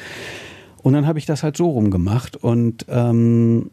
Und 0.82 0.94
dann 0.94 1.06
habe 1.06 1.18
ich 1.18 1.26
das 1.26 1.42
halt 1.42 1.56
so 1.56 1.70
rumgemacht 1.70 2.36
und 2.36 2.86
ähm, 2.88 3.70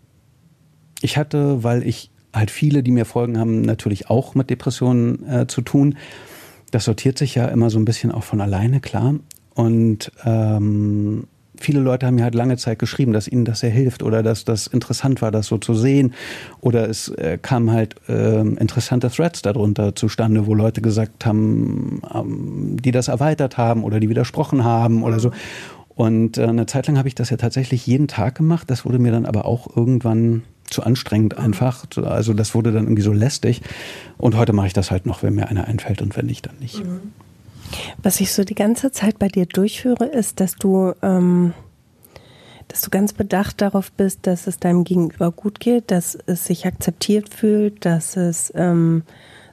ich 1.01 1.17
hatte, 1.17 1.63
weil 1.63 1.87
ich 1.87 2.11
halt 2.33 2.51
viele, 2.51 2.83
die 2.83 2.91
mir 2.91 3.05
folgen, 3.05 3.39
haben 3.39 3.61
natürlich 3.61 4.09
auch 4.09 4.35
mit 4.35 4.49
Depressionen 4.49 5.27
äh, 5.27 5.47
zu 5.47 5.61
tun. 5.61 5.95
Das 6.71 6.85
sortiert 6.85 7.17
sich 7.17 7.35
ja 7.35 7.45
immer 7.45 7.69
so 7.69 7.79
ein 7.79 7.85
bisschen 7.85 8.11
auch 8.11 8.23
von 8.23 8.41
alleine, 8.41 8.79
klar. 8.79 9.15
Und 9.55 10.11
ähm, 10.25 11.25
viele 11.59 11.79
Leute 11.79 12.05
haben 12.05 12.15
mir 12.15 12.23
halt 12.23 12.35
lange 12.35 12.57
Zeit 12.57 12.79
geschrieben, 12.79 13.13
dass 13.13 13.27
ihnen 13.27 13.45
das 13.45 13.59
sehr 13.59 13.69
hilft 13.69 14.03
oder 14.03 14.23
dass 14.23 14.45
das 14.45 14.67
interessant 14.67 15.21
war, 15.21 15.31
das 15.31 15.47
so 15.47 15.57
zu 15.57 15.73
sehen. 15.73 16.13
Oder 16.61 16.89
es 16.89 17.09
äh, 17.09 17.37
kamen 17.41 17.71
halt 17.71 17.95
äh, 18.07 18.41
interessante 18.41 19.09
Threads 19.09 19.41
darunter 19.41 19.95
zustande, 19.95 20.47
wo 20.47 20.53
Leute 20.53 20.81
gesagt 20.81 21.25
haben, 21.25 22.01
ähm, 22.13 22.77
die 22.81 22.91
das 22.91 23.07
erweitert 23.07 23.57
haben 23.57 23.83
oder 23.83 23.99
die 23.99 24.09
widersprochen 24.09 24.63
haben 24.63 25.03
oder 25.03 25.19
so. 25.19 25.31
Und 25.95 26.37
äh, 26.37 26.45
eine 26.45 26.65
Zeit 26.65 26.87
lang 26.87 26.97
habe 26.97 27.07
ich 27.07 27.15
das 27.15 27.29
ja 27.29 27.37
tatsächlich 27.37 27.85
jeden 27.85 28.07
Tag 28.07 28.35
gemacht. 28.35 28.69
Das 28.69 28.85
wurde 28.85 28.99
mir 28.99 29.11
dann 29.11 29.25
aber 29.25 29.45
auch 29.45 29.75
irgendwann 29.75 30.43
zu 30.69 30.83
anstrengend 30.83 31.37
einfach. 31.37 31.85
Also 31.97 32.33
das 32.33 32.55
wurde 32.55 32.71
dann 32.71 32.85
irgendwie 32.85 33.01
so 33.01 33.11
lästig. 33.11 33.61
Und 34.17 34.37
heute 34.37 34.53
mache 34.53 34.67
ich 34.67 34.73
das 34.73 34.91
halt 34.91 35.05
noch, 35.05 35.23
wenn 35.23 35.35
mir 35.35 35.49
einer 35.49 35.67
einfällt 35.67 36.01
und 36.01 36.15
wenn 36.15 36.27
nicht, 36.27 36.45
dann 36.45 36.57
nicht. 36.59 36.85
Mhm. 36.85 37.11
Was 38.01 38.19
ich 38.19 38.33
so 38.33 38.43
die 38.43 38.55
ganze 38.55 38.91
Zeit 38.91 39.19
bei 39.19 39.27
dir 39.27 39.45
durchführe, 39.45 40.05
ist, 40.05 40.39
dass 40.39 40.55
du, 40.55 40.93
ähm, 41.01 41.53
dass 42.67 42.81
du 42.81 42.89
ganz 42.89 43.13
bedacht 43.13 43.61
darauf 43.61 43.91
bist, 43.91 44.27
dass 44.27 44.47
es 44.47 44.59
deinem 44.59 44.83
Gegenüber 44.83 45.31
gut 45.31 45.59
geht, 45.59 45.91
dass 45.91 46.17
es 46.25 46.45
sich 46.45 46.65
akzeptiert 46.65 47.33
fühlt, 47.33 47.85
dass 47.85 48.17
es 48.17 48.51
ähm, 48.55 49.03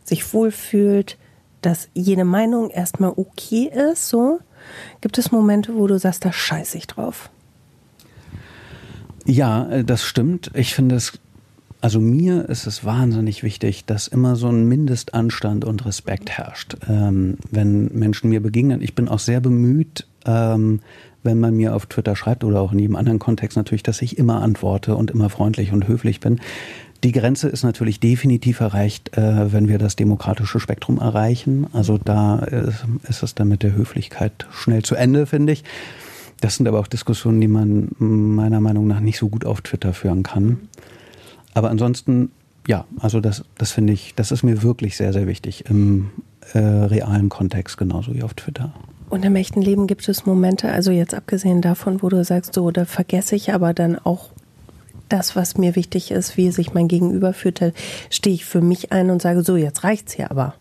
sich 0.05 0.33
wohlfühlt, 0.33 1.19
dass 1.63 1.89
jede 1.95 2.25
Meinung 2.25 2.71
erstmal 2.71 3.13
okay 3.17 3.71
ist, 3.93 4.09
so. 4.09 4.41
Gibt 5.01 5.19
es 5.19 5.33
Momente, 5.33 5.75
wo 5.75 5.87
du 5.87 5.99
sagst, 5.99 6.25
da 6.25 6.33
scheiße 6.33 6.79
ich 6.79 6.87
drauf? 6.87 7.31
Ja, 9.25 9.69
äh, 9.69 9.85
das 9.85 10.05
stimmt. 10.05 10.51
Ich 10.55 10.75
finde 10.75 10.95
es 10.95 11.19
also 11.87 12.01
mir 12.01 12.49
ist 12.49 12.67
es 12.67 12.85
wahnsinnig 12.85 13.45
wichtig, 13.45 13.85
dass 13.85 14.09
immer 14.09 14.35
so 14.35 14.49
ein 14.49 14.67
Mindestanstand 14.67 15.65
und 15.65 15.87
Respekt 15.87 16.31
herrscht, 16.31 16.77
ähm, 16.89 17.37
wenn 17.53 17.97
Menschen 17.97 18.29
mir 18.29 18.43
begegnen. 18.43 18.83
Ich 18.83 18.97
bin 18.97 19.07
auch 19.07 19.21
sehr 19.21 19.41
bemüht, 19.41 20.05
ähm, 20.25 20.81
wenn 21.23 21.39
man 21.39 21.55
mir 21.55 21.77
auf 21.77 21.87
Twitter 21.87 22.17
schreibt 22.17 22.43
oder 22.43 22.61
auch 22.61 22.73
in 22.73 22.81
jedem 22.81 22.97
anderen 22.97 23.21
Kontext 23.21 23.57
natürlich, 23.57 23.85
dass 23.85 24.03
ich 24.03 24.19
immer 24.19 24.43
antworte 24.43 24.97
und 24.97 25.13
immer 25.13 25.31
freundlich 25.31 25.71
und 25.71 25.87
höflich 25.87 26.19
bin. 26.19 26.41
Die 27.05 27.13
Grenze 27.13 27.49
ist 27.49 27.63
natürlich 27.63 28.01
definitiv 28.01 28.59
erreicht, 28.59 29.17
äh, 29.17 29.53
wenn 29.53 29.69
wir 29.69 29.79
das 29.79 29.95
demokratische 29.95 30.59
Spektrum 30.59 30.99
erreichen. 30.99 31.69
Also 31.73 31.99
da 31.99 32.41
ist, 32.41 32.85
ist 33.09 33.23
es 33.23 33.37
dann 33.37 33.47
mit 33.47 33.63
der 33.63 33.77
Höflichkeit 33.77 34.49
schnell 34.51 34.83
zu 34.83 34.97
Ende, 34.97 35.25
finde 35.27 35.53
ich. 35.53 35.63
Das 36.41 36.57
sind 36.57 36.67
aber 36.67 36.81
auch 36.81 36.89
Diskussionen, 36.89 37.41
die 37.41 37.47
man 37.47 37.91
meiner 38.01 38.61
Meinung 38.61 38.89
nach 38.89 38.99
nicht 38.99 39.19
so 39.19 39.29
gut 39.29 39.45
auf 39.45 39.61
Twitter 39.61 39.93
führen 39.93 40.25
kann. 40.25 40.59
Aber 41.57 41.71
ansonsten, 41.71 42.33
ja, 42.67 42.85
also 43.01 43.19
das, 43.21 43.43
das 43.57 43.73
finde 43.73 43.95
ich, 43.95 44.15
das 44.15 44.31
ist 44.31 44.43
mir 44.43 44.63
wirklich 44.63 44.95
sehr, 44.95 45.15
sehr 45.15 45.27
wichtig 45.27 45.65
im 45.71 46.11
äh, 46.53 46.59
realen 46.59 47.31
Kontext, 47.31 47.79
genauso 47.79 48.15
wie 48.15 48.23
auf 48.23 48.35
Twitter. 48.35 48.75
Und 49.09 49.25
im 49.25 49.35
echten 49.37 49.63
Leben 49.63 49.87
gibt 49.87 50.07
es 50.07 50.27
Momente, 50.27 50.71
also 50.71 50.91
jetzt 50.91 51.15
abgesehen 51.15 51.63
davon, 51.63 52.03
wo 52.03 52.11
du 52.11 52.23
sagst, 52.25 52.53
so, 52.53 52.71
da 52.71 52.85
vergesse 52.85 53.37
ich 53.37 53.55
aber 53.55 53.73
dann 53.73 53.99
auch 53.99 54.29
das, 55.09 55.35
was 55.35 55.57
mir 55.57 55.77
wichtig 55.77 56.11
ist, 56.11 56.37
wie 56.37 56.51
sich 56.51 56.75
mein 56.75 56.89
Gegenüber 56.89 57.33
fühlt, 57.33 57.73
stehe 58.11 58.35
ich 58.35 58.45
für 58.45 58.61
mich 58.61 58.93
ein 58.93 59.09
und 59.09 59.23
sage, 59.23 59.43
so, 59.43 59.57
jetzt 59.57 59.83
reicht's 59.83 60.13
hier 60.13 60.31
aber. 60.31 60.57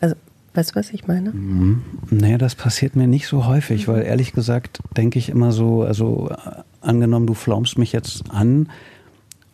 Also, 0.00 0.14
weißt 0.54 0.70
du, 0.70 0.76
was 0.76 0.94
ich 0.94 1.06
meine? 1.08 1.32
Mhm. 1.32 1.82
Naja, 2.08 2.38
das 2.38 2.54
passiert 2.54 2.96
mir 2.96 3.06
nicht 3.06 3.26
so 3.26 3.44
häufig, 3.44 3.86
mhm. 3.86 3.92
weil 3.92 4.02
ehrlich 4.04 4.32
gesagt 4.32 4.78
denke 4.96 5.18
ich 5.18 5.28
immer 5.28 5.52
so, 5.52 5.82
also 5.82 6.30
äh, 6.30 6.62
angenommen, 6.80 7.26
du 7.26 7.34
flaumst 7.34 7.76
mich 7.76 7.92
jetzt 7.92 8.30
an, 8.30 8.70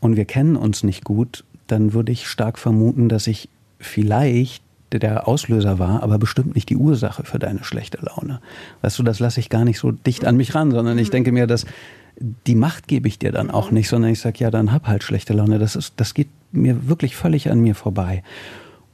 und 0.07 0.17
wir 0.17 0.25
kennen 0.25 0.57
uns 0.57 0.85
nicht 0.85 1.05
gut, 1.05 1.45
dann 1.67 1.93
würde 1.93 2.13
ich 2.13 2.29
stark 2.29 2.59
vermuten, 2.59 3.09
dass 3.09 3.27
ich 3.27 3.49
vielleicht 3.79 4.63
der 4.93 5.27
Auslöser 5.27 5.81
war, 5.81 6.03
aber 6.05 6.17
bestimmt 6.17 6.55
nicht 6.55 6.71
die 6.71 6.77
Ursache 6.77 7.25
für 7.25 7.41
deine 7.41 7.65
schlechte 7.65 7.99
Laune. 8.01 8.41
Weißt 8.83 8.99
du, 8.99 9.03
das 9.03 9.19
lasse 9.19 9.41
ich 9.41 9.51
gar 9.51 9.65
nicht 9.65 9.81
so 9.81 9.91
dicht 9.91 10.25
an 10.25 10.37
mich 10.37 10.55
ran, 10.55 10.71
sondern 10.71 10.97
ich 10.97 11.09
mhm. 11.09 11.13
denke 11.13 11.33
mir, 11.33 11.49
dass 11.49 11.67
die 12.47 12.55
Macht 12.55 12.87
gebe 12.87 13.09
ich 13.09 13.19
dir 13.19 13.33
dann 13.33 13.51
auch 13.51 13.73
nicht, 13.73 13.89
sondern 13.89 14.13
ich 14.13 14.21
sage, 14.21 14.39
ja, 14.39 14.51
dann 14.51 14.73
hab 14.73 14.87
halt 14.87 15.03
schlechte 15.03 15.33
Laune. 15.33 15.59
Das 15.59 15.75
ist, 15.75 15.95
das 15.97 16.15
geht 16.15 16.29
mir 16.53 16.89
wirklich 16.89 17.17
völlig 17.17 17.51
an 17.51 17.61
mir 17.61 17.75
vorbei. 17.75 18.23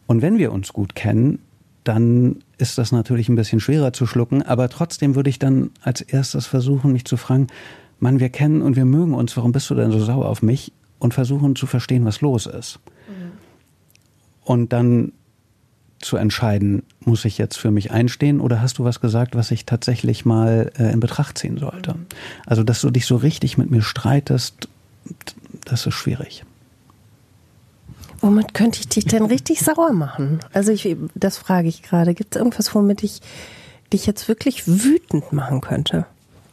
Und 0.07 0.23
wenn 0.23 0.39
wir 0.39 0.51
uns 0.51 0.73
gut 0.73 0.95
kennen, 0.95 1.41
dann 1.85 2.37
ist 2.57 2.79
das 2.79 2.91
natürlich 2.91 3.29
ein 3.29 3.37
bisschen 3.37 3.61
schwerer 3.61 3.93
zu 3.93 4.07
schlucken, 4.07 4.43
aber 4.43 4.71
trotzdem 4.71 5.15
würde 5.15 5.29
ich 5.29 5.39
dann 5.39 5.71
als 5.83 6.01
erstes 6.01 6.47
versuchen, 6.47 6.93
mich 6.93 7.05
zu 7.05 7.19
fragen, 7.19 7.49
Mann, 8.01 8.19
wir 8.19 8.31
kennen 8.31 8.63
und 8.63 8.77
wir 8.77 8.87
mögen 8.87 9.15
uns, 9.15 9.37
warum 9.37 9.53
bist 9.53 9.69
du 9.71 9.75
denn 9.75 9.93
so 9.93 10.01
sauer 10.01 10.27
auf 10.27 10.43
mich? 10.43 10.73
Und 11.03 11.15
versuchen 11.15 11.57
zu 11.57 11.67
verstehen, 11.67 12.05
was 12.05 12.21
los 12.21 12.47
ist. 12.47 12.79
Mhm. 13.09 13.33
Und 14.45 14.73
dann 14.73 15.13
zu 15.99 16.17
entscheiden, 16.17 16.83
muss 17.01 17.25
ich 17.25 17.39
jetzt 17.39 17.57
für 17.57 17.71
mich 17.71 17.91
einstehen 17.91 18.41
oder 18.41 18.61
hast 18.61 18.79
du 18.79 18.85
was 18.85 19.01
gesagt, 19.01 19.35
was 19.35 19.51
ich 19.51 19.67
tatsächlich 19.67 20.25
mal 20.25 20.71
äh, 20.79 20.93
in 20.93 21.01
Betracht 21.01 21.39
ziehen 21.39 21.59
sollte? 21.59 21.95
Mhm. 21.95 22.07
Also, 22.47 22.63
dass 22.63 22.81
du 22.81 22.91
dich 22.91 23.07
so 23.07 23.17
richtig 23.17 23.59
mit 23.59 23.71
mir 23.71 23.83
streitest, 23.83 24.69
das 25.65 25.87
ist 25.87 25.95
schwierig. 25.95 26.45
Womit 28.21 28.55
könnte 28.55 28.79
ich 28.79 28.89
dich 28.89 29.05
denn 29.05 29.25
richtig 29.25 29.61
sauer 29.61 29.93
machen? 29.93 30.39
Also, 30.53 30.71
ich, 30.71 30.97
das 31.17 31.37
frage 31.39 31.69
ich 31.69 31.83
gerade. 31.83 32.15
Gibt 32.15 32.37
es 32.37 32.39
irgendwas, 32.39 32.75
womit 32.75 33.03
ich 33.03 33.21
dich 33.93 34.07
jetzt 34.07 34.29
wirklich 34.29 34.69
wütend 34.69 35.33
machen 35.33 35.61
könnte? 35.61 36.07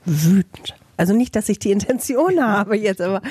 Wütend. 0.06 0.74
Also 1.00 1.14
nicht, 1.14 1.34
dass 1.38 1.48
ich 1.48 1.60
die 1.60 1.72
Intention 1.72 2.42
habe 2.42 2.76
jetzt, 2.76 3.00
aber 3.00 3.22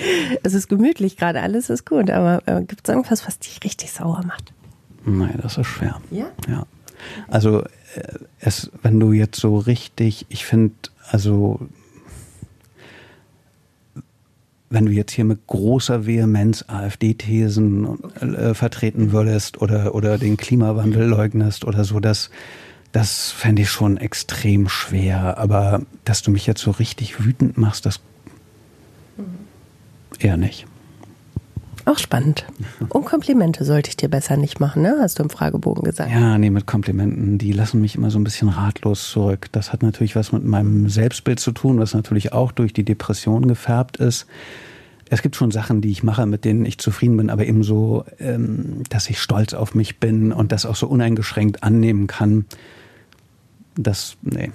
es 0.43 0.55
ist 0.55 0.69
gemütlich 0.69 1.19
gerade, 1.19 1.43
alles 1.43 1.69
ist 1.69 1.85
gut. 1.85 2.11
Aber 2.11 2.43
äh, 2.47 2.63
gibt 2.63 2.89
es 2.89 2.95
irgendwas, 2.95 3.27
was 3.27 3.39
dich 3.39 3.61
richtig 3.63 3.93
sauer 3.93 4.23
macht? 4.27 4.55
Nein, 5.05 5.39
das 5.43 5.59
ist 5.59 5.67
schwer. 5.67 6.01
Ja? 6.11 6.31
Ja. 6.49 6.67
Also 7.29 7.61
äh, 7.95 8.19
es, 8.41 8.71
wenn 8.83 8.99
du 8.99 9.13
jetzt 9.13 9.39
so 9.39 9.59
richtig, 9.59 10.25
ich 10.31 10.47
finde, 10.47 10.75
also 11.11 11.61
wenn 14.71 14.87
du 14.87 14.93
jetzt 14.93 15.13
hier 15.13 15.27
mit 15.27 15.47
großer 15.47 16.07
Vehemenz 16.07 16.65
AfD-Thesen 16.69 17.99
äh, 18.21 18.55
vertreten 18.55 19.13
würdest 19.13 19.61
oder, 19.61 19.95
oder 19.95 20.17
den 20.17 20.39
Klimawandel 20.39 21.07
leugnest 21.07 21.67
oder 21.67 21.85
so, 21.85 22.01
dass 22.01 22.31
das 22.93 23.31
fände 23.31 23.63
ich 23.63 23.71
schon 23.71 23.97
extrem 23.97 24.69
schwer. 24.69 25.39
Aber 25.39 25.83
dass 26.05 26.23
du 26.23 26.31
mich 26.31 26.47
jetzt 26.47 26.63
so 26.63 26.71
richtig 26.71 27.25
wütend 27.25 27.59
machst, 27.59 27.87
das 27.87 28.01
mhm. 29.17 29.25
eher 30.19 30.37
nicht. 30.37 30.67
Auch 31.89 31.99
spannend. 31.99 32.45
Und 32.91 33.07
Komplimente 33.07 33.65
sollte 33.65 33.89
ich 33.89 33.97
dir 33.97 34.11
besser 34.11 34.37
nicht 34.37 34.61
machen, 34.61 34.83
ne? 34.83 34.99
Hast 35.01 35.19
du 35.19 35.23
im 35.23 35.31
Fragebogen 35.31 35.85
gesagt. 35.85 36.11
Ja, 36.11 36.37
nee, 36.37 36.51
mit 36.51 36.67
Komplimenten, 36.67 37.39
die 37.39 37.53
lassen 37.53 37.81
mich 37.81 37.95
immer 37.95 38.11
so 38.11 38.19
ein 38.19 38.25
bisschen 38.25 38.51
ratlos 38.51 39.11
zurück. 39.11 39.47
Das 39.53 39.73
hat 39.73 39.83
natürlich 39.83 40.15
was 40.15 40.33
mit 40.33 40.45
meinem 40.45 40.91
Selbstbild 40.91 41.41
zu 41.41 41.53
tun, 41.53 41.79
was 41.79 41.95
natürlich 41.95 42.33
auch 42.35 42.53
durch 42.53 42.75
die 42.75 42.85
Depression 42.85 43.49
gefärbt 43.49 43.97
ist. 43.97 44.27
es 45.09 45.23
gibt 45.23 45.37
schon 45.37 45.51
Sachen, 45.51 45.81
die 45.81 45.91
ich 45.91 46.03
mache, 46.03 46.27
mit 46.27 46.45
denen 46.45 46.67
ich 46.67 46.77
zufrieden 46.77 47.17
bin, 47.17 47.31
aber 47.31 47.47
eben 47.47 47.63
so, 47.63 48.05
ähm, 48.19 48.83
dass 48.91 49.09
ich 49.09 49.19
stolz 49.19 49.55
auf 49.55 49.75
mich 49.75 49.99
bin 49.99 50.33
und 50.33 50.53
das 50.53 50.67
auch 50.67 50.77
so 50.77 50.87
uneingeschränkt 50.87 51.63
annehmen 51.63 52.07
kann. 52.07 52.45
Das, 53.79 54.17
nee. 54.23 54.51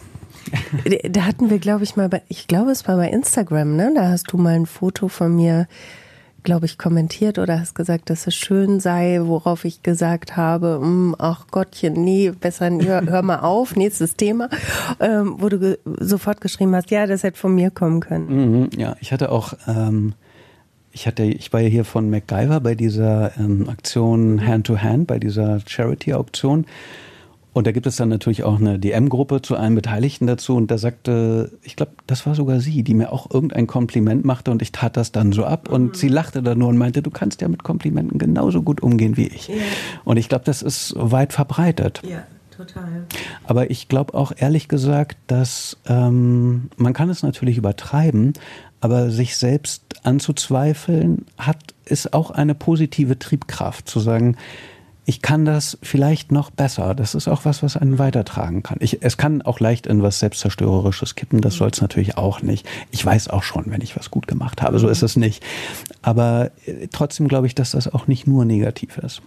Da 1.09 1.21
hatten 1.21 1.49
wir, 1.49 1.57
glaube 1.57 1.86
ich, 1.86 1.95
mal 1.95 2.09
bei, 2.09 2.21
ich 2.28 2.47
glaube, 2.47 2.71
es 2.71 2.88
war 2.88 2.97
bei 2.97 3.09
Instagram, 3.09 3.76
ne? 3.76 3.93
Da 3.95 4.09
hast 4.09 4.32
du 4.32 4.38
mal 4.38 4.55
ein 4.55 4.65
Foto 4.65 5.07
von 5.07 5.36
mir 5.36 5.67
glaube 6.43 6.65
ich, 6.65 6.78
kommentiert 6.78 7.39
oder 7.39 7.59
hast 7.59 7.74
gesagt, 7.74 8.09
dass 8.09 8.28
es 8.28 8.36
schön 8.36 8.80
sei, 8.80 9.21
worauf 9.24 9.65
ich 9.65 9.82
gesagt 9.82 10.38
habe, 10.38 10.80
mm, 10.80 11.15
ach 11.17 11.47
Gottchen, 11.49 11.93
nee, 11.93 12.32
besser 12.32 12.69
hör, 12.69 13.05
hör 13.05 13.21
mal 13.21 13.39
auf, 13.39 13.76
nächstes 13.76 14.15
Thema, 14.15 14.49
ähm, 14.99 15.36
wo 15.38 15.49
du 15.49 15.59
ge 15.59 15.78
sofort 15.99 16.41
geschrieben 16.41 16.76
hast, 16.76 16.91
ja, 16.91 17.07
das 17.07 17.24
hätte 17.24 17.39
von 17.39 17.55
mir 17.55 17.71
kommen 17.71 18.01
können. 18.01 18.28
Mhm, 18.28 18.69
ja, 18.78 18.95
ich 18.99 19.11
hatte 19.11 19.32
auch, 19.32 19.53
ähm, 19.67 20.13
ich 20.91 21.07
hatte, 21.07 21.24
ich 21.24 21.51
war 21.53 21.61
ja 21.61 21.69
hier 21.69 21.86
von 21.86 22.09
MacGyver 22.09 22.59
bei 22.59 22.76
dieser 22.76 23.38
ähm, 23.39 23.67
Aktion 23.69 24.45
Hand 24.45 24.67
to 24.67 24.78
Hand, 24.78 25.07
bei 25.07 25.19
dieser 25.19 25.59
Charity-Auktion 25.65 26.65
und 27.54 27.68
da 27.68 27.72
gibt 27.72 27.86
es 27.86 27.95
dann 27.95 28.10
natürlich 28.10 28.43
auch 28.43 28.60
eine 28.60 28.80
DM-Gruppe 28.80 29.43
zu 29.43 29.56
allen 29.56 29.76
Beteiligten 29.76 30.26
dazu. 30.26 30.56
Und 30.56 30.72
da 30.72 30.80
sagte, 30.80 31.51
ich 31.62 31.76
glaube, 31.76 31.93
das 32.08 32.26
war 32.26 32.34
sogar 32.34 32.60
sie, 32.60 32.82
die 32.82 32.95
mir 32.95 33.14
auch 33.14 33.30
irgendein 33.32 33.68
Kompliment 33.68 34.26
machte 34.26 34.49
und 34.49 34.62
ich 34.64 34.72
tat 34.72 34.97
das 34.97 35.12
dann 35.12 35.32
so 35.32 35.45
ab. 35.45 35.70
Und 35.70 35.89
mhm. 35.89 35.93
sie 35.93 36.08
lachte 36.08 36.41
dann 36.41 36.58
nur 36.58 36.70
und 36.70 36.78
meinte, 36.78 37.04
du 37.04 37.12
kannst 37.12 37.41
ja 37.41 37.47
mit 37.47 37.64
Komplimenten 37.64 38.18
genauso 38.18 38.64
gut 38.64 38.82
umgehen 38.82 39.18
wie 39.18 39.28
ich. 39.28 39.49
Ja. 39.49 39.56
Und 40.04 40.18
ich 40.18 40.30
glaube, 40.30 40.45
das 40.45 40.64
ist 40.64 40.95
weit 40.97 41.32
verbreitet. 41.32 42.01
Ja. 42.08 42.24
Total. 42.56 43.08
Aber 43.45 43.72
ich 43.72 43.88
glaube 43.88 44.14
auch 44.14 44.32
ehrlich 44.36 44.68
gesagt, 44.68 45.18
dass 45.26 45.76
ähm, 45.88 46.70
man 46.78 46.93
kann 46.93 47.10
es 47.10 47.24
natürlich 47.24 47.58
übertreiben, 47.58 48.34
aber 48.80 49.10
sich 49.10 49.38
selbst 49.38 49.84
anzuzweifeln 50.04 51.26
hat 51.36 51.74
ist 51.86 52.14
auch 52.14 52.30
eine 52.30 52.54
positive 52.54 53.18
Triebkraft, 53.18 53.89
zu 53.89 53.99
sagen, 53.99 54.38
ich 55.06 55.22
kann 55.22 55.43
das 55.43 55.78
vielleicht 55.82 56.32
noch 56.32 56.49
besser. 56.49 56.95
Das 56.95 57.14
ist 57.14 57.28
auch 57.28 57.43
was, 57.43 57.62
was 57.62 57.76
einen 57.76 57.99
weitertragen 57.99 58.64
kann. 58.64 58.78
Ich, 58.80 59.04
es 59.04 59.18
kann 59.18 59.41
auch 59.41 59.60
leicht 59.60 59.86
in 59.86 60.01
was 60.01 60.20
Selbstzerstörerisches 60.20 61.16
kippen. 61.16 61.41
Das 61.41 61.56
soll 61.56 61.70
es 61.70 61.82
natürlich 61.82 62.18
auch 62.18 62.41
nicht. 62.41 62.66
Ich 62.91 63.06
weiß 63.06 63.30
auch 63.30 63.43
schon, 63.43 63.66
wenn 63.68 63.82
ich 63.82 63.97
was 63.97 64.12
gut 64.12 64.28
gemacht 64.28 64.62
habe. 64.62 64.80
So 64.80 64.88
ist 64.88 65.04
es 65.04 65.18
nicht. 65.18 65.43
Aber 66.01 66.51
äh, 66.66 66.88
trotzdem 66.91 67.28
glaube 67.28 67.47
ich, 67.47 67.56
dass 67.56 67.72
das 67.72 67.93
auch 67.93 68.08
nicht 68.08 68.28
nur 68.28 68.45
negativ 68.45 68.97
ist. 68.97 69.22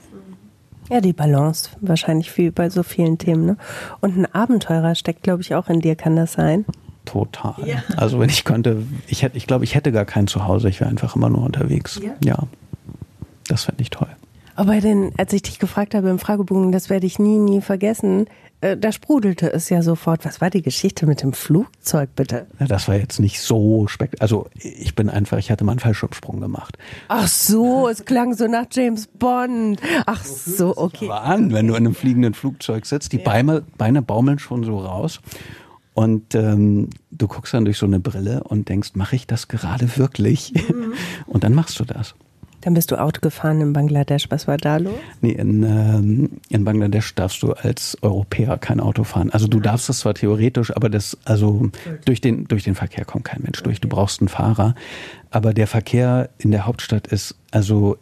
Ja, 0.91 1.01
die 1.01 1.13
Balance 1.13 1.71
wahrscheinlich 1.81 2.31
viel 2.31 2.53
bei 2.53 2.71
so 2.71 2.83
vielen 2.83 3.19
Themen. 3.19 3.45
Ne? 3.45 3.57
Und 4.01 4.17
ein 4.17 4.35
Abenteurer 4.35 4.95
steckt, 4.95 5.25
glaube 5.25 5.43
ich, 5.43 5.55
auch 5.55 5.69
in 5.69 5.81
dir. 5.81 5.97
Kann 5.97 6.17
das 6.17 6.35
sein? 6.35 6.65
Total. 7.05 7.55
Ja. 7.67 7.83
Also 7.97 8.19
wenn 8.19 8.31
ich 8.31 8.45
könnte, 8.45 8.83
ich 9.09 9.23
hätte, 9.23 9.37
ich 9.37 9.47
glaube, 9.47 9.65
ich 9.65 9.75
hätte 9.75 9.93
gar 9.93 10.05
kein 10.07 10.27
Zuhause. 10.27 10.69
Ich 10.71 10.81
wäre 10.81 10.89
einfach 10.89 11.17
immer 11.17 11.29
nur 11.29 11.43
unterwegs. 11.43 12.01
Ja. 12.03 12.13
ja. 12.25 12.39
Das 13.49 13.65
fände 13.65 13.83
ich 13.83 13.91
toll. 13.91 14.09
Aber 14.57 14.81
den, 14.81 15.13
als 15.19 15.33
ich 15.33 15.43
dich 15.43 15.59
gefragt 15.59 15.95
habe 15.95 16.09
im 16.09 16.19
Fragebogen, 16.19 16.73
das 16.73 16.89
werde 16.89 17.07
ich 17.07 17.19
nie, 17.19 17.39
nie 17.39 17.61
vergessen, 17.61 18.27
äh, 18.63 18.77
da 18.77 18.91
sprudelte 18.91 19.53
es 19.53 19.69
ja 19.69 19.83
sofort. 19.83 20.25
Was 20.25 20.41
war 20.41 20.49
die 20.49 20.63
Geschichte 20.63 21.07
mit 21.07 21.23
dem 21.23 21.35
Flugzeug, 21.35 22.09
bitte? 22.17 22.47
Ja, 22.59 22.67
das 22.67 22.89
war 22.89 22.97
jetzt 22.97 23.21
nicht 23.21 23.41
so 23.41 23.87
spektakulär. 23.87 24.23
Also 24.23 24.49
ich 24.55 24.95
bin 24.95 25.11
einfach, 25.11 25.37
ich 25.37 25.51
hatte 25.51 25.65
mal 25.65 25.73
einen 25.73 25.81
Fallschirmsprung 25.81 26.41
gemacht. 26.41 26.79
Ach 27.09 27.29
so, 27.29 27.89
es 27.89 28.07
klang 28.07 28.35
so 28.35 28.47
nach 28.47 28.65
James 28.73 29.09
Bond. 29.09 29.81
Ach 30.07 30.25
so, 30.25 30.75
okay. 30.77 31.05
Aber 31.05 31.23
an, 31.23 31.53
wenn 31.53 31.67
du 31.67 31.75
in 31.75 31.85
einem 31.85 31.95
fliegenden 31.95 32.33
Flugzeug 32.33 32.87
sitzt, 32.87 33.13
die 33.13 33.19
ja. 33.19 33.25
Beine, 33.25 33.63
Beine 33.77 34.01
baumeln 34.01 34.39
schon 34.39 34.65
so 34.65 34.79
raus. 34.79 35.21
Und 35.93 36.35
ähm, 36.35 36.91
du 37.11 37.27
guckst 37.29 37.55
dann 37.55 37.65
durch 37.65 37.79
so 37.79 37.87
eine 37.87 38.01
Brille 38.01 38.45
und 38.45 38.69
denkst, 38.69 38.91
mache 38.95 39.17
ich 39.17 39.27
das 39.27 39.49
gerade 39.49 39.97
wirklich? 39.97 40.53
Mhm. 40.55 40.93
Und 41.27 41.45
dann 41.45 41.55
machst 41.55 41.79
du 41.81 41.85
das. 41.85 42.15
Dann 42.67 42.75
bist 42.75 42.91
du 42.91 43.01
Auto 43.01 43.21
gefahren 43.21 43.61
in 43.61 43.73
Bangladesch. 43.73 44.29
Was 44.31 44.49
war 44.49 44.57
da 44.57 44.79
los? 44.79 44.93
Nee, 45.21 45.31
in, 45.31 45.63
ähm, 45.63 46.31
in 46.49 46.65
Bangladesch 46.65 47.15
darfst 47.15 47.41
du 47.45 47.53
als 47.53 47.97
Europäer 48.03 48.59
kein 48.59 48.81
Auto 48.81 49.05
fahren. 49.05 49.31
Also 49.31 49.47
du 49.47 49.61
darfst 49.61 49.89
es 49.89 50.01
zwar 50.01 50.15
theoretisch, 50.15 50.75
aber 50.75 50.91
das, 50.91 51.17
also 51.25 51.71
durch 52.07 52.21
den, 52.21 52.49
durch 52.49 52.65
den 52.65 52.75
Verkehr 52.75 53.05
kommt 53.05 53.23
kein 53.23 53.43
Mensch 53.43 53.63
durch. 53.63 53.81
Du 53.81 53.87
brauchst 53.87 54.21
einen 54.21 54.27
Fahrer. 54.27 54.75
Aber 55.31 55.55
der 55.55 55.69
Verkehr 55.69 56.29
in 56.39 56.51
der 56.51 56.67
Hauptstadt 56.67 57.07
ist, 57.07 57.37
also 57.53 57.99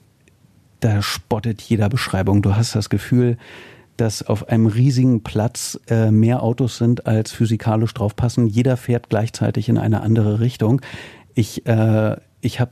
da 0.81 1.03
spottet 1.03 1.61
jeder 1.61 1.91
Beschreibung. 1.91 2.41
Du 2.41 2.57
hast 2.57 2.75
das 2.75 2.89
Gefühl, 2.89 3.37
dass 3.99 4.23
auf 4.23 4.49
einem 4.49 4.65
riesigen 4.65 5.23
Platz 5.23 5.79
äh, 5.89 6.11
mehr 6.11 6.43
Autos 6.43 6.79
sind, 6.79 7.07
als 7.07 7.33
physikalisch 7.33 7.93
draufpassen. 7.93 8.47
Jeder 8.47 8.79
fährt 8.79 9.11
gleichzeitig 9.11 9.69
in 9.69 9.77
eine 9.77 10.01
andere 10.01 10.41
Richtung. 10.41 10.81
Ich, 11.35 11.67
äh, 11.67 12.17
ich 12.41 12.61
habe 12.61 12.71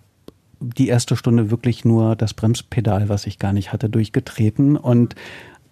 die 0.63 0.89
erste 0.89 1.17
Stunde 1.17 1.51
wirklich 1.51 1.85
nur 1.85 2.17
das 2.17 2.35
Bremspedal, 2.35 3.09
was 3.09 3.27
ich 3.27 3.39
gar 3.39 3.53
nicht 3.53 3.73
hatte, 3.73 3.89
durchgetreten 3.89 4.77
und 4.77 5.15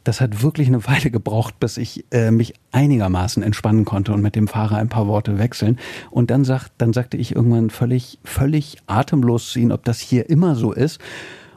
das 0.04 0.20
hat 0.20 0.42
wirklich 0.42 0.68
eine 0.68 0.86
Weile 0.86 1.10
gebraucht, 1.10 1.60
bis 1.60 1.76
ich 1.76 2.04
äh, 2.10 2.30
mich 2.30 2.54
einigermaßen 2.72 3.42
entspannen 3.42 3.84
konnte 3.84 4.12
und 4.12 4.22
mit 4.22 4.34
dem 4.34 4.48
Fahrer 4.48 4.76
ein 4.76 4.88
paar 4.88 5.06
Worte 5.06 5.38
wechseln. 5.38 5.78
Und 6.10 6.30
dann 6.30 6.44
sagt, 6.44 6.72
dann 6.78 6.92
sagte 6.92 7.16
ich 7.16 7.36
irgendwann 7.36 7.70
völlig, 7.70 8.18
völlig 8.24 8.78
atemlos 8.86 9.50
zu 9.50 9.58
ihm, 9.58 9.70
ob 9.70 9.84
das 9.84 10.00
hier 10.00 10.30
immer 10.30 10.54
so 10.54 10.72
ist. 10.72 11.00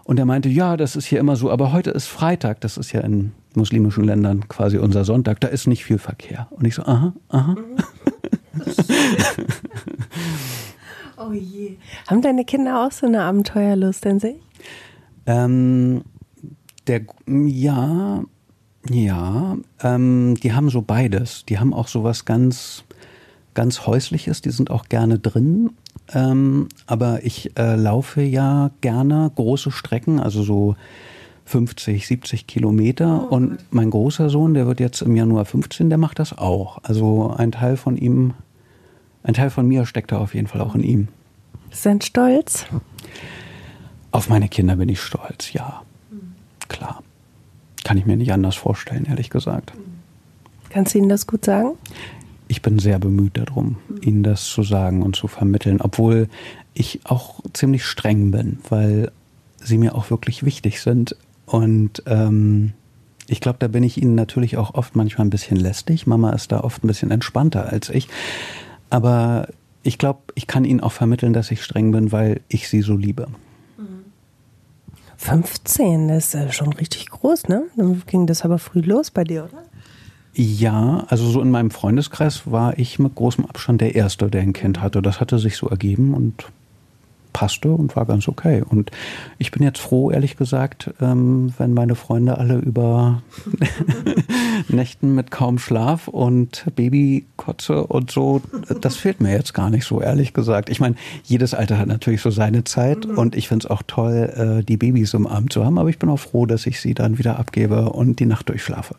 Und 0.04 0.20
er 0.20 0.26
meinte, 0.26 0.50
ja, 0.50 0.76
das 0.76 0.98
ist 0.98 1.06
hier 1.06 1.20
immer 1.20 1.38
so, 1.38 1.50
aber 1.50 1.72
heute 1.72 1.92
ist 1.92 2.08
Freitag, 2.08 2.60
das 2.62 2.78
ist 2.78 2.92
ja 2.92 3.02
in 3.02 3.32
muslimischen 3.56 4.04
Ländern 4.04 4.48
quasi 4.50 4.78
unser 4.78 5.06
Sonntag, 5.06 5.40
da 5.40 5.48
ist 5.48 5.68
nicht 5.68 5.86
viel 5.86 5.98
Verkehr. 5.98 6.48
Und 6.52 6.68
ich 6.68 6.76
so, 6.76 6.84
aha, 6.84 7.14
aha. 7.30 7.56
Oh 11.18 11.32
je. 11.32 11.78
Haben 12.08 12.22
deine 12.22 12.46
Kinder 12.46 12.86
auch 12.86 12.92
so 12.92 13.06
eine 13.06 13.22
Abenteuerlust 13.24 14.06
in 14.06 14.20
sich? 14.20 14.36
Ähm, 15.26 16.04
der, 16.88 17.02
ja, 17.28 18.24
ja, 18.90 19.58
ähm, 19.82 20.36
die 20.42 20.54
haben 20.54 20.70
so 20.70 20.82
beides. 20.82 21.46
Die 21.46 21.60
haben 21.60 21.74
auch 21.74 21.88
so 21.88 22.04
was 22.04 22.26
ganz, 22.26 22.84
ganz 23.54 23.86
Häusliches, 23.86 24.42
die 24.42 24.52
sind 24.52 24.70
auch 24.70 24.86
gerne 24.86 25.20
drin. 25.20 25.72
Ähm, 26.14 26.68
aber 26.86 27.24
ich 27.24 27.58
äh, 27.58 27.76
laufe 27.76 28.22
ja 28.22 28.72
gerne 28.82 29.32
große 29.36 29.72
Strecken, 29.72 30.20
also 30.20 30.44
so 30.44 30.76
50, 31.46 32.06
70 32.08 32.48
Kilometer. 32.48 33.28
Oh, 33.30 33.36
und 33.36 33.58
mein 33.72 33.90
großer 33.90 34.30
Sohn, 34.30 34.54
der 34.54 34.68
wird 34.68 34.80
jetzt 34.80 35.02
im 35.02 35.16
Januar 35.16 35.46
15, 35.46 35.90
der 35.90 35.98
macht 35.98 36.20
das 36.20 36.38
auch. 36.38 36.80
Also 36.84 37.34
ein 37.38 37.52
Teil 37.52 37.78
von 37.78 37.98
ihm 37.98 38.34
ein 39.24 39.34
Teil 39.34 39.50
von 39.50 39.68
mir 39.68 39.86
steckt 39.86 40.12
da 40.12 40.18
auf 40.18 40.36
jeden 40.36 40.48
Fall 40.48 40.62
auch 40.62 40.76
in 40.76 40.84
ihm. 40.84 41.08
Sind 41.72 42.04
stolz? 42.04 42.66
Auf 44.12 44.30
meine 44.30 44.48
Kinder 44.48 44.76
bin 44.76 44.90
ich 44.90 45.02
stolz, 45.02 45.54
ja. 45.54 45.82
Klar. 46.68 47.02
Kann 47.84 47.98
ich 47.98 48.06
mir 48.06 48.16
nicht 48.16 48.32
anders 48.32 48.56
vorstellen, 48.56 49.06
ehrlich 49.06 49.30
gesagt. 49.30 49.74
Kannst 50.70 50.94
du 50.94 51.00
ihnen 51.00 51.10
das 51.10 51.28
gut 51.28 51.46
sagen? 51.46 51.72
Ich 52.48 52.62
bin 52.62 52.80
sehr 52.80 53.00
bemüht 53.00 53.38
darum, 53.38 53.78
ihnen 54.02 54.24
das 54.24 54.46
zu 54.46 54.64
sagen 54.64 55.02
und 55.02 55.16
zu 55.16 55.28
vermitteln, 55.28 55.82
obwohl 55.82 56.28
ich 56.74 57.02
auch 57.04 57.40
ziemlich 57.54 57.86
streng 57.86 58.32
bin, 58.32 58.60
weil 58.70 59.12
sie 59.60 59.78
mir 59.78 59.96
auch 59.96 60.10
wirklich 60.10 60.44
wichtig 60.44 60.82
sind. 60.82 61.16
Und 61.46 62.04
ähm, 62.06 62.74
ich 63.28 63.42
glaube, 63.42 63.58
da 63.60 63.68
bin 63.68 63.84
ich 63.84 64.02
ihnen 64.02 64.16
natürlich 64.16 64.58
auch 64.58 64.74
oft 64.74 64.96
manchmal 64.96 65.28
ein 65.28 65.30
bisschen 65.30 65.58
lästig. 65.58 66.08
Mama 66.08 66.32
ist 66.32 66.52
da 66.52 66.62
oft 66.62 66.84
ein 66.84 66.88
bisschen 66.88 67.12
entspannter 67.12 67.70
als 67.70 67.90
ich. 67.90 68.10
Aber 68.94 69.48
ich 69.82 69.98
glaube, 69.98 70.20
ich 70.36 70.46
kann 70.46 70.66
Ihnen 70.66 70.80
auch 70.80 70.92
vermitteln, 70.92 71.34
dass 71.34 71.50
ich 71.50 71.64
streng 71.64 71.92
bin, 71.92 72.12
weil 72.12 72.42
ich 72.48 72.70
Sie 72.70 72.82
so 72.82 72.96
liebe. 72.96 73.28
15, 75.18 76.10
das 76.10 76.36
ist 76.36 76.54
schon 76.54 76.74
richtig 76.74 77.10
groß, 77.10 77.48
ne? 77.48 77.64
Dann 77.76 78.04
ging 78.06 78.28
das 78.28 78.44
aber 78.44 78.60
früh 78.60 78.82
los 78.82 79.10
bei 79.10 79.24
dir, 79.24 79.46
oder? 79.46 79.64
Ja, 80.36 81.06
also 81.08 81.28
so 81.28 81.42
in 81.42 81.50
meinem 81.50 81.72
Freundeskreis 81.72 82.52
war 82.52 82.78
ich 82.78 83.00
mit 83.00 83.16
großem 83.16 83.46
Abstand 83.48 83.82
der 83.82 83.96
Erste, 83.96 84.30
der 84.30 84.42
ein 84.42 84.54
Kind 84.54 84.80
hatte. 84.80 85.02
Das 85.02 85.20
hatte 85.20 85.40
sich 85.40 85.58
so 85.58 85.68
ergeben 85.68 86.14
und 86.14 86.46
passte 87.34 87.72
und 87.72 87.96
war 87.96 88.06
ganz 88.06 88.28
okay. 88.28 88.64
Und 88.68 88.92
ich 89.38 89.52
bin 89.52 89.64
jetzt 89.64 89.80
froh, 89.80 90.12
ehrlich 90.12 90.38
gesagt, 90.38 90.94
ähm, 91.02 91.54
wenn 91.58 91.74
meine 91.74 91.96
Freunde 91.96 92.38
alle 92.38 92.58
über 92.58 93.22
Nächten 94.70 95.16
mit 95.16 95.32
kaum 95.32 95.58
Schlaf 95.58 96.08
und 96.08 96.66
Babykotze 96.76 97.86
und 97.86 98.12
so, 98.12 98.42
das 98.82 98.96
fehlt 98.96 99.20
mir 99.20 99.32
jetzt 99.32 99.54
gar 99.54 99.70
nicht 99.70 99.86
so, 99.86 100.02
ehrlich 100.02 100.34
gesagt. 100.34 100.70
Ich 100.70 100.80
meine, 100.80 100.96
jedes 101.24 101.54
Alter 101.54 101.78
hat 101.78 101.88
natürlich 101.88 102.22
so 102.22 102.30
seine 102.30 102.64
Zeit 102.64 103.06
mhm. 103.06 103.18
und 103.18 103.36
ich 103.36 103.48
finde 103.48 103.66
es 103.66 103.72
auch 103.72 103.82
toll, 103.86 104.60
äh, 104.62 104.64
die 104.64 104.78
Babys 104.78 105.14
im 105.14 105.28
Arm 105.28 105.50
zu 105.50 105.66
haben, 105.66 105.78
aber 105.78 105.90
ich 105.90 106.00
bin 106.00 106.10
auch 106.10 106.20
froh, 106.20 106.46
dass 106.46 106.66
ich 106.66 106.80
sie 106.80 106.94
dann 106.94 107.18
wieder 107.18 107.40
abgebe 107.40 107.90
und 107.90 108.20
die 108.20 108.26
Nacht 108.26 108.50
durchschlafe. 108.50 108.96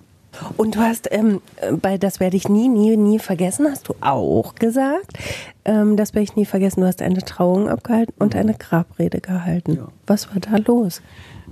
Und 0.56 0.76
du 0.76 0.80
hast 0.80 1.08
ähm, 1.10 1.40
bei 1.80 1.98
Das 1.98 2.20
werde 2.20 2.36
ich 2.36 2.48
nie, 2.48 2.68
nie, 2.68 2.96
nie 2.96 3.18
vergessen, 3.18 3.66
hast 3.70 3.88
du 3.88 3.94
auch 4.00 4.54
gesagt. 4.54 5.18
Ähm, 5.64 5.96
das 5.96 6.14
werde 6.14 6.24
ich 6.24 6.36
nie 6.36 6.44
vergessen. 6.44 6.80
Du 6.80 6.86
hast 6.86 7.02
eine 7.02 7.22
Trauung 7.22 7.68
abgehalten 7.68 8.14
und 8.18 8.34
eine 8.34 8.54
Grabrede 8.54 9.20
gehalten. 9.20 9.76
Ja. 9.76 9.88
Was 10.06 10.28
war 10.28 10.40
da 10.40 10.56
los? 10.56 11.02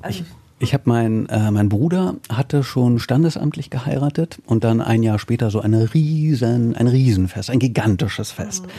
ich 0.09 0.25
ich 0.59 0.75
habe 0.75 0.85
mein, 0.87 1.27
äh, 1.27 1.51
mein 1.51 1.69
Bruder 1.69 2.15
hatte 2.29 2.63
schon 2.63 3.01
standesamtlich 3.01 3.69
geheiratet 3.69 4.39
und 4.47 4.63
dann 4.63 4.81
ein 4.81 5.03
Jahr 5.03 5.19
später 5.19 5.51
so 5.51 5.61
eine 5.61 5.93
riesen, 5.93 6.77
ein 6.77 6.87
Riesenfest, 6.87 7.51
ein 7.51 7.59
gigantisches 7.59 8.31
Fest. 8.31 8.67
Mhm 8.67 8.71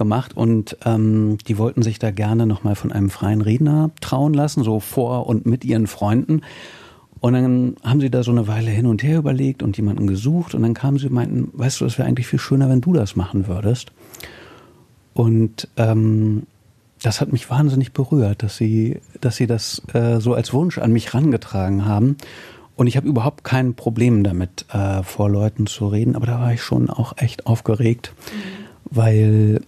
gemacht 0.00 0.34
und 0.34 0.78
ähm, 0.86 1.36
die 1.46 1.58
wollten 1.58 1.82
sich 1.82 1.98
da 1.98 2.10
gerne 2.10 2.46
nochmal 2.46 2.74
von 2.74 2.90
einem 2.90 3.10
freien 3.10 3.42
Redner 3.42 3.90
trauen 4.00 4.32
lassen, 4.32 4.64
so 4.64 4.80
vor 4.80 5.26
und 5.26 5.44
mit 5.44 5.62
ihren 5.62 5.86
Freunden. 5.86 6.40
Und 7.20 7.34
dann 7.34 7.76
haben 7.84 8.00
sie 8.00 8.10
da 8.10 8.22
so 8.22 8.30
eine 8.30 8.48
Weile 8.48 8.70
hin 8.70 8.86
und 8.86 9.02
her 9.02 9.18
überlegt 9.18 9.62
und 9.62 9.76
jemanden 9.76 10.06
gesucht 10.06 10.54
und 10.54 10.62
dann 10.62 10.72
kamen 10.72 10.98
sie 10.98 11.06
und 11.06 11.12
meinten, 11.12 11.50
weißt 11.52 11.80
du, 11.80 11.84
es 11.84 11.98
wäre 11.98 12.08
eigentlich 12.08 12.26
viel 12.26 12.38
schöner, 12.38 12.68
wenn 12.70 12.80
du 12.80 12.94
das 12.94 13.14
machen 13.14 13.46
würdest. 13.46 13.92
Und 15.12 15.68
ähm, 15.76 16.46
das 17.02 17.20
hat 17.20 17.32
mich 17.32 17.50
wahnsinnig 17.50 17.92
berührt, 17.92 18.42
dass 18.42 18.56
sie, 18.56 19.00
dass 19.20 19.36
sie 19.36 19.46
das 19.46 19.82
äh, 19.92 20.20
so 20.20 20.34
als 20.34 20.52
Wunsch 20.54 20.78
an 20.78 20.92
mich 20.92 21.12
rangetragen 21.12 21.84
haben. 21.84 22.16
Und 22.76 22.86
ich 22.86 22.96
habe 22.96 23.06
überhaupt 23.06 23.44
kein 23.44 23.74
Problem 23.74 24.24
damit, 24.24 24.64
äh, 24.72 25.02
vor 25.02 25.28
Leuten 25.28 25.66
zu 25.66 25.88
reden, 25.88 26.16
aber 26.16 26.26
da 26.26 26.40
war 26.40 26.54
ich 26.54 26.62
schon 26.62 26.88
auch 26.88 27.18
echt 27.18 27.46
aufgeregt, 27.46 28.14
mhm. 28.16 28.94
weil, 28.96 29.60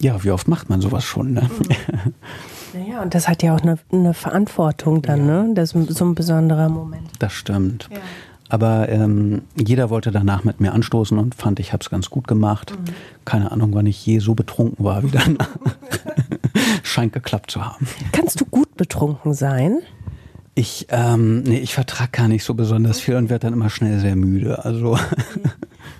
ja, 0.00 0.22
wie 0.22 0.30
oft 0.30 0.46
macht 0.46 0.68
man 0.68 0.80
sowas 0.80 1.04
schon? 1.04 1.32
Ne? 1.32 1.42
Mhm. 1.42 2.14
Naja, 2.74 3.02
und 3.02 3.14
das 3.14 3.28
hat 3.28 3.42
ja 3.42 3.54
auch 3.54 3.60
eine, 3.60 3.78
eine 3.92 4.14
Verantwortung 4.14 5.02
dann, 5.02 5.26
ja. 5.26 5.42
ne? 5.42 5.54
Das 5.54 5.72
ist 5.72 5.96
so 5.96 6.04
ein 6.04 6.14
besonderer 6.14 6.68
Moment. 6.68 7.08
Das 7.18 7.32
stimmt. 7.32 7.88
Ja. 7.90 7.98
Aber 8.48 8.88
ähm, 8.88 9.42
jeder 9.56 9.90
wollte 9.90 10.10
danach 10.10 10.44
mit 10.44 10.60
mir 10.60 10.72
anstoßen 10.72 11.18
und 11.18 11.34
fand, 11.34 11.60
ich 11.60 11.72
habe 11.72 11.82
es 11.82 11.90
ganz 11.90 12.08
gut 12.08 12.26
gemacht. 12.26 12.72
Mhm. 12.72 12.94
Keine 13.24 13.52
Ahnung, 13.52 13.74
wann 13.74 13.86
ich 13.86 14.04
je 14.04 14.20
so 14.20 14.34
betrunken 14.34 14.84
war 14.84 15.02
wie 15.02 15.10
danach. 15.10 15.50
Scheint 16.82 17.12
geklappt 17.12 17.50
zu 17.50 17.64
haben. 17.64 17.86
Kannst 18.12 18.40
du 18.40 18.46
gut 18.46 18.74
betrunken 18.76 19.34
sein? 19.34 19.80
Ich, 20.54 20.86
ähm, 20.90 21.42
nee, 21.42 21.58
ich 21.58 21.74
vertrag 21.74 22.12
gar 22.12 22.26
nicht 22.26 22.42
so 22.42 22.54
besonders 22.54 22.98
viel 22.98 23.14
und 23.14 23.30
werde 23.30 23.46
dann 23.46 23.52
immer 23.52 23.70
schnell 23.70 24.00
sehr 24.00 24.16
müde. 24.16 24.64
Also. 24.64 24.98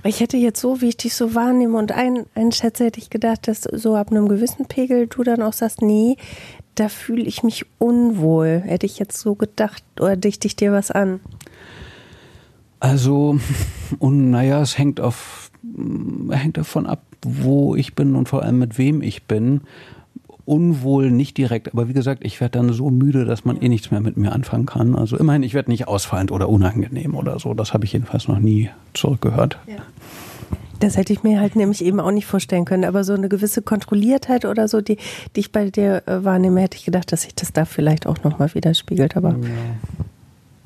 Ich 0.04 0.20
hätte 0.20 0.36
jetzt 0.36 0.60
so, 0.60 0.80
wie 0.80 0.88
ich 0.88 0.96
dich 0.96 1.14
so 1.14 1.34
wahrnehme 1.34 1.76
und 1.76 1.92
ein, 1.92 2.24
einschätze, 2.34 2.86
hätte 2.86 2.98
ich 2.98 3.10
gedacht, 3.10 3.46
dass 3.46 3.62
so 3.62 3.94
ab 3.94 4.10
einem 4.10 4.28
gewissen 4.28 4.66
Pegel 4.66 5.06
du 5.06 5.22
dann 5.22 5.42
auch 5.42 5.52
sagst, 5.52 5.82
nee, 5.82 6.16
da 6.78 6.88
fühle 6.88 7.22
ich 7.22 7.42
mich 7.42 7.66
unwohl. 7.78 8.62
Hätte 8.64 8.86
ich 8.86 8.98
jetzt 8.98 9.18
so 9.18 9.34
gedacht 9.34 9.82
oder 9.98 10.16
dichte 10.16 10.46
ich 10.46 10.56
dir 10.56 10.72
was 10.72 10.90
an? 10.90 11.20
Also, 12.80 13.38
und 13.98 14.30
naja, 14.30 14.62
es 14.62 14.78
hängt 14.78 15.00
auf, 15.00 15.50
hängt 16.30 16.56
davon 16.56 16.86
ab, 16.86 17.02
wo 17.22 17.74
ich 17.74 17.94
bin 17.94 18.14
und 18.14 18.28
vor 18.28 18.42
allem 18.42 18.58
mit 18.58 18.78
wem 18.78 19.02
ich 19.02 19.24
bin. 19.24 19.62
Unwohl 20.44 21.10
nicht 21.10 21.36
direkt, 21.36 21.74
aber 21.74 21.88
wie 21.88 21.92
gesagt, 21.92 22.24
ich 22.24 22.40
werde 22.40 22.58
dann 22.58 22.72
so 22.72 22.88
müde, 22.88 23.26
dass 23.26 23.44
man 23.44 23.60
eh 23.60 23.68
nichts 23.68 23.90
mehr 23.90 24.00
mit 24.00 24.16
mir 24.16 24.32
anfangen 24.32 24.64
kann. 24.64 24.94
Also 24.94 25.18
immerhin, 25.18 25.42
ich 25.42 25.52
werde 25.52 25.70
nicht 25.70 25.88
ausfallend 25.88 26.32
oder 26.32 26.48
unangenehm 26.48 27.14
oder 27.14 27.38
so. 27.38 27.52
Das 27.52 27.74
habe 27.74 27.84
ich 27.84 27.92
jedenfalls 27.92 28.28
noch 28.28 28.38
nie 28.38 28.70
zurückgehört. 28.94 29.58
Ja. 29.66 29.82
Das 30.80 30.96
hätte 30.96 31.12
ich 31.12 31.22
mir 31.22 31.40
halt 31.40 31.56
nämlich 31.56 31.84
eben 31.84 32.00
auch 32.00 32.10
nicht 32.10 32.26
vorstellen 32.26 32.64
können. 32.64 32.84
Aber 32.84 33.04
so 33.04 33.14
eine 33.14 33.28
gewisse 33.28 33.62
Kontrolliertheit 33.62 34.44
oder 34.44 34.68
so, 34.68 34.80
die, 34.80 34.98
die 35.34 35.40
ich 35.40 35.52
bei 35.52 35.70
dir 35.70 36.02
äh, 36.06 36.24
wahrnehme, 36.24 36.60
hätte 36.60 36.76
ich 36.76 36.84
gedacht, 36.84 37.10
dass 37.12 37.22
sich 37.22 37.34
das 37.34 37.52
da 37.52 37.64
vielleicht 37.64 38.06
auch 38.06 38.22
nochmal 38.22 38.54
widerspiegelt. 38.54 39.16
Aber 39.16 39.36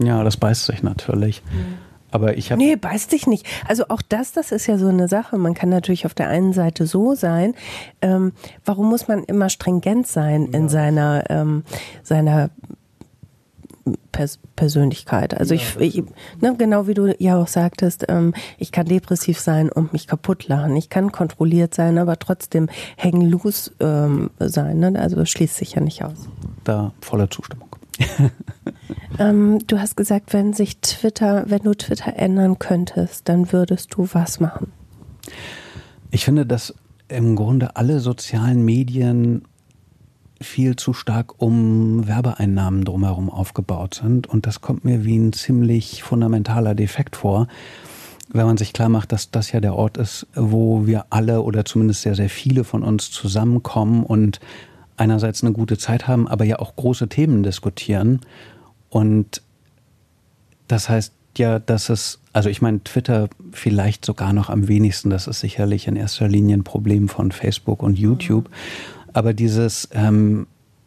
ja. 0.00 0.06
ja. 0.06 0.24
das 0.24 0.36
beißt 0.36 0.66
sich 0.66 0.82
natürlich. 0.82 1.42
Ja. 1.46 1.64
Aber 2.12 2.36
ich 2.36 2.52
habe. 2.52 2.62
Nee, 2.62 2.76
beißt 2.76 3.10
dich 3.10 3.26
nicht. 3.26 3.46
Also 3.66 3.84
auch 3.88 4.02
das, 4.02 4.32
das 4.32 4.52
ist 4.52 4.66
ja 4.66 4.78
so 4.78 4.88
eine 4.88 5.08
Sache. 5.08 5.38
Man 5.38 5.54
kann 5.54 5.70
natürlich 5.70 6.04
auf 6.06 6.14
der 6.14 6.28
einen 6.28 6.52
Seite 6.52 6.86
so 6.86 7.14
sein. 7.14 7.54
Ähm, 8.02 8.32
warum 8.64 8.90
muss 8.90 9.08
man 9.08 9.24
immer 9.24 9.48
stringent 9.48 10.06
sein 10.06 10.46
in 10.52 10.68
seiner, 10.68 11.24
ähm, 11.30 11.64
seiner 12.02 12.50
Pers 14.12 14.39
Persönlichkeit. 14.57 15.39
Also 15.39 15.55
ja, 15.55 15.61
ich, 15.78 15.99
ich 15.99 16.05
ne, 16.41 16.55
genau 16.57 16.87
wie 16.87 16.95
du 16.95 17.14
ja 17.18 17.41
auch 17.41 17.49
sagtest, 17.49 18.07
ähm, 18.09 18.35
ich 18.59 18.72
kann 18.72 18.87
depressiv 18.87 19.41
sein 19.41 19.70
und 19.70 19.93
mich 19.93 20.07
kaputt 20.07 20.49
lachen. 20.49 20.76
Ich 20.76 20.89
kann 20.89 21.12
kontrolliert 21.12 21.74
sein, 21.74 21.99
aber 21.99 22.18
trotzdem 22.18 22.68
hängen 22.97 23.28
loose 23.28 23.72
ähm, 23.80 24.30
sein. 24.39 24.78
Ne? 24.78 24.99
Also 24.99 25.16
das 25.16 25.30
schließt 25.30 25.57
sich 25.57 25.72
ja 25.72 25.80
nicht 25.80 26.05
aus. 26.05 26.28
Da 26.64 26.93
voller 27.01 27.30
Zustimmung. 27.30 27.68
ähm, 29.18 29.59
du 29.66 29.78
hast 29.78 29.97
gesagt, 29.97 30.33
wenn 30.33 30.53
sich 30.53 30.80
Twitter, 30.80 31.45
wenn 31.49 31.62
du 31.62 31.74
Twitter 31.74 32.16
ändern 32.16 32.59
könntest, 32.59 33.28
dann 33.28 33.53
würdest 33.53 33.95
du 33.95 34.09
was 34.12 34.41
machen? 34.41 34.72
Ich 36.11 36.24
finde, 36.24 36.47
dass 36.47 36.74
im 37.09 37.37
Grunde 37.37 37.76
alle 37.76 38.01
sozialen 38.01 38.64
Medien 38.64 39.43
viel 40.43 40.76
zu 40.76 40.93
stark 40.93 41.40
um 41.40 42.07
Werbeeinnahmen 42.07 42.84
drumherum 42.84 43.30
aufgebaut 43.30 43.95
sind. 43.95 44.26
Und 44.26 44.47
das 44.47 44.61
kommt 44.61 44.84
mir 44.84 45.05
wie 45.05 45.16
ein 45.16 45.32
ziemlich 45.32 46.03
fundamentaler 46.03 46.74
Defekt 46.74 47.16
vor, 47.16 47.49
wenn 48.32 48.47
man 48.47 48.57
sich 48.57 48.72
klar 48.72 48.88
macht, 48.88 49.12
dass 49.12 49.30
das 49.30 49.53
ja 49.53 49.61
der 49.61 49.74
Ort 49.74 49.99
ist, 49.99 50.26
wo 50.34 50.86
wir 50.86 51.07
alle 51.11 51.43
oder 51.43 51.64
zumindest 51.64 52.03
sehr, 52.03 52.14
sehr 52.14 52.30
viele 52.30 52.64
von 52.64 52.82
uns 52.82 53.11
zusammenkommen 53.11 54.05
und 54.05 54.40
einerseits 54.97 55.43
eine 55.43 55.53
gute 55.53 55.78
Zeit 55.78 56.09
haben, 56.09 56.28
aber 56.28 56.45
ja 56.45 56.59
auch 56.59 56.76
große 56.76 57.09
Themen 57.09 57.43
diskutieren. 57.43 58.20
Und 58.88 59.43
das 60.68 60.88
heißt 60.88 61.12
ja, 61.38 61.59
dass 61.59 61.88
es, 61.88 62.20
also 62.32 62.49
ich 62.49 62.61
meine, 62.61 62.82
Twitter 62.84 63.28
vielleicht 63.53 64.05
sogar 64.05 64.32
noch 64.32 64.51
am 64.51 64.68
wenigsten, 64.68 65.11
das 65.11 65.26
ist 65.26 65.40
sicherlich 65.40 65.86
in 65.86 65.97
erster 65.97 66.28
Linie 66.28 66.59
ein 66.59 66.64
Problem 66.64 67.09
von 67.09 67.32
Facebook 67.32 67.82
und 67.82 67.99
YouTube. 67.99 68.49
Mhm. 68.49 69.01
Aber 69.12 69.32
dieses, 69.34 69.88
ähm, 69.92 70.46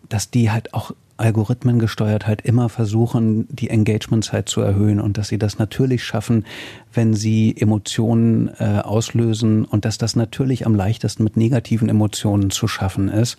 dass 0.09 0.29
die 0.29 0.51
halt 0.51 0.73
auch 0.73 0.91
Algorithmen 1.17 1.79
gesteuert 1.79 2.27
halt 2.27 2.41
immer 2.41 2.67
versuchen, 2.67 3.47
die 3.49 3.69
Engagementzeit 3.69 4.49
zu 4.49 4.61
erhöhen 4.61 4.99
und 4.99 5.17
dass 5.17 5.29
sie 5.29 5.37
das 5.37 5.57
natürlich 5.59 6.03
schaffen, 6.03 6.45
wenn 6.93 7.13
sie 7.13 7.55
Emotionen 7.57 8.49
äh, 8.59 8.81
auslösen 8.83 9.63
und 9.63 9.85
dass 9.85 9.97
das 9.97 10.17
natürlich 10.17 10.65
am 10.65 10.75
leichtesten 10.75 11.23
mit 11.23 11.37
negativen 11.37 11.87
Emotionen 11.87 12.49
zu 12.49 12.67
schaffen 12.67 13.07
ist. 13.07 13.37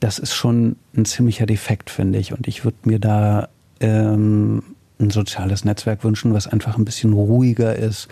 Das 0.00 0.18
ist 0.18 0.34
schon 0.34 0.76
ein 0.96 1.04
ziemlicher 1.04 1.46
Defekt, 1.46 1.90
finde 1.90 2.18
ich. 2.18 2.32
Und 2.32 2.48
ich 2.48 2.64
würde 2.64 2.78
mir 2.84 2.98
da 2.98 3.48
ähm, 3.78 4.64
ein 4.98 5.10
soziales 5.10 5.64
Netzwerk 5.64 6.02
wünschen, 6.02 6.34
was 6.34 6.48
einfach 6.48 6.76
ein 6.76 6.84
bisschen 6.84 7.12
ruhiger 7.12 7.76
ist, 7.76 8.08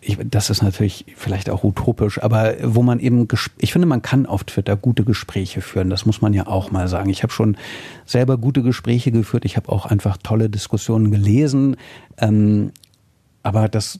ich, 0.00 0.18
das 0.24 0.50
ist 0.50 0.62
natürlich 0.62 1.06
vielleicht 1.16 1.50
auch 1.50 1.64
utopisch, 1.64 2.22
aber 2.22 2.54
wo 2.62 2.82
man 2.82 3.00
eben, 3.00 3.26
ich 3.58 3.72
finde, 3.72 3.86
man 3.86 4.02
kann 4.02 4.26
auf 4.26 4.44
Twitter 4.44 4.76
gute 4.76 5.04
Gespräche 5.04 5.60
führen. 5.60 5.90
Das 5.90 6.06
muss 6.06 6.20
man 6.20 6.32
ja 6.32 6.46
auch 6.46 6.70
mal 6.70 6.88
sagen. 6.88 7.10
Ich 7.10 7.22
habe 7.22 7.32
schon 7.32 7.56
selber 8.04 8.38
gute 8.38 8.62
Gespräche 8.62 9.10
geführt. 9.10 9.44
Ich 9.44 9.56
habe 9.56 9.70
auch 9.70 9.86
einfach 9.86 10.18
tolle 10.18 10.48
Diskussionen 10.48 11.10
gelesen. 11.10 11.76
Ähm, 12.18 12.72
aber 13.42 13.68
das, 13.68 13.98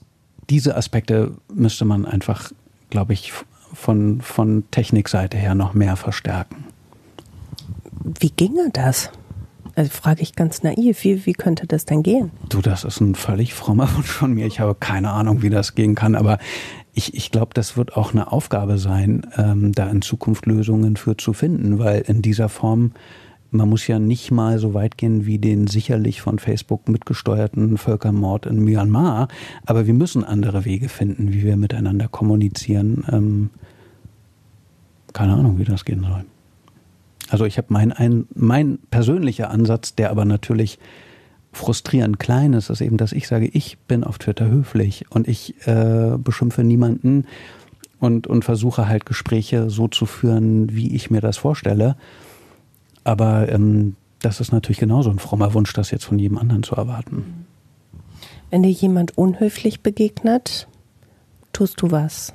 diese 0.49 0.75
Aspekte 0.77 1.31
müsste 1.53 1.85
man 1.85 2.05
einfach, 2.05 2.51
glaube 2.89 3.13
ich, 3.13 3.33
von, 3.73 4.21
von 4.21 4.63
Technikseite 4.71 5.37
her 5.37 5.55
noch 5.55 5.73
mehr 5.73 5.97
verstärken. 5.97 6.65
Wie 8.19 8.29
ginge 8.29 8.69
das? 8.71 9.11
Also 9.77 9.91
frage 9.91 10.23
ich 10.23 10.33
ganz 10.33 10.63
naiv, 10.63 11.03
wie, 11.03 11.27
wie 11.27 11.33
könnte 11.33 11.67
das 11.67 11.85
denn 11.85 12.01
gehen? 12.01 12.31
Du, 12.49 12.61
das 12.61 12.83
ist 12.83 12.99
ein 12.99 13.13
völlig 13.13 13.53
frommer 13.53 13.87
Wunsch 13.95 14.09
von 14.09 14.33
mir. 14.33 14.47
Ich 14.47 14.59
habe 14.59 14.73
keine 14.73 15.11
Ahnung, 15.11 15.43
wie 15.43 15.51
das 15.51 15.75
gehen 15.75 15.93
kann, 15.93 16.15
aber 16.15 16.39
ich, 16.95 17.13
ich 17.13 17.29
glaube, 17.29 17.53
das 17.53 17.77
wird 17.77 17.95
auch 17.95 18.11
eine 18.11 18.31
Aufgabe 18.31 18.79
sein, 18.79 19.27
ähm, 19.37 19.73
da 19.73 19.87
in 19.87 20.01
Zukunft 20.01 20.47
Lösungen 20.47 20.95
für 20.95 21.15
zu 21.15 21.31
finden, 21.31 21.77
weil 21.77 22.01
in 22.01 22.23
dieser 22.23 22.49
Form 22.49 22.93
man 23.51 23.69
muss 23.69 23.85
ja 23.87 23.99
nicht 23.99 24.31
mal 24.31 24.57
so 24.57 24.73
weit 24.73 24.97
gehen 24.97 25.25
wie 25.27 25.37
den 25.37 25.67
sicherlich 25.67 26.21
von 26.21 26.39
Facebook 26.39 26.89
mitgesteuerten 26.89 27.77
Völkermord 27.77 28.47
in 28.47 28.63
Myanmar, 28.63 29.27
aber 29.65 29.85
wir 29.85 29.93
müssen 29.93 30.23
andere 30.23 30.65
Wege 30.65 30.89
finden, 30.89 31.31
wie 31.31 31.43
wir 31.43 31.55
miteinander 31.55 32.07
kommunizieren. 32.07 33.05
Ähm, 33.09 33.49
keine 35.13 35.35
Ahnung, 35.35 35.59
wie 35.59 35.65
das 35.65 35.85
gehen 35.85 36.01
soll. 36.01 36.25
Also 37.29 37.45
ich 37.45 37.57
habe 37.57 37.67
mein, 37.69 37.91
ein, 37.91 38.27
mein 38.33 38.79
persönlicher 38.89 39.49
Ansatz, 39.49 39.95
der 39.95 40.11
aber 40.11 40.25
natürlich 40.25 40.79
frustrierend 41.51 42.19
klein 42.19 42.53
ist, 42.53 42.69
ist 42.69 42.81
eben, 42.81 42.97
dass 42.97 43.11
ich 43.11 43.27
sage, 43.27 43.47
ich 43.47 43.77
bin 43.79 44.03
auf 44.03 44.17
Twitter 44.17 44.47
höflich 44.47 45.05
und 45.09 45.27
ich 45.27 45.55
äh, 45.67 46.17
beschimpfe 46.17 46.63
niemanden 46.63 47.25
und, 47.99 48.27
und 48.27 48.45
versuche 48.45 48.87
halt 48.87 49.05
Gespräche 49.05 49.69
so 49.69 49.87
zu 49.87 50.05
führen, 50.05 50.75
wie 50.75 50.95
ich 50.95 51.09
mir 51.09 51.21
das 51.21 51.37
vorstelle. 51.37 51.97
Aber 53.03 53.49
ähm, 53.49 53.95
das 54.19 54.39
ist 54.39 54.51
natürlich 54.51 54.79
genauso 54.79 55.09
ein 55.09 55.19
frommer 55.19 55.53
Wunsch, 55.53 55.73
das 55.73 55.91
jetzt 55.91 56.05
von 56.05 56.19
jedem 56.19 56.37
anderen 56.37 56.63
zu 56.63 56.75
erwarten. 56.75 57.45
Wenn 58.49 58.63
dir 58.63 58.71
jemand 58.71 59.17
unhöflich 59.17 59.81
begegnet, 59.81 60.67
tust 61.53 61.81
du 61.81 61.91
was? 61.91 62.33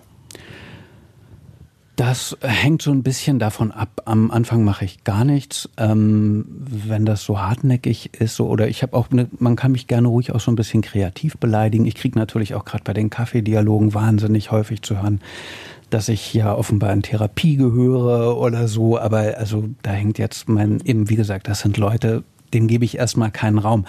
Das 1.97 2.37
hängt 2.41 2.81
so 2.81 2.91
ein 2.91 3.03
bisschen 3.03 3.39
davon 3.39 3.71
ab. 3.71 4.03
Am 4.07 4.31
Anfang 4.31 4.65
mache 4.65 4.85
ich 4.85 5.05
gar 5.05 5.27
nichts. 5.27 5.69
Ähm, 5.77 6.47
wenn 6.49 7.05
das 7.05 7.23
so 7.23 7.39
hartnäckig 7.39 8.19
ist, 8.19 8.35
so, 8.35 8.47
oder 8.47 8.67
ich 8.69 8.83
habe 8.83 8.97
auch, 8.97 9.11
eine, 9.11 9.29
man 9.39 9.57
kann 9.57 9.73
mich 9.73 9.89
gerne 9.89 10.09
ruhig 10.09 10.33
auch 10.33 10.41
so 10.41 10.51
ein 10.51 10.57
bisschen 10.57 10.81
kreativ 10.81 11.37
beleidigen. 11.37 11.85
Ich 11.85 11.95
kriege 11.95 12.19
natürlich 12.19 12.55
auch 12.55 12.65
gerade 12.65 12.85
bei 12.85 12.95
den 12.95 13.11
Kaffeedialogen 13.11 13.93
wahnsinnig 13.93 14.51
häufig 14.51 14.81
zu 14.81 15.03
hören, 15.03 15.21
dass 15.91 16.09
ich 16.09 16.33
ja 16.33 16.55
offenbar 16.55 16.95
in 16.95 17.03
Therapie 17.03 17.57
gehöre 17.57 18.39
oder 18.39 18.69
so. 18.69 18.99
Aber 18.99 19.37
also 19.37 19.69
da 19.83 19.91
hängt 19.91 20.19
jetzt 20.19 20.49
mein, 20.49 20.81
eben 20.85 21.11
wie 21.11 21.17
gesagt, 21.17 21.47
das 21.47 21.61
sind 21.61 21.77
Leute, 21.77 22.25
dem 22.55 22.69
gebe 22.69 22.87
ich 22.87 22.97
erstmal 22.97 23.31
keinen 23.31 23.59
Raum. 23.59 23.85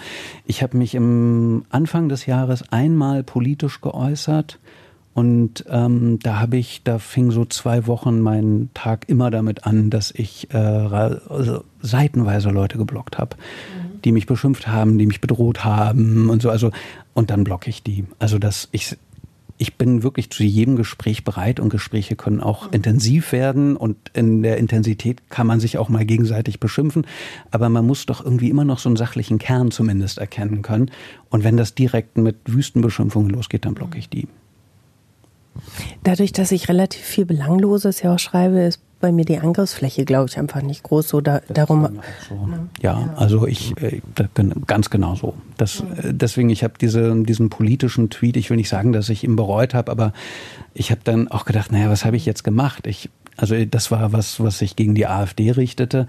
Ich 0.46 0.62
habe 0.62 0.76
mich 0.76 0.94
im 0.94 1.64
Anfang 1.70 2.10
des 2.10 2.26
Jahres 2.26 2.70
einmal 2.70 3.22
politisch 3.22 3.80
geäußert 3.80 4.58
Und 5.14 5.64
ähm, 5.68 6.18
da 6.22 6.40
habe 6.40 6.56
ich, 6.56 6.82
da 6.82 6.98
fing 6.98 7.30
so 7.30 7.44
zwei 7.44 7.86
Wochen 7.86 8.20
mein 8.20 8.70
Tag 8.74 9.08
immer 9.08 9.30
damit 9.30 9.64
an, 9.64 9.88
dass 9.88 10.10
ich 10.10 10.52
äh, 10.52 10.56
also 10.56 11.62
seitenweise 11.80 12.50
Leute 12.50 12.78
geblockt 12.78 13.16
habe, 13.18 13.36
mhm. 13.36 14.02
die 14.02 14.10
mich 14.10 14.26
beschimpft 14.26 14.66
haben, 14.66 14.98
die 14.98 15.06
mich 15.06 15.20
bedroht 15.20 15.64
haben 15.64 16.28
und 16.30 16.42
so. 16.42 16.50
Also 16.50 16.72
und 17.14 17.30
dann 17.30 17.44
blocke 17.44 17.70
ich 17.70 17.84
die. 17.84 18.04
Also 18.18 18.38
dass 18.38 18.68
ich 18.72 18.96
ich 19.56 19.76
bin 19.76 20.02
wirklich 20.02 20.30
zu 20.30 20.42
jedem 20.42 20.74
Gespräch 20.74 21.22
bereit 21.22 21.60
und 21.60 21.68
Gespräche 21.68 22.16
können 22.16 22.40
auch 22.40 22.66
mhm. 22.66 22.74
intensiv 22.74 23.30
werden 23.30 23.76
und 23.76 23.96
in 24.12 24.42
der 24.42 24.56
Intensität 24.56 25.30
kann 25.30 25.46
man 25.46 25.60
sich 25.60 25.78
auch 25.78 25.88
mal 25.88 26.04
gegenseitig 26.04 26.58
beschimpfen. 26.58 27.06
Aber 27.52 27.68
man 27.68 27.86
muss 27.86 28.04
doch 28.06 28.24
irgendwie 28.24 28.50
immer 28.50 28.64
noch 28.64 28.80
so 28.80 28.88
einen 28.88 28.96
sachlichen 28.96 29.38
Kern 29.38 29.70
zumindest 29.70 30.18
erkennen 30.18 30.62
können. 30.62 30.90
Und 31.30 31.44
wenn 31.44 31.56
das 31.56 31.74
direkt 31.74 32.18
mit 32.18 32.36
Wüstenbeschimpfungen 32.46 33.30
losgeht, 33.30 33.64
dann 33.64 33.74
blocke 33.74 33.98
ich 33.98 34.08
die. 34.08 34.26
Dadurch, 36.02 36.32
dass 36.32 36.52
ich 36.52 36.68
relativ 36.68 37.02
viel 37.02 37.24
Belangloses 37.24 38.02
ja 38.02 38.14
auch 38.14 38.18
schreibe, 38.18 38.60
ist 38.60 38.80
bei 39.00 39.12
mir 39.12 39.26
die 39.26 39.38
Angriffsfläche, 39.38 40.06
glaube 40.06 40.30
ich, 40.30 40.38
einfach 40.38 40.62
nicht 40.62 40.82
groß. 40.82 41.08
So 41.08 41.20
da, 41.20 41.42
darum. 41.48 42.00
So. 42.26 42.48
Ja, 42.80 43.12
also 43.16 43.46
ich 43.46 43.76
äh, 43.82 44.00
ganz 44.66 44.88
genau 44.88 45.14
so. 45.14 45.34
Das, 45.58 45.80
äh, 45.80 46.14
deswegen, 46.14 46.48
ich 46.48 46.64
habe 46.64 46.74
diese, 46.80 47.14
diesen 47.22 47.50
politischen 47.50 48.08
Tweet, 48.08 48.38
ich 48.38 48.48
will 48.48 48.56
nicht 48.56 48.70
sagen, 48.70 48.92
dass 48.92 49.10
ich 49.10 49.22
ihn 49.22 49.36
bereut 49.36 49.74
habe, 49.74 49.92
aber 49.92 50.12
ich 50.72 50.90
habe 50.90 51.02
dann 51.04 51.28
auch 51.28 51.44
gedacht, 51.44 51.70
naja, 51.70 51.90
was 51.90 52.06
habe 52.06 52.16
ich 52.16 52.24
jetzt 52.24 52.44
gemacht? 52.44 52.86
Ich, 52.86 53.10
also 53.36 53.62
das 53.64 53.90
war 53.90 54.12
was, 54.12 54.40
was 54.40 54.58
sich 54.58 54.74
gegen 54.74 54.94
die 54.94 55.06
AfD 55.06 55.50
richtete. 55.50 56.06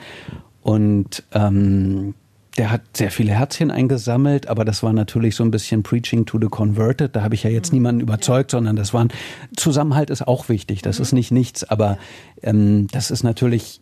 Und 0.61 1.23
ähm, 1.33 2.13
der 2.57 2.71
hat 2.71 2.81
sehr 2.95 3.11
viele 3.11 3.33
Herzchen 3.33 3.69
eingesammelt, 3.69 4.47
aber 4.47 4.63
das 4.63 4.81
war 4.81 4.93
natürlich 4.93 5.35
so 5.35 5.43
ein 5.43 5.51
bisschen 5.51 5.83
Preaching 5.83 6.25
to 6.25 6.39
the 6.39 6.47
Converted. 6.47 7.15
Da 7.15 7.21
habe 7.21 7.35
ich 7.35 7.43
ja 7.43 7.49
jetzt 7.49 7.71
mhm. 7.71 7.77
niemanden 7.77 8.01
überzeugt, 8.01 8.51
sondern 8.51 8.75
das 8.75 8.93
waren 8.93 9.09
Zusammenhalt 9.57 10.09
ist 10.09 10.27
auch 10.27 10.47
wichtig. 10.47 10.81
Das 10.81 10.99
mhm. 10.99 11.03
ist 11.03 11.11
nicht 11.13 11.31
nichts, 11.31 11.63
aber 11.63 11.97
ähm, 12.41 12.87
das 12.91 13.11
ist 13.11 13.23
natürlich 13.23 13.81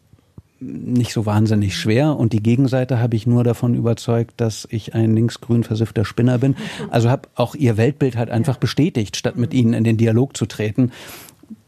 nicht 0.59 1.13
so 1.13 1.25
wahnsinnig 1.25 1.75
schwer 1.75 2.15
und 2.15 2.31
die 2.31 2.41
Gegenseite 2.41 2.99
habe 2.99 3.17
ich 3.17 3.27
nur 3.27 3.43
davon 3.43 3.75
überzeugt, 3.75 4.35
dass 4.37 4.65
ich 4.71 4.95
ein 4.95 5.13
linksgrün 5.13 5.63
versiffter 5.63 6.05
Spinner 6.05 6.37
bin. 6.37 6.55
Also 6.89 7.09
habe 7.09 7.27
auch 7.35 7.53
ihr 7.53 7.75
Weltbild 7.75 8.15
halt 8.15 8.29
einfach 8.29 8.57
bestätigt, 8.57 9.17
statt 9.17 9.35
mit 9.35 9.51
mhm. 9.51 9.59
ihnen 9.59 9.73
in 9.73 9.83
den 9.83 9.97
Dialog 9.97 10.37
zu 10.37 10.45
treten. 10.45 10.91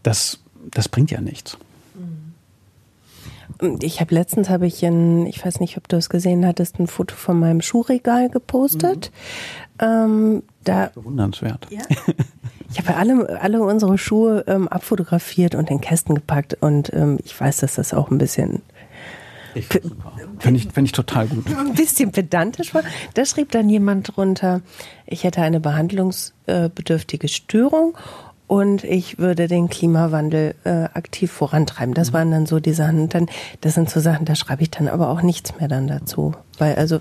Das, 0.01 0.39
das 0.71 0.89
bringt 0.89 1.11
ja 1.11 1.21
nichts. 1.21 1.57
Ich 3.81 4.01
habe 4.01 4.13
letztens 4.13 4.49
habe 4.49 4.67
ich 4.67 4.83
ein, 4.85 5.25
ich 5.25 5.45
weiß 5.45 5.59
nicht, 5.59 5.77
ob 5.77 5.87
du 5.87 5.97
es 5.97 6.09
gesehen 6.09 6.45
hattest, 6.45 6.79
ein 6.79 6.87
Foto 6.87 7.15
von 7.15 7.39
meinem 7.39 7.61
Schuhregal 7.61 8.29
gepostet. 8.29 9.11
Mhm. 9.81 9.85
Ähm, 9.87 10.43
da 10.63 10.91
bewundernswert. 10.93 11.67
Ja. 11.69 11.81
Ich 12.71 12.79
habe 12.79 12.97
alle, 12.97 13.39
alle 13.39 13.61
unsere 13.61 13.97
Schuhe 13.97 14.43
ähm, 14.47 14.67
abfotografiert 14.67 15.55
und 15.55 15.69
in 15.69 15.79
Kästen 15.79 16.15
gepackt 16.15 16.57
und 16.59 16.91
ähm, 16.93 17.19
ich 17.23 17.39
weiß, 17.39 17.57
dass 17.57 17.75
das 17.75 17.93
auch 17.93 18.11
ein 18.11 18.17
bisschen 18.17 18.63
Finde 20.39 20.59
ich, 20.59 20.67
find 20.73 20.87
ich 20.87 20.91
total 20.91 21.27
gut. 21.27 21.45
Ein 21.57 21.73
bisschen 21.73 22.11
pedantisch 22.11 22.73
war. 22.73 22.83
Da 23.13 23.25
schrieb 23.25 23.51
dann 23.51 23.69
jemand 23.69 24.15
drunter, 24.15 24.61
ich 25.05 25.23
hätte 25.23 25.41
eine 25.41 25.61
behandlungsbedürftige 25.61 27.29
Störung 27.29 27.97
und 28.47 28.83
ich 28.83 29.17
würde 29.17 29.47
den 29.47 29.69
Klimawandel 29.69 30.55
äh, 30.63 30.69
aktiv 30.93 31.31
vorantreiben. 31.31 31.93
Das 31.93 32.09
mhm. 32.09 32.13
waren 32.13 32.31
dann 32.31 32.45
so 32.45 32.59
die 32.59 32.73
Sachen. 32.73 33.09
Dann, 33.09 33.27
das 33.61 33.73
sind 33.73 33.89
so 33.89 33.99
Sachen, 33.99 34.25
da 34.25 34.35
schreibe 34.35 34.63
ich 34.63 34.71
dann 34.71 34.87
aber 34.87 35.09
auch 35.09 35.21
nichts 35.21 35.57
mehr 35.59 35.67
dann 35.67 35.87
dazu. 35.87 36.33
Weil 36.57 36.75
also 36.75 36.99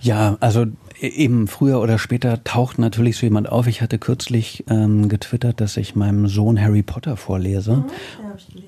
ja, 0.00 0.36
also 0.40 0.66
e-, 1.00 1.06
eben 1.06 1.48
früher 1.48 1.80
oder 1.80 1.98
später 1.98 2.42
taucht 2.44 2.78
natürlich 2.78 3.16
so 3.16 3.26
jemand 3.26 3.50
auf. 3.50 3.66
Ich 3.66 3.82
hatte 3.82 3.98
kürzlich 3.98 4.64
ähm, 4.70 5.08
getwittert, 5.08 5.60
dass 5.60 5.76
ich 5.76 5.96
meinem 5.96 6.28
Sohn 6.28 6.60
Harry 6.60 6.82
Potter 6.82 7.16
vorlese. 7.16 7.76
Mhm, 7.76 7.84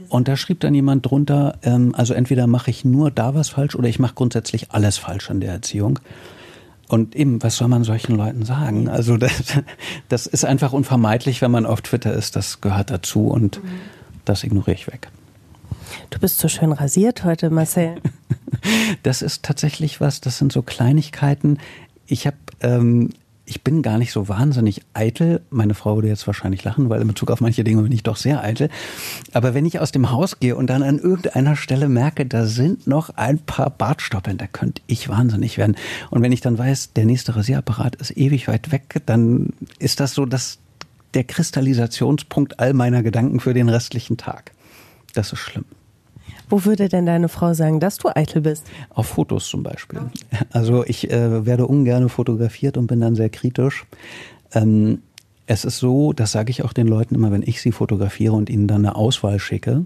und 0.09 0.29
da 0.29 0.37
schrieb 0.37 0.61
dann 0.61 0.75
jemand 0.75 1.07
drunter, 1.07 1.59
ähm, 1.63 1.95
also 1.95 2.15
entweder 2.15 2.47
mache 2.47 2.71
ich 2.71 2.85
nur 2.85 3.11
da 3.11 3.35
was 3.35 3.51
falsch 3.51 3.77
oder 3.77 3.89
ich 3.89 3.99
mache 3.99 4.15
grundsätzlich 4.15 4.73
alles 4.73 4.99
falsch 4.99 5.31
in 5.31 5.41
der 5.41 5.53
Erziehung. 5.53 6.01
Und 6.91 7.15
eben, 7.15 7.41
was 7.41 7.57
soll 7.57 7.69
man 7.69 7.85
solchen 7.85 8.17
Leuten 8.17 8.45
sagen? 8.45 8.89
Also 8.89 9.17
das, 9.17 9.31
das 10.09 10.27
ist 10.27 10.45
einfach 10.45 10.73
unvermeidlich, 10.73 11.41
wenn 11.41 11.53
man 11.53 11.65
auf 11.65 11.83
Twitter 11.83 12.13
ist. 12.13 12.35
Das 12.35 12.61
gehört 12.61 12.91
dazu 12.91 13.29
und 13.29 13.63
mhm. 13.63 13.69
das 14.25 14.43
ignoriere 14.43 14.75
ich 14.75 14.87
weg. 14.89 15.09
Du 16.11 16.19
bist 16.19 16.41
so 16.41 16.49
schön 16.49 16.73
rasiert 16.73 17.23
heute, 17.23 17.49
Marcel. 17.51 18.01
das 19.05 19.23
ist 19.23 19.45
tatsächlich 19.45 20.01
was, 20.01 20.21
das 20.21 20.39
sind 20.39 20.51
so 20.51 20.63
Kleinigkeiten. 20.63 21.59
Ich 22.07 22.27
habe 22.27 22.37
ähm, 22.61 23.11
ich 23.51 23.63
bin 23.63 23.83
gar 23.83 23.99
nicht 23.99 24.13
so 24.13 24.29
wahnsinnig 24.29 24.83
eitel. 24.95 25.41
Meine 25.51 25.75
Frau 25.75 25.97
würde 25.97 26.07
jetzt 26.07 26.25
wahrscheinlich 26.29 26.63
lachen, 26.63 26.89
weil 26.89 27.01
in 27.01 27.09
Bezug 27.09 27.33
auf 27.33 27.41
manche 27.41 27.65
Dinge 27.65 27.83
bin 27.83 27.91
ich 27.91 28.05
doch 28.05 28.17
sehr 28.17 28.45
eitel. 28.45 28.69
Aber 29.33 29.55
wenn 29.55 29.67
ich 29.67 29.81
aus 29.81 29.91
dem 29.91 30.13
Haus 30.13 30.39
gehe 30.39 30.55
und 30.55 30.69
dann 30.69 30.85
an 30.85 31.01
irgendeiner 31.01 31.57
Stelle 31.57 31.89
merke, 31.89 32.27
da 32.27 32.47
sind 32.47 32.87
noch 32.87 33.11
ein 33.11 33.41
paar 33.41 33.71
Bartstoppeln, 33.71 34.39
da 34.39 34.47
könnte 34.47 34.83
ich 34.87 35.09
wahnsinnig 35.09 35.59
werden. 35.59 35.75
Und 36.11 36.23
wenn 36.23 36.31
ich 36.31 36.41
dann 36.41 36.59
weiß, 36.59 36.93
der 36.93 37.07
nächste 37.07 37.35
Rasierapparat 37.35 37.97
ist 37.97 38.17
ewig 38.17 38.47
weit 38.47 38.71
weg, 38.71 39.03
dann 39.07 39.51
ist 39.81 39.99
das 39.99 40.15
so 40.15 40.27
dass 40.27 40.59
der 41.15 41.25
Kristallisationspunkt 41.25 42.61
all 42.61 42.73
meiner 42.73 43.03
Gedanken 43.03 43.41
für 43.41 43.53
den 43.53 43.69
restlichen 43.69 44.17
Tag. 44.17 44.53
Das 45.13 45.33
ist 45.33 45.41
schlimm. 45.41 45.65
Wo 46.51 46.65
würde 46.65 46.89
denn 46.89 47.07
deine 47.07 47.29
Frau 47.29 47.55
sagen, 47.55 47.81
dass 47.81 47.97
du 47.97 48.09
eitel 48.09 48.43
bist? 48.43 48.67
Auf 48.91 49.07
Fotos 49.07 49.49
zum 49.49 49.63
Beispiel. 49.63 50.01
Also 50.51 50.85
ich 50.85 51.11
äh, 51.11 51.47
werde 51.47 51.67
ungern 51.67 52.09
fotografiert 52.09 52.77
und 52.77 52.89
bin 52.89 53.01
dann 53.01 53.15
sehr 53.15 53.31
kritisch. 53.31 53.87
Ähm, 54.53 55.03
es 55.47 55.65
ist 55.65 55.79
so, 55.79 56.13
das 56.13 56.33
sage 56.33 56.51
ich 56.51 56.65
auch 56.65 56.73
den 56.73 56.87
Leuten 56.87 57.15
immer, 57.15 57.33
wenn 57.33 57.43
ich 57.43 57.61
sie 57.63 57.73
fotografiere 57.73 58.35
und 58.35 58.51
ihnen 58.51 58.67
dann 58.67 58.85
eine 58.85 58.97
Auswahl 58.97 59.39
schicke, 59.39 59.85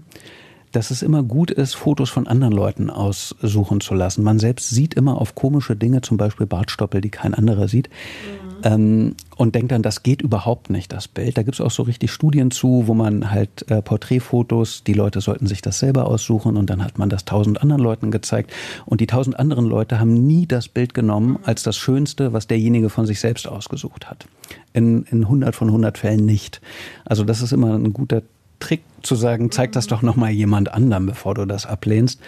dass 0.71 0.91
es 0.91 1.01
immer 1.01 1.23
gut 1.23 1.51
ist, 1.51 1.75
Fotos 1.75 2.09
von 2.09 2.27
anderen 2.27 2.53
Leuten 2.53 2.89
aussuchen 2.89 3.79
zu 3.79 3.93
lassen. 3.93 4.23
Man 4.23 4.39
selbst 4.39 4.69
sieht 4.69 4.93
immer 4.95 5.21
auf 5.21 5.35
komische 5.35 5.75
Dinge, 5.75 6.01
zum 6.01 6.17
Beispiel 6.17 6.45
Bartstoppel, 6.45 6.99
die 6.99 7.09
kein 7.09 7.33
anderer 7.33 7.67
sieht. 7.67 7.89
Mhm 7.89 8.45
ähm, 8.65 9.15
und 9.37 9.53
denkt 9.53 9.71
dann, 9.71 9.83
das 9.83 10.01
geht 10.01 10.23
überhaupt 10.23 10.71
nicht, 10.71 10.91
das 10.91 11.07
Bild. 11.07 11.37
Da 11.37 11.43
gibt 11.43 11.53
es 11.53 11.61
auch 11.61 11.69
so 11.69 11.83
richtig 11.83 12.11
Studien 12.11 12.49
zu, 12.49 12.87
wo 12.87 12.95
man 12.95 13.29
halt 13.29 13.69
äh, 13.69 13.83
Porträtfotos, 13.83 14.83
die 14.83 14.93
Leute 14.93 15.21
sollten 15.21 15.45
sich 15.45 15.61
das 15.61 15.77
selber 15.77 16.07
aussuchen 16.07 16.57
und 16.57 16.67
dann 16.71 16.83
hat 16.83 16.97
man 16.97 17.09
das 17.09 17.25
tausend 17.25 17.61
anderen 17.61 17.83
Leuten 17.83 18.09
gezeigt. 18.09 18.51
Und 18.87 19.01
die 19.01 19.07
tausend 19.07 19.37
anderen 19.37 19.65
Leute 19.65 19.99
haben 19.99 20.13
nie 20.25 20.47
das 20.47 20.67
Bild 20.67 20.95
genommen 20.95 21.37
als 21.43 21.61
das 21.61 21.77
Schönste, 21.77 22.33
was 22.33 22.47
derjenige 22.47 22.89
von 22.89 23.05
sich 23.05 23.19
selbst 23.19 23.47
ausgesucht 23.47 24.09
hat. 24.09 24.25
In, 24.73 25.03
in 25.11 25.21
100 25.23 25.55
von 25.55 25.67
100 25.67 25.99
Fällen 25.99 26.25
nicht. 26.25 26.59
Also 27.05 27.23
das 27.23 27.43
ist 27.43 27.53
immer 27.53 27.75
ein 27.75 27.93
guter 27.93 28.23
Trick 28.59 28.81
zu 29.03 29.13
sagen, 29.13 29.51
zeig 29.51 29.73
das 29.73 29.85
doch 29.85 30.01
nochmal 30.01 30.31
jemand 30.31 30.73
anderem, 30.73 31.05
bevor 31.05 31.35
du 31.35 31.45
das 31.45 31.67
ablehnst. 31.67 32.19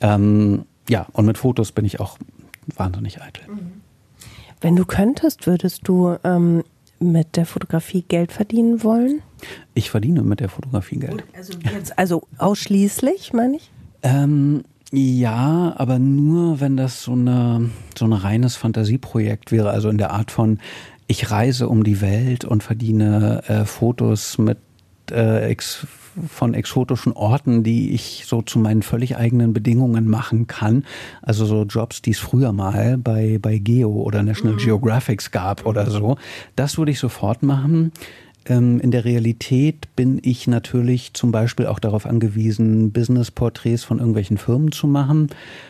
Ähm, 0.00 0.64
ja, 0.88 1.06
und 1.12 1.26
mit 1.26 1.36
Fotos 1.36 1.70
bin 1.72 1.84
ich 1.84 2.00
auch 2.00 2.16
wahnsinnig 2.76 3.20
eitel. 3.20 3.42
Mhm. 3.46 3.79
Wenn 4.60 4.76
du 4.76 4.84
könntest, 4.84 5.46
würdest 5.46 5.88
du 5.88 6.16
ähm, 6.22 6.62
mit 6.98 7.36
der 7.36 7.46
Fotografie 7.46 8.02
Geld 8.02 8.30
verdienen 8.30 8.82
wollen? 8.84 9.22
Ich 9.74 9.90
verdiene 9.90 10.22
mit 10.22 10.40
der 10.40 10.50
Fotografie 10.50 10.98
Geld. 10.98 11.24
Also, 11.34 11.54
jetzt, 11.74 11.98
also 11.98 12.22
ausschließlich, 12.36 13.32
meine 13.32 13.56
ich? 13.56 13.70
Ähm, 14.02 14.62
ja, 14.92 15.74
aber 15.76 15.98
nur, 15.98 16.60
wenn 16.60 16.76
das 16.76 17.02
so, 17.02 17.12
eine, 17.12 17.70
so 17.96 18.04
ein 18.04 18.12
reines 18.12 18.56
Fantasieprojekt 18.56 19.50
wäre, 19.50 19.70
also 19.70 19.88
in 19.88 19.98
der 19.98 20.10
Art 20.10 20.30
von, 20.30 20.58
ich 21.06 21.30
reise 21.30 21.68
um 21.68 21.82
die 21.82 22.00
Welt 22.00 22.44
und 22.44 22.62
verdiene 22.62 23.42
äh, 23.48 23.64
Fotos 23.64 24.36
mit 24.38 24.58
äh, 25.10 25.48
ex 25.48 25.86
von 26.28 26.54
exotischen 26.54 27.12
Orten, 27.12 27.62
die 27.62 27.92
ich 27.92 28.24
so 28.26 28.42
zu 28.42 28.58
meinen 28.58 28.82
völlig 28.82 29.16
eigenen 29.16 29.52
Bedingungen 29.52 30.08
machen 30.08 30.46
kann. 30.46 30.84
Also 31.22 31.46
so 31.46 31.62
Jobs, 31.62 32.02
die 32.02 32.10
es 32.10 32.18
früher 32.18 32.52
mal 32.52 32.98
bei, 32.98 33.38
bei 33.40 33.58
Geo 33.58 33.90
oder 33.90 34.22
National 34.22 34.54
mhm. 34.54 34.58
Geographics 34.58 35.30
gab 35.30 35.66
oder 35.66 35.88
so. 35.90 36.16
Das 36.56 36.78
würde 36.78 36.90
ich 36.90 36.98
sofort 36.98 37.42
machen. 37.42 37.92
Ähm, 38.46 38.80
in 38.80 38.90
der 38.90 39.04
Realität 39.04 39.94
bin 39.96 40.18
ich 40.22 40.46
natürlich 40.46 41.12
zum 41.12 41.30
Beispiel 41.30 41.66
auch 41.66 41.78
darauf 41.78 42.06
angewiesen, 42.06 42.90
Business-Porträts 42.90 43.84
von 43.84 43.98
irgendwelchen 43.98 44.38
Firmen 44.38 44.72
zu 44.72 44.86
machen, 44.86 45.28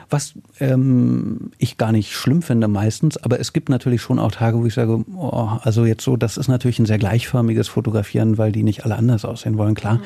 was 0.09 0.35
ähm, 0.61 1.51
ich 1.59 1.79
gar 1.79 1.91
nicht 1.91 2.12
schlimm 2.12 2.43
finde 2.43 2.68
meistens, 2.68 3.16
aber 3.16 3.41
es 3.41 3.53
gibt 3.53 3.68
natürlich 3.68 4.03
schon 4.03 4.18
auch 4.21 4.31
Tage, 4.31 4.59
wo 4.59 4.66
ich 4.66 4.75
sage, 4.75 5.05
oh, 5.16 5.49
also 5.62 5.85
jetzt 5.85 6.05
so, 6.05 6.16
das 6.16 6.37
ist 6.37 6.49
natürlich 6.49 6.79
ein 6.79 6.87
sehr 6.87 6.99
gleichförmiges 6.99 7.68
Fotografieren, 7.68 8.39
weil 8.39 8.53
die 8.53 8.62
nicht 8.62 8.85
alle 8.85 8.97
anders 8.97 9.25
aussehen 9.25 9.59
wollen, 9.59 9.75
klar. 9.75 9.97
Mhm. 9.97 10.03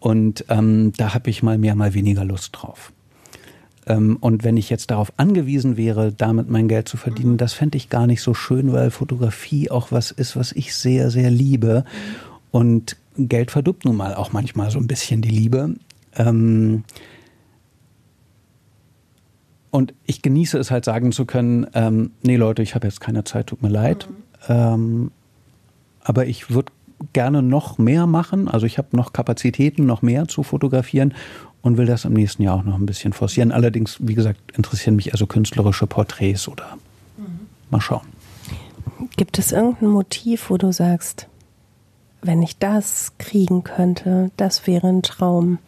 Und 0.00 0.44
ähm, 0.48 0.92
da 0.96 1.14
habe 1.14 1.30
ich 1.30 1.44
mal 1.44 1.58
mehr, 1.58 1.76
mal 1.76 1.94
weniger 1.94 2.24
Lust 2.24 2.50
drauf. 2.54 2.92
Ähm, 3.86 4.16
und 4.20 4.44
wenn 4.44 4.56
ich 4.56 4.70
jetzt 4.70 4.90
darauf 4.90 5.12
angewiesen 5.16 5.76
wäre, 5.76 6.12
damit 6.12 6.48
mein 6.48 6.68
Geld 6.68 6.88
zu 6.88 6.96
verdienen, 6.96 7.32
mhm. 7.32 7.38
das 7.38 7.52
fände 7.52 7.76
ich 7.76 7.88
gar 7.88 8.06
nicht 8.06 8.22
so 8.22 8.34
schön, 8.34 8.72
weil 8.72 8.90
Fotografie 8.90 9.70
auch 9.70 9.90
was 9.90 10.10
ist, 10.10 10.36
was 10.36 10.52
ich 10.52 10.74
sehr, 10.74 11.10
sehr 11.10 11.30
liebe. 11.30 11.84
Und 12.50 12.96
Geld 13.16 13.50
verdirbt 13.50 13.84
nun 13.84 13.96
mal 13.96 14.14
auch 14.14 14.32
manchmal 14.32 14.70
so 14.70 14.78
ein 14.78 14.86
bisschen 14.86 15.22
die 15.22 15.30
Liebe. 15.30 15.74
Ähm, 16.16 16.84
und 19.70 19.94
ich 20.04 20.22
genieße 20.22 20.58
es 20.58 20.70
halt 20.70 20.84
sagen 20.84 21.12
zu 21.12 21.24
können, 21.24 21.66
ähm, 21.74 22.10
nee 22.22 22.36
Leute, 22.36 22.62
ich 22.62 22.74
habe 22.74 22.86
jetzt 22.86 23.00
keine 23.00 23.24
Zeit, 23.24 23.48
tut 23.48 23.62
mir 23.62 23.70
leid. 23.70 24.06
Mhm. 24.48 25.10
Aber 26.04 26.26
ich 26.26 26.50
würde 26.50 26.72
gerne 27.12 27.42
noch 27.42 27.78
mehr 27.78 28.06
machen. 28.06 28.48
Also 28.48 28.66
ich 28.66 28.78
habe 28.78 28.88
noch 28.96 29.12
Kapazitäten, 29.12 29.86
noch 29.86 30.02
mehr 30.02 30.28
zu 30.28 30.42
fotografieren 30.42 31.14
und 31.62 31.78
will 31.78 31.86
das 31.86 32.04
im 32.04 32.12
nächsten 32.12 32.42
Jahr 32.42 32.56
auch 32.56 32.64
noch 32.64 32.76
ein 32.76 32.86
bisschen 32.86 33.12
forcieren. 33.12 33.52
Allerdings, 33.52 33.96
wie 34.00 34.14
gesagt, 34.14 34.40
interessieren 34.56 34.96
mich 34.96 35.12
also 35.12 35.26
künstlerische 35.26 35.86
Porträts 35.86 36.48
oder 36.48 36.76
mhm. 37.16 37.46
mal 37.70 37.80
schauen. 37.80 38.06
Gibt 39.16 39.38
es 39.38 39.52
irgendein 39.52 39.88
Motiv, 39.88 40.50
wo 40.50 40.58
du 40.58 40.72
sagst, 40.72 41.28
wenn 42.20 42.42
ich 42.42 42.58
das 42.58 43.12
kriegen 43.18 43.64
könnte, 43.64 44.30
das 44.36 44.66
wäre 44.66 44.88
ein 44.88 45.02
Traum? 45.02 45.58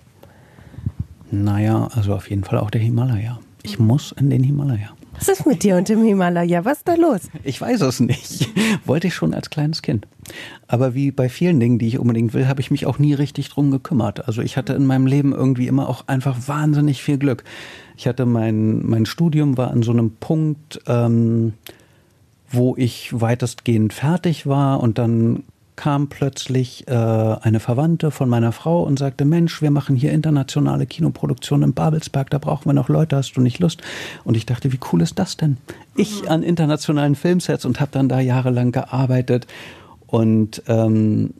Naja, 1.30 1.88
also 1.92 2.14
auf 2.14 2.30
jeden 2.30 2.44
Fall 2.44 2.58
auch 2.58 2.70
der 2.70 2.80
Himalaya. 2.80 3.38
Ich 3.62 3.78
muss 3.78 4.12
in 4.12 4.30
den 4.30 4.44
Himalaya. 4.44 4.90
Was 5.16 5.28
ist 5.28 5.46
mit 5.46 5.62
dir 5.62 5.76
und 5.76 5.88
dem 5.88 6.02
Himalaya? 6.02 6.64
Was 6.64 6.78
ist 6.78 6.88
da 6.88 6.94
los? 6.94 7.20
Ich 7.44 7.60
weiß 7.60 7.80
es 7.82 8.00
nicht. 8.00 8.48
Wollte 8.84 9.06
ich 9.06 9.14
schon 9.14 9.32
als 9.32 9.50
kleines 9.50 9.82
Kind. 9.82 10.06
Aber 10.66 10.94
wie 10.94 11.10
bei 11.10 11.28
vielen 11.28 11.60
Dingen, 11.60 11.78
die 11.78 11.88
ich 11.88 11.98
unbedingt 11.98 12.34
will, 12.34 12.48
habe 12.48 12.60
ich 12.60 12.70
mich 12.70 12.86
auch 12.86 12.98
nie 12.98 13.14
richtig 13.14 13.48
drum 13.48 13.70
gekümmert. 13.70 14.26
Also 14.26 14.42
ich 14.42 14.56
hatte 14.56 14.74
in 14.74 14.86
meinem 14.86 15.06
Leben 15.06 15.32
irgendwie 15.32 15.66
immer 15.66 15.88
auch 15.88 16.08
einfach 16.08 16.48
wahnsinnig 16.48 17.02
viel 17.02 17.18
Glück. 17.18 17.44
Ich 17.96 18.06
hatte 18.06 18.26
mein, 18.26 18.84
mein 18.86 19.06
Studium 19.06 19.56
war 19.56 19.70
an 19.70 19.82
so 19.82 19.92
einem 19.92 20.10
Punkt, 20.10 20.80
ähm, 20.86 21.54
wo 22.50 22.74
ich 22.76 23.18
weitestgehend 23.18 23.92
fertig 23.92 24.46
war 24.46 24.80
und 24.80 24.98
dann 24.98 25.44
kam 25.76 26.08
plötzlich 26.08 26.86
äh, 26.86 26.92
eine 26.92 27.60
Verwandte 27.60 28.10
von 28.10 28.28
meiner 28.28 28.52
Frau 28.52 28.82
und 28.82 28.98
sagte, 28.98 29.24
Mensch, 29.24 29.60
wir 29.60 29.70
machen 29.70 29.96
hier 29.96 30.12
internationale 30.12 30.86
Kinoproduktionen 30.86 31.70
in 31.70 31.74
Babelsberg, 31.74 32.30
da 32.30 32.38
brauchen 32.38 32.66
wir 32.66 32.72
noch 32.72 32.88
Leute, 32.88 33.16
hast 33.16 33.32
du 33.32 33.40
nicht 33.40 33.58
Lust? 33.58 33.82
Und 34.24 34.36
ich 34.36 34.46
dachte, 34.46 34.72
wie 34.72 34.80
cool 34.92 35.02
ist 35.02 35.18
das 35.18 35.36
denn? 35.36 35.56
Ich 35.96 36.22
mhm. 36.22 36.28
an 36.28 36.42
internationalen 36.42 37.14
Filmsets 37.14 37.64
und 37.64 37.80
habe 37.80 37.90
dann 37.92 38.08
da 38.08 38.20
jahrelang 38.20 38.72
gearbeitet. 38.72 39.46
Und 40.06 40.62
ähm, 40.68 41.34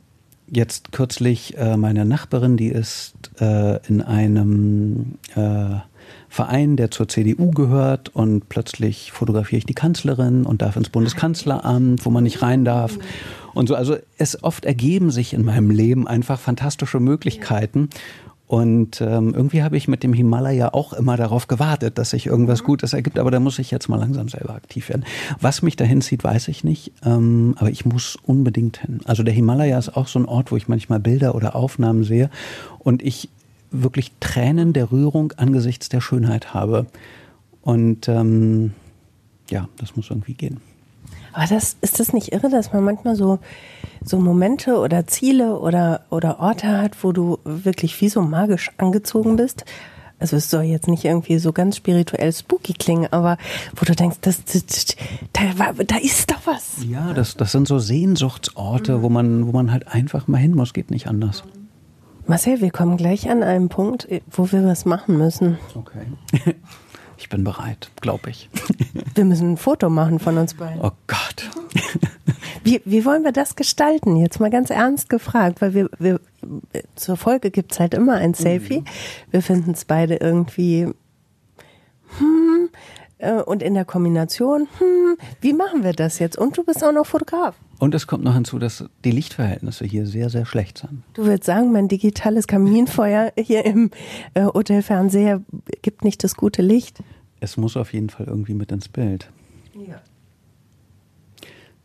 jetzt 0.51 0.93
kürzlich 0.93 1.57
äh, 1.57 1.77
meine 1.77 2.05
Nachbarin, 2.05 2.57
die 2.57 2.69
ist 2.69 3.15
äh, 3.41 3.79
in 3.87 4.03
einem 4.03 5.19
äh, 5.35 5.77
Verein, 6.29 6.77
der 6.77 6.91
zur 6.91 7.09
CDU 7.09 7.51
gehört 7.53 8.15
und 8.15 8.49
plötzlich 8.49 9.13
fotografiere 9.13 9.59
ich 9.59 9.67
die 9.67 9.75
Kanzlerin 9.75 10.45
und 10.45 10.63
darf 10.63 10.77
ins 10.77 10.89
Bundeskanzleramt, 10.89 12.05
wo 12.05 12.11
man 12.11 12.25
nicht 12.25 12.43
rein 12.43 12.65
darf. 12.65 12.99
Und 13.55 13.69
so, 13.69 13.75
also 13.75 13.97
es 14.19 14.43
oft 14.43 14.65
ergeben 14.65 15.11
sich 15.11 15.33
in 15.33 15.45
meinem 15.45 15.71
Leben 15.71 16.07
einfach 16.07 16.39
fantastische 16.39 17.01
Möglichkeiten. 17.01 17.89
Und 18.47 19.01
ähm, 19.01 19.33
irgendwie 19.35 19.63
habe 19.63 19.77
ich 19.77 19.89
mit 19.89 20.03
dem 20.03 20.13
Himalaya 20.13 20.75
auch 20.75 20.93
immer 20.93 21.17
darauf 21.17 21.49
gewartet, 21.49 21.97
dass 21.97 22.11
sich 22.11 22.27
irgendwas 22.27 22.63
mhm. 22.63 22.67
Gutes 22.67 22.93
ergibt, 22.93 23.19
aber 23.19 23.31
da 23.31 23.41
muss 23.41 23.59
ich 23.59 23.71
jetzt 23.71 23.89
mal 23.89 23.97
langsam 23.97 24.29
selber 24.29 24.55
aktiv 24.55 24.91
werden. 24.91 25.05
Was 25.41 25.63
mich 25.63 25.77
dahin 25.77 26.03
zieht, 26.03 26.23
weiß 26.23 26.49
ich 26.49 26.63
nicht, 26.63 26.93
ähm, 27.05 27.55
aber 27.59 27.71
ich 27.71 27.87
muss 27.87 28.17
unbedingt 28.23 28.79
hin. 28.79 29.01
Also 29.07 29.23
der 29.23 29.33
Himalaya 29.33 29.79
ist 29.79 29.97
auch 29.97 30.09
so 30.09 30.19
ein 30.19 30.27
Ort, 30.27 30.53
wo 30.53 30.57
ich 30.57 30.69
manchmal 30.69 31.01
Bilder 31.01 31.35
oder 31.35 31.57
Aufnahmen 31.57 32.05
sehe 32.05 32.29
und 32.79 33.03
ich 33.03 33.31
wirklich 33.71 34.13
Tränen 34.21 34.73
der 34.73 34.93
Rührung 34.93 35.33
angesichts 35.37 35.89
der 35.89 36.03
Schönheit 36.03 36.53
habe. 36.53 36.87
Und 37.63 38.09
ähm, 38.09 38.73
ja, 39.51 39.69
das 39.79 39.97
muss 39.97 40.11
irgendwie 40.11 40.35
gehen. 40.35 40.61
Aber 41.35 41.47
das, 41.47 41.77
ist 41.81 41.99
das 41.99 42.13
nicht 42.13 42.33
irre, 42.33 42.49
dass 42.49 42.73
man 42.73 42.85
manchmal 42.85 43.17
so, 43.17 43.41
so 44.05 44.19
Momente 44.19 44.79
oder 44.79 45.07
Ziele 45.07 45.59
oder, 45.59 46.03
oder 46.11 46.39
Orte 46.39 46.69
hat, 46.69 47.03
wo 47.03 47.13
du 47.13 47.39
wirklich 47.45 48.01
wie 48.01 48.09
so 48.09 48.23
magisch 48.23 48.71
angezogen 48.79 49.37
bist? 49.37 49.65
Also 50.21 50.37
es 50.37 50.49
soll 50.49 50.63
jetzt 50.63 50.87
nicht 50.87 51.05
irgendwie 51.05 51.39
so 51.39 51.53
ganz 51.53 51.77
spirituell 51.77 52.33
spooky 52.33 52.73
klingen, 52.73 53.13
aber 53.13 53.37
wo 53.75 53.85
du 53.85 53.97
denkst, 53.97 54.19
das, 54.21 54.45
das, 54.45 54.97
da, 55.33 55.73
da 55.73 55.97
ist 55.97 56.31
doch 56.31 56.41
was. 56.45 56.77
Ja, 56.89 57.13
das, 57.13 57.37
das 57.37 57.51
sind 57.51 57.67
so 57.67 57.81
Sehnsuchtsorte, 57.81 58.99
mhm. 58.99 59.03
wo 59.03 59.09
man, 59.09 59.47
wo 59.49 59.53
man 59.53 59.73
halt 59.73 59.89
einfach 59.89 60.29
mal 60.29 60.39
hin 60.39 60.55
muss, 60.55 60.73
geht 60.73 60.93
nicht 60.93 61.09
anders. 61.09 61.43
Marcel, 62.27 62.61
wir 62.61 62.71
kommen 62.71 62.97
gleich 62.97 63.29
an 63.29 63.43
einen 63.43 63.69
Punkt, 63.69 64.09
wo 64.31 64.51
wir 64.51 64.65
was 64.65 64.85
machen 64.85 65.19
müssen. 65.19 65.59
Okay. 65.75 66.55
Ich 67.25 67.31
bin 67.31 67.43
bereit, 67.43 67.91
glaube 68.03 68.29
ich. 68.29 68.51
Wir 69.15 69.25
müssen 69.25 69.53
ein 69.53 69.57
Foto 69.57 69.89
machen 69.89 70.19
von 70.19 70.37
uns 70.37 70.53
beiden. 70.53 70.83
Oh 70.83 70.91
Gott. 71.07 71.51
Wie, 72.63 72.83
wie 72.85 73.07
wollen 73.07 73.25
wir 73.25 73.33
das 73.33 73.57
gestalten? 73.57 74.17
Jetzt 74.17 74.41
mal 74.41 74.51
ganz 74.51 74.69
ernst 74.69 75.09
gefragt, 75.09 75.63
weil 75.63 75.75
wir, 75.75 75.91
wir 75.99 76.21
zur 76.97 77.17
Folge 77.17 77.51
gibt 77.51 77.73
es 77.73 77.81
halt 77.81 77.95
immer 77.95 78.15
ein 78.15 78.35
Selfie. 78.35 78.81
Mhm. 78.81 78.85
Wir 79.31 79.43
finden 79.43 79.71
es 79.71 79.87
beide 79.87 80.17
irgendwie 80.17 80.89
hm, 82.19 82.69
äh, 83.19 83.41
und 83.41 83.63
in 83.63 83.75
der 83.75 83.85
Kombination, 83.85 84.69
hm, 84.79 85.17
wie 85.41 85.55
machen 85.55 85.83
wir 85.83 85.93
das 85.93 86.19
jetzt? 86.19 86.37
Und 86.37 86.59
du 86.59 86.65
bist 86.65 86.85
auch 86.85 86.93
noch 86.93 87.07
Fotograf. 87.07 87.55
Und 87.79 87.95
es 87.95 88.07
kommt 88.07 88.25
noch 88.25 88.35
hinzu, 88.35 88.59
dass 88.59 88.85
die 89.05 89.11
Lichtverhältnisse 89.11 89.85
hier 89.85 90.07
sehr, 90.07 90.31
sehr 90.31 90.47
schlecht 90.47 90.79
sind. 90.79 91.03
Du 91.15 91.25
würdest 91.25 91.45
sagen, 91.45 91.73
mein 91.73 91.89
digitales 91.89 92.47
Kaminfeuer 92.47 93.33
hier 93.37 93.65
im 93.65 93.91
äh, 94.35 94.45
Hotelfernseher 94.45 95.43
gibt 95.83 96.05
nicht 96.05 96.25
das 96.25 96.35
gute 96.35 96.63
Licht. 96.63 97.03
Es 97.45 97.59
muss 97.59 97.77
auf 97.77 97.93
jeden 97.93 98.09
Fall 98.09 98.27
irgendwie 98.27 98.55
mit 98.55 98.73
ins 98.73 98.89
Bild. 98.89 99.31
Ja. 99.75 100.01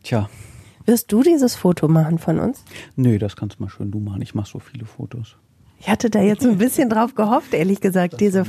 Tja. 0.02 0.30
Wirst 0.86 1.12
du 1.12 1.22
dieses 1.22 1.54
Foto 1.54 1.86
machen 1.86 2.18
von 2.18 2.38
uns? 2.38 2.64
Nö, 2.96 3.18
das 3.18 3.36
kannst 3.36 3.60
mal 3.60 3.68
schön 3.68 3.90
du 3.90 4.00
machen. 4.00 4.22
Ich 4.22 4.34
mache 4.34 4.48
so 4.50 4.58
viele 4.58 4.86
Fotos. 4.86 5.36
Ich 5.78 5.88
hatte 5.88 6.08
da 6.08 6.20
jetzt 6.20 6.44
ein 6.44 6.56
bisschen 6.56 6.88
drauf 6.88 7.14
gehofft, 7.14 7.52
ehrlich 7.52 7.80
gesagt. 7.80 8.14
Das 8.14 8.18
diese 8.18 8.44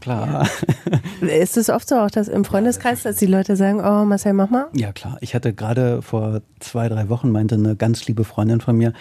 klar. 0.00 0.48
Ist 1.20 1.56
es 1.56 1.68
oft 1.68 1.88
so 1.88 1.96
auch, 1.96 2.10
dass 2.10 2.28
im 2.28 2.44
Freundeskreis, 2.44 3.02
dass 3.02 3.16
die 3.16 3.26
Leute 3.26 3.56
sagen, 3.56 3.80
oh 3.80 4.04
Marcel, 4.04 4.32
mach 4.32 4.50
mal? 4.50 4.66
Ja 4.72 4.92
klar. 4.92 5.18
Ich 5.20 5.34
hatte 5.34 5.52
gerade 5.52 6.00
vor 6.00 6.42
zwei, 6.60 6.88
drei 6.88 7.08
Wochen 7.08 7.30
meinte 7.30 7.56
eine 7.56 7.74
ganz 7.74 8.06
liebe 8.06 8.24
Freundin 8.24 8.60
von 8.60 8.76
mir, 8.76 8.92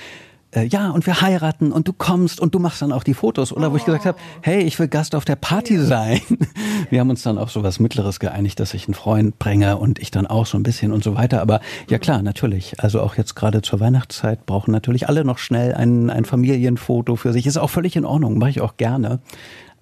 äh, 0.54 0.66
ja, 0.66 0.90
und 0.90 1.06
wir 1.06 1.22
heiraten 1.22 1.72
und 1.72 1.88
du 1.88 1.94
kommst 1.94 2.40
und 2.40 2.54
du 2.54 2.60
machst 2.60 2.82
dann 2.82 2.92
auch 2.92 3.04
die 3.04 3.14
Fotos. 3.14 3.54
Oder 3.54 3.72
wo 3.72 3.78
ich 3.78 3.86
gesagt 3.86 4.06
habe, 4.06 4.18
oh. 4.20 4.40
hey, 4.42 4.62
ich 4.62 4.78
will 4.80 4.88
Gast 4.88 5.16
auf 5.16 5.24
der 5.24 5.38
Party 5.38 5.78
sein. 5.78 6.20
Wir 6.90 7.00
haben 7.00 7.10
uns 7.10 7.24
dann 7.24 7.38
auf 7.38 7.52
so 7.52 7.64
was 7.64 7.80
Mittleres 7.80 8.20
geeinigt, 8.20 8.60
dass 8.60 8.74
ich 8.74 8.88
einen 8.88 8.94
Freund 8.94 9.40
bringe 9.40 9.78
und 9.78 10.00
ich 10.00 10.12
dann 10.12 10.28
auch 10.28 10.46
so 10.46 10.58
ein 10.58 10.64
bisschen 10.64 10.92
und 10.92 11.04
so 11.04 11.16
weiter. 11.16 11.42
Aber 11.42 11.62
ja 11.90 12.00
klar, 12.00 12.22
natürlich. 12.22 12.80
Also 12.80 13.02
auch 13.02 13.16
jetzt 13.16 13.36
gerade 13.36 13.62
zur 13.62 13.80
Weihnachtszeit 13.80 14.46
brauchen 14.46 14.72
natürlich 14.72 15.08
alle 15.08 15.24
noch 15.24 15.38
schnell 15.38 15.74
ein, 15.74 16.10
ein 16.10 16.26
Familienfoto 16.26 17.16
für 17.16 17.32
sich. 17.32 17.48
Ist 17.48 17.58
auch 17.58 17.70
völlig 17.70 17.96
in 17.96 18.06
Ordnung, 18.06 18.38
mache 18.38 18.50
ich 18.50 18.62
auch 18.62 18.76
gerne. 18.76 19.20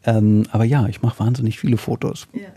Ähm, 0.06 0.44
aber 0.52 0.66
ja, 0.66 0.86
ich 0.88 1.02
mache 1.02 1.20
wahnsinnig 1.20 1.60
viele 1.60 1.78
Fotos. 1.78 2.28
Ja. 2.34 2.48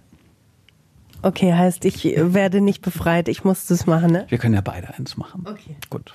Okay, 1.22 1.54
heißt, 1.54 1.84
ich 1.84 2.04
werde 2.04 2.60
nicht 2.60 2.82
befreit, 2.82 3.28
ich 3.28 3.44
muss 3.44 3.66
das 3.66 3.86
machen, 3.86 4.10
ne? 4.10 4.26
Wir 4.28 4.38
können 4.38 4.54
ja 4.54 4.60
beide 4.60 4.92
eins 4.94 5.16
machen. 5.16 5.46
Okay. 5.48 5.76
Gut. 5.88 6.12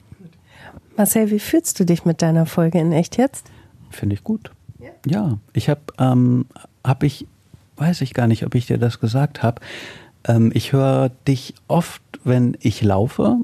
Marcel, 0.98 1.30
wie 1.30 1.40
fühlst 1.40 1.80
du 1.80 1.86
dich 1.86 2.06
mit 2.06 2.22
deiner 2.22 2.46
Folge 2.46 2.80
in 2.80 2.92
echt 2.92 3.18
jetzt? 3.18 3.52
Finde 3.92 4.16
ich 4.16 4.24
gut. 4.24 4.52
Ja, 4.80 4.90
ja 5.06 5.38
ich 5.54 5.70
habe, 5.70 5.82
ähm, 6.00 6.46
habe 6.84 7.06
ich, 7.06 7.28
weiß 7.78 8.02
ich 8.02 8.14
gar 8.14 8.28
nicht, 8.28 8.46
ob 8.46 8.56
ich 8.56 8.66
dir 8.66 8.80
das 8.80 9.00
gesagt 9.00 9.44
habe. 9.44 9.62
Ähm, 10.26 10.52
ich 10.54 10.74
höre 10.74 11.10
dich 11.28 11.54
oft, 11.68 12.02
wenn 12.24 12.58
ich 12.60 12.82
laufe 12.82 13.38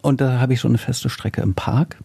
und 0.00 0.20
da 0.20 0.40
habe 0.40 0.54
ich 0.54 0.60
so 0.60 0.68
eine 0.68 0.78
feste 0.78 1.10
Strecke 1.10 1.42
im 1.42 1.54
Park 1.54 1.98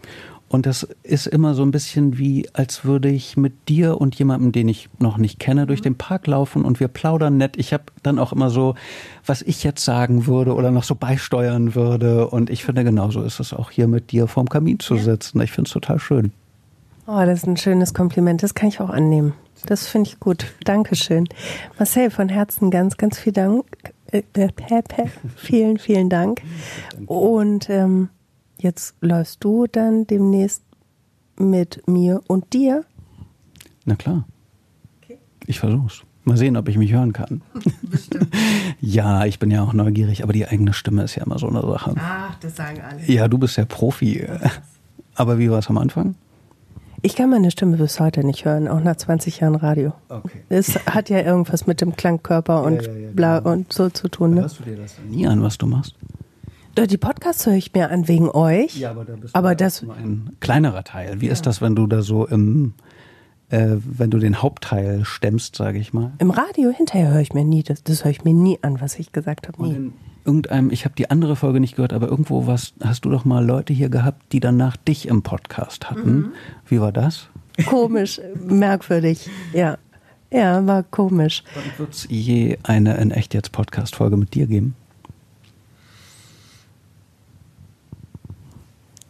und 0.50 0.66
das 0.66 0.88
ist 1.04 1.28
immer 1.28 1.54
so 1.54 1.62
ein 1.62 1.70
bisschen 1.70 2.18
wie, 2.18 2.50
als 2.54 2.84
würde 2.84 3.08
ich 3.10 3.38
mit 3.38 3.70
dir 3.70 4.02
und 4.02 4.16
jemandem, 4.16 4.52
den 4.52 4.68
ich 4.68 4.90
noch 4.98 5.18
nicht 5.18 5.40
kenne, 5.40 5.68
durch 5.68 5.82
den 5.82 5.96
Park 5.96 6.26
laufen 6.26 6.66
und 6.66 6.80
wir 6.80 6.88
plaudern 6.88 7.38
nett. 7.38 7.56
Ich 7.58 7.72
habe 7.72 7.84
dann 8.02 8.18
auch 8.18 8.34
immer 8.34 8.50
so, 8.50 8.74
was 9.28 9.44
ich 9.44 9.64
jetzt 9.64 9.86
sagen 9.86 10.26
würde 10.26 10.56
oder 10.56 10.72
noch 10.72 10.84
so 10.84 10.96
beisteuern 10.96 11.76
würde. 11.76 12.28
Und 12.28 12.50
ich 12.50 12.66
finde, 12.66 12.84
genauso 12.84 13.22
ist 13.22 13.40
es 13.40 13.54
auch 13.54 13.70
hier 13.70 13.88
mit 13.88 14.12
dir 14.12 14.28
vorm 14.28 14.50
Kamin 14.50 14.80
zu 14.80 14.98
sitzen. 14.98 15.40
Ich 15.42 15.52
finde 15.52 15.68
es 15.68 15.74
total 15.74 16.00
schön. 16.00 16.32
Oh, 17.06 17.24
das 17.26 17.40
ist 17.40 17.48
ein 17.48 17.58
schönes 17.58 17.94
Kompliment. 17.94 18.42
Das 18.42 18.56
kann 18.56 18.70
ich 18.70 18.80
auch 18.80 18.90
annehmen. 18.90 19.34
Das 19.68 19.88
finde 19.88 20.10
ich 20.10 20.20
gut. 20.20 20.48
Dankeschön. 20.64 21.28
Marcel, 21.78 22.10
von 22.10 22.28
Herzen 22.28 22.72
ganz, 22.72 22.98
ganz 22.98 23.20
viel 23.20 23.34
Dank. 23.34 23.66
Äh, 24.12 24.24
äh, 24.34 24.50
vielen, 25.36 25.78
vielen 25.78 26.10
Dank. 26.10 26.42
Und 27.06 27.70
ähm, 27.70 28.10
Jetzt 28.60 28.96
läufst 29.00 29.44
du 29.44 29.68
dann 29.68 30.06
demnächst 30.06 30.64
mit 31.38 31.88
mir 31.88 32.22
und 32.28 32.52
dir? 32.54 32.84
Na 33.86 33.96
klar. 33.96 34.26
Okay. 35.02 35.18
Ich 35.48 35.60
versuch's. 35.60 36.04
Mal 36.26 36.36
sehen, 36.36 36.58
ob 36.58 36.68
ich 36.68 36.78
mich 36.78 36.92
hören 36.92 37.14
kann. 37.14 37.42
Bestimmt. 37.82 38.28
ja, 38.82 39.26
ich 39.26 39.40
bin 39.40 39.50
ja 39.50 39.64
auch 39.64 39.72
neugierig, 39.72 40.24
aber 40.24 40.34
die 40.34 40.46
eigene 40.46 40.74
Stimme 40.74 41.04
ist 41.04 41.16
ja 41.16 41.24
immer 41.24 41.40
so 41.40 41.48
eine 41.48 41.62
Sache. 41.62 41.96
Ach, 41.98 42.36
das 42.42 42.58
sagen 42.58 42.82
alle. 42.82 43.02
Ja, 43.06 43.30
du 43.30 43.38
bist 43.38 43.58
ja 43.58 43.66
Profi. 43.66 44.28
Aber 45.16 45.38
wie 45.38 45.52
war 45.52 45.60
es 45.60 45.68
am 45.68 45.78
Anfang? 45.78 46.16
Ich 47.02 47.16
kann 47.16 47.30
meine 47.30 47.52
Stimme 47.52 47.76
bis 47.76 48.00
heute 48.00 48.24
nicht 48.24 48.46
hören, 48.46 48.70
auch 48.70 48.82
nach 48.82 48.96
20 48.96 49.42
Jahren 49.42 49.56
Radio. 49.56 49.92
Okay. 50.08 50.44
Es 50.48 50.76
hat 50.86 51.10
ja 51.10 51.20
irgendwas 51.20 51.68
mit 51.68 51.82
dem 51.82 51.96
Klangkörper 51.96 52.64
und 52.64 52.84
ja, 52.84 52.92
ja, 52.92 53.00
ja, 53.00 53.10
bla 53.14 53.40
genau. 53.40 53.52
und 53.52 53.74
so 53.74 53.90
zu 53.90 54.08
tun. 54.08 54.36
Ne? 54.36 54.42
Hörst 54.42 54.60
du 54.60 54.64
dir 54.64 54.78
das 54.78 54.96
nie 55.10 55.28
an, 55.28 55.42
was 55.42 55.58
du 55.58 55.66
machst? 55.66 55.96
Die 56.78 56.98
Podcasts 56.98 57.46
höre 57.46 57.56
ich 57.56 57.74
mir 57.74 57.92
an 57.92 58.08
wegen 58.08 58.30
euch. 58.30 58.78
Ja, 58.78 58.92
aber, 58.92 59.04
da 59.04 59.16
bist 59.16 59.36
aber 59.36 59.56
das 59.56 59.84
ein 59.84 60.32
kleinerer 60.40 60.84
Teil. 60.84 61.20
Wie 61.20 61.28
ja. 61.28 61.34
ist 61.34 61.46
das, 61.46 61.62
wenn 61.62 61.76
du 61.76 61.88
da 61.88 62.02
so 62.02 62.26
im, 62.26 62.74
äh, 63.50 63.76
wenn 63.84 64.10
du 64.10 64.18
den 64.18 64.42
Hauptteil 64.42 65.04
stemmst, 65.04 65.56
sage 65.56 65.80
ich 65.80 65.94
mal? 65.94 66.14
Im 66.20 66.32
Radio 66.32 66.70
hinterher 66.70 67.12
höre 67.12 67.22
ich 67.22 67.34
mir 67.34 67.44
nie, 67.44 67.64
das, 67.64 67.84
das 67.84 68.06
höre 68.06 68.12
ich 68.12 68.24
mir 68.24 68.34
nie 68.34 68.60
an, 68.62 68.80
was 68.80 68.98
ich 68.98 69.12
gesagt 69.12 69.48
habe. 69.48 69.62
Nie. 69.62 69.92
irgendeinem, 70.26 70.70
ich 70.70 70.86
habe 70.86 70.96
die 70.96 71.10
andere 71.10 71.36
Folge 71.36 71.60
nicht 71.60 71.76
gehört, 71.76 71.92
aber 71.92 72.08
irgendwo 72.08 72.48
was, 72.48 72.74
hast 72.82 73.04
du 73.04 73.10
doch 73.10 73.26
mal 73.26 73.46
Leute 73.46 73.74
hier 73.74 73.90
gehabt, 73.90 74.32
die 74.32 74.40
danach 74.40 74.78
dich 74.78 75.08
im 75.08 75.22
Podcast 75.22 75.90
hatten. 75.90 76.12
Mhm. 76.12 76.32
Wie 76.68 76.80
war 76.80 76.92
das? 76.92 77.28
Komisch, 77.66 78.22
merkwürdig, 78.48 79.30
ja. 79.54 79.78
Ja, 80.32 80.66
war 80.68 80.84
komisch. 80.84 81.44
Wird 81.78 81.92
es 81.92 82.08
je 82.08 82.60
eine 82.62 82.98
in 82.98 83.10
echt 83.10 83.34
jetzt 83.34 83.52
Podcast-Folge 83.52 84.16
mit 84.16 84.36
dir 84.36 84.46
geben? 84.46 84.76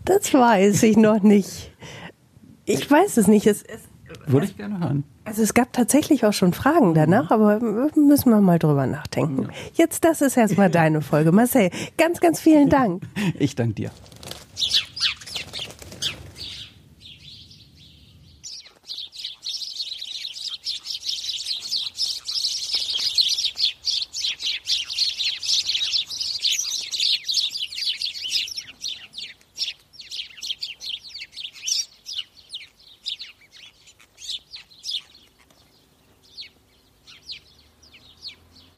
Das 0.09 0.33
weiß 0.33 0.81
ich 0.83 0.97
noch 0.97 1.21
nicht. 1.21 1.71
Ich 2.65 2.89
weiß 2.89 3.17
es 3.17 3.27
nicht. 3.27 3.45
Es, 3.45 3.61
es, 3.61 3.81
Würde 4.25 4.47
ich 4.47 4.57
gerne 4.57 4.79
hören. 4.79 5.03
Also 5.23 5.43
es 5.43 5.53
gab 5.53 5.71
tatsächlich 5.71 6.25
auch 6.25 6.33
schon 6.33 6.51
Fragen 6.51 6.95
danach, 6.95 7.29
aber 7.29 7.59
müssen 7.59 8.31
wir 8.31 8.41
mal 8.41 8.57
drüber 8.57 8.87
nachdenken. 8.87 9.49
Jetzt, 9.75 10.03
das 10.03 10.21
ist 10.21 10.35
erstmal 10.35 10.71
deine 10.71 11.01
Folge. 11.01 11.31
Marcel, 11.31 11.69
ganz, 11.99 12.21
ganz 12.21 12.39
vielen 12.39 12.69
Dank. 12.69 13.03
Ich 13.37 13.53
danke 13.53 13.75
dir. 13.75 13.91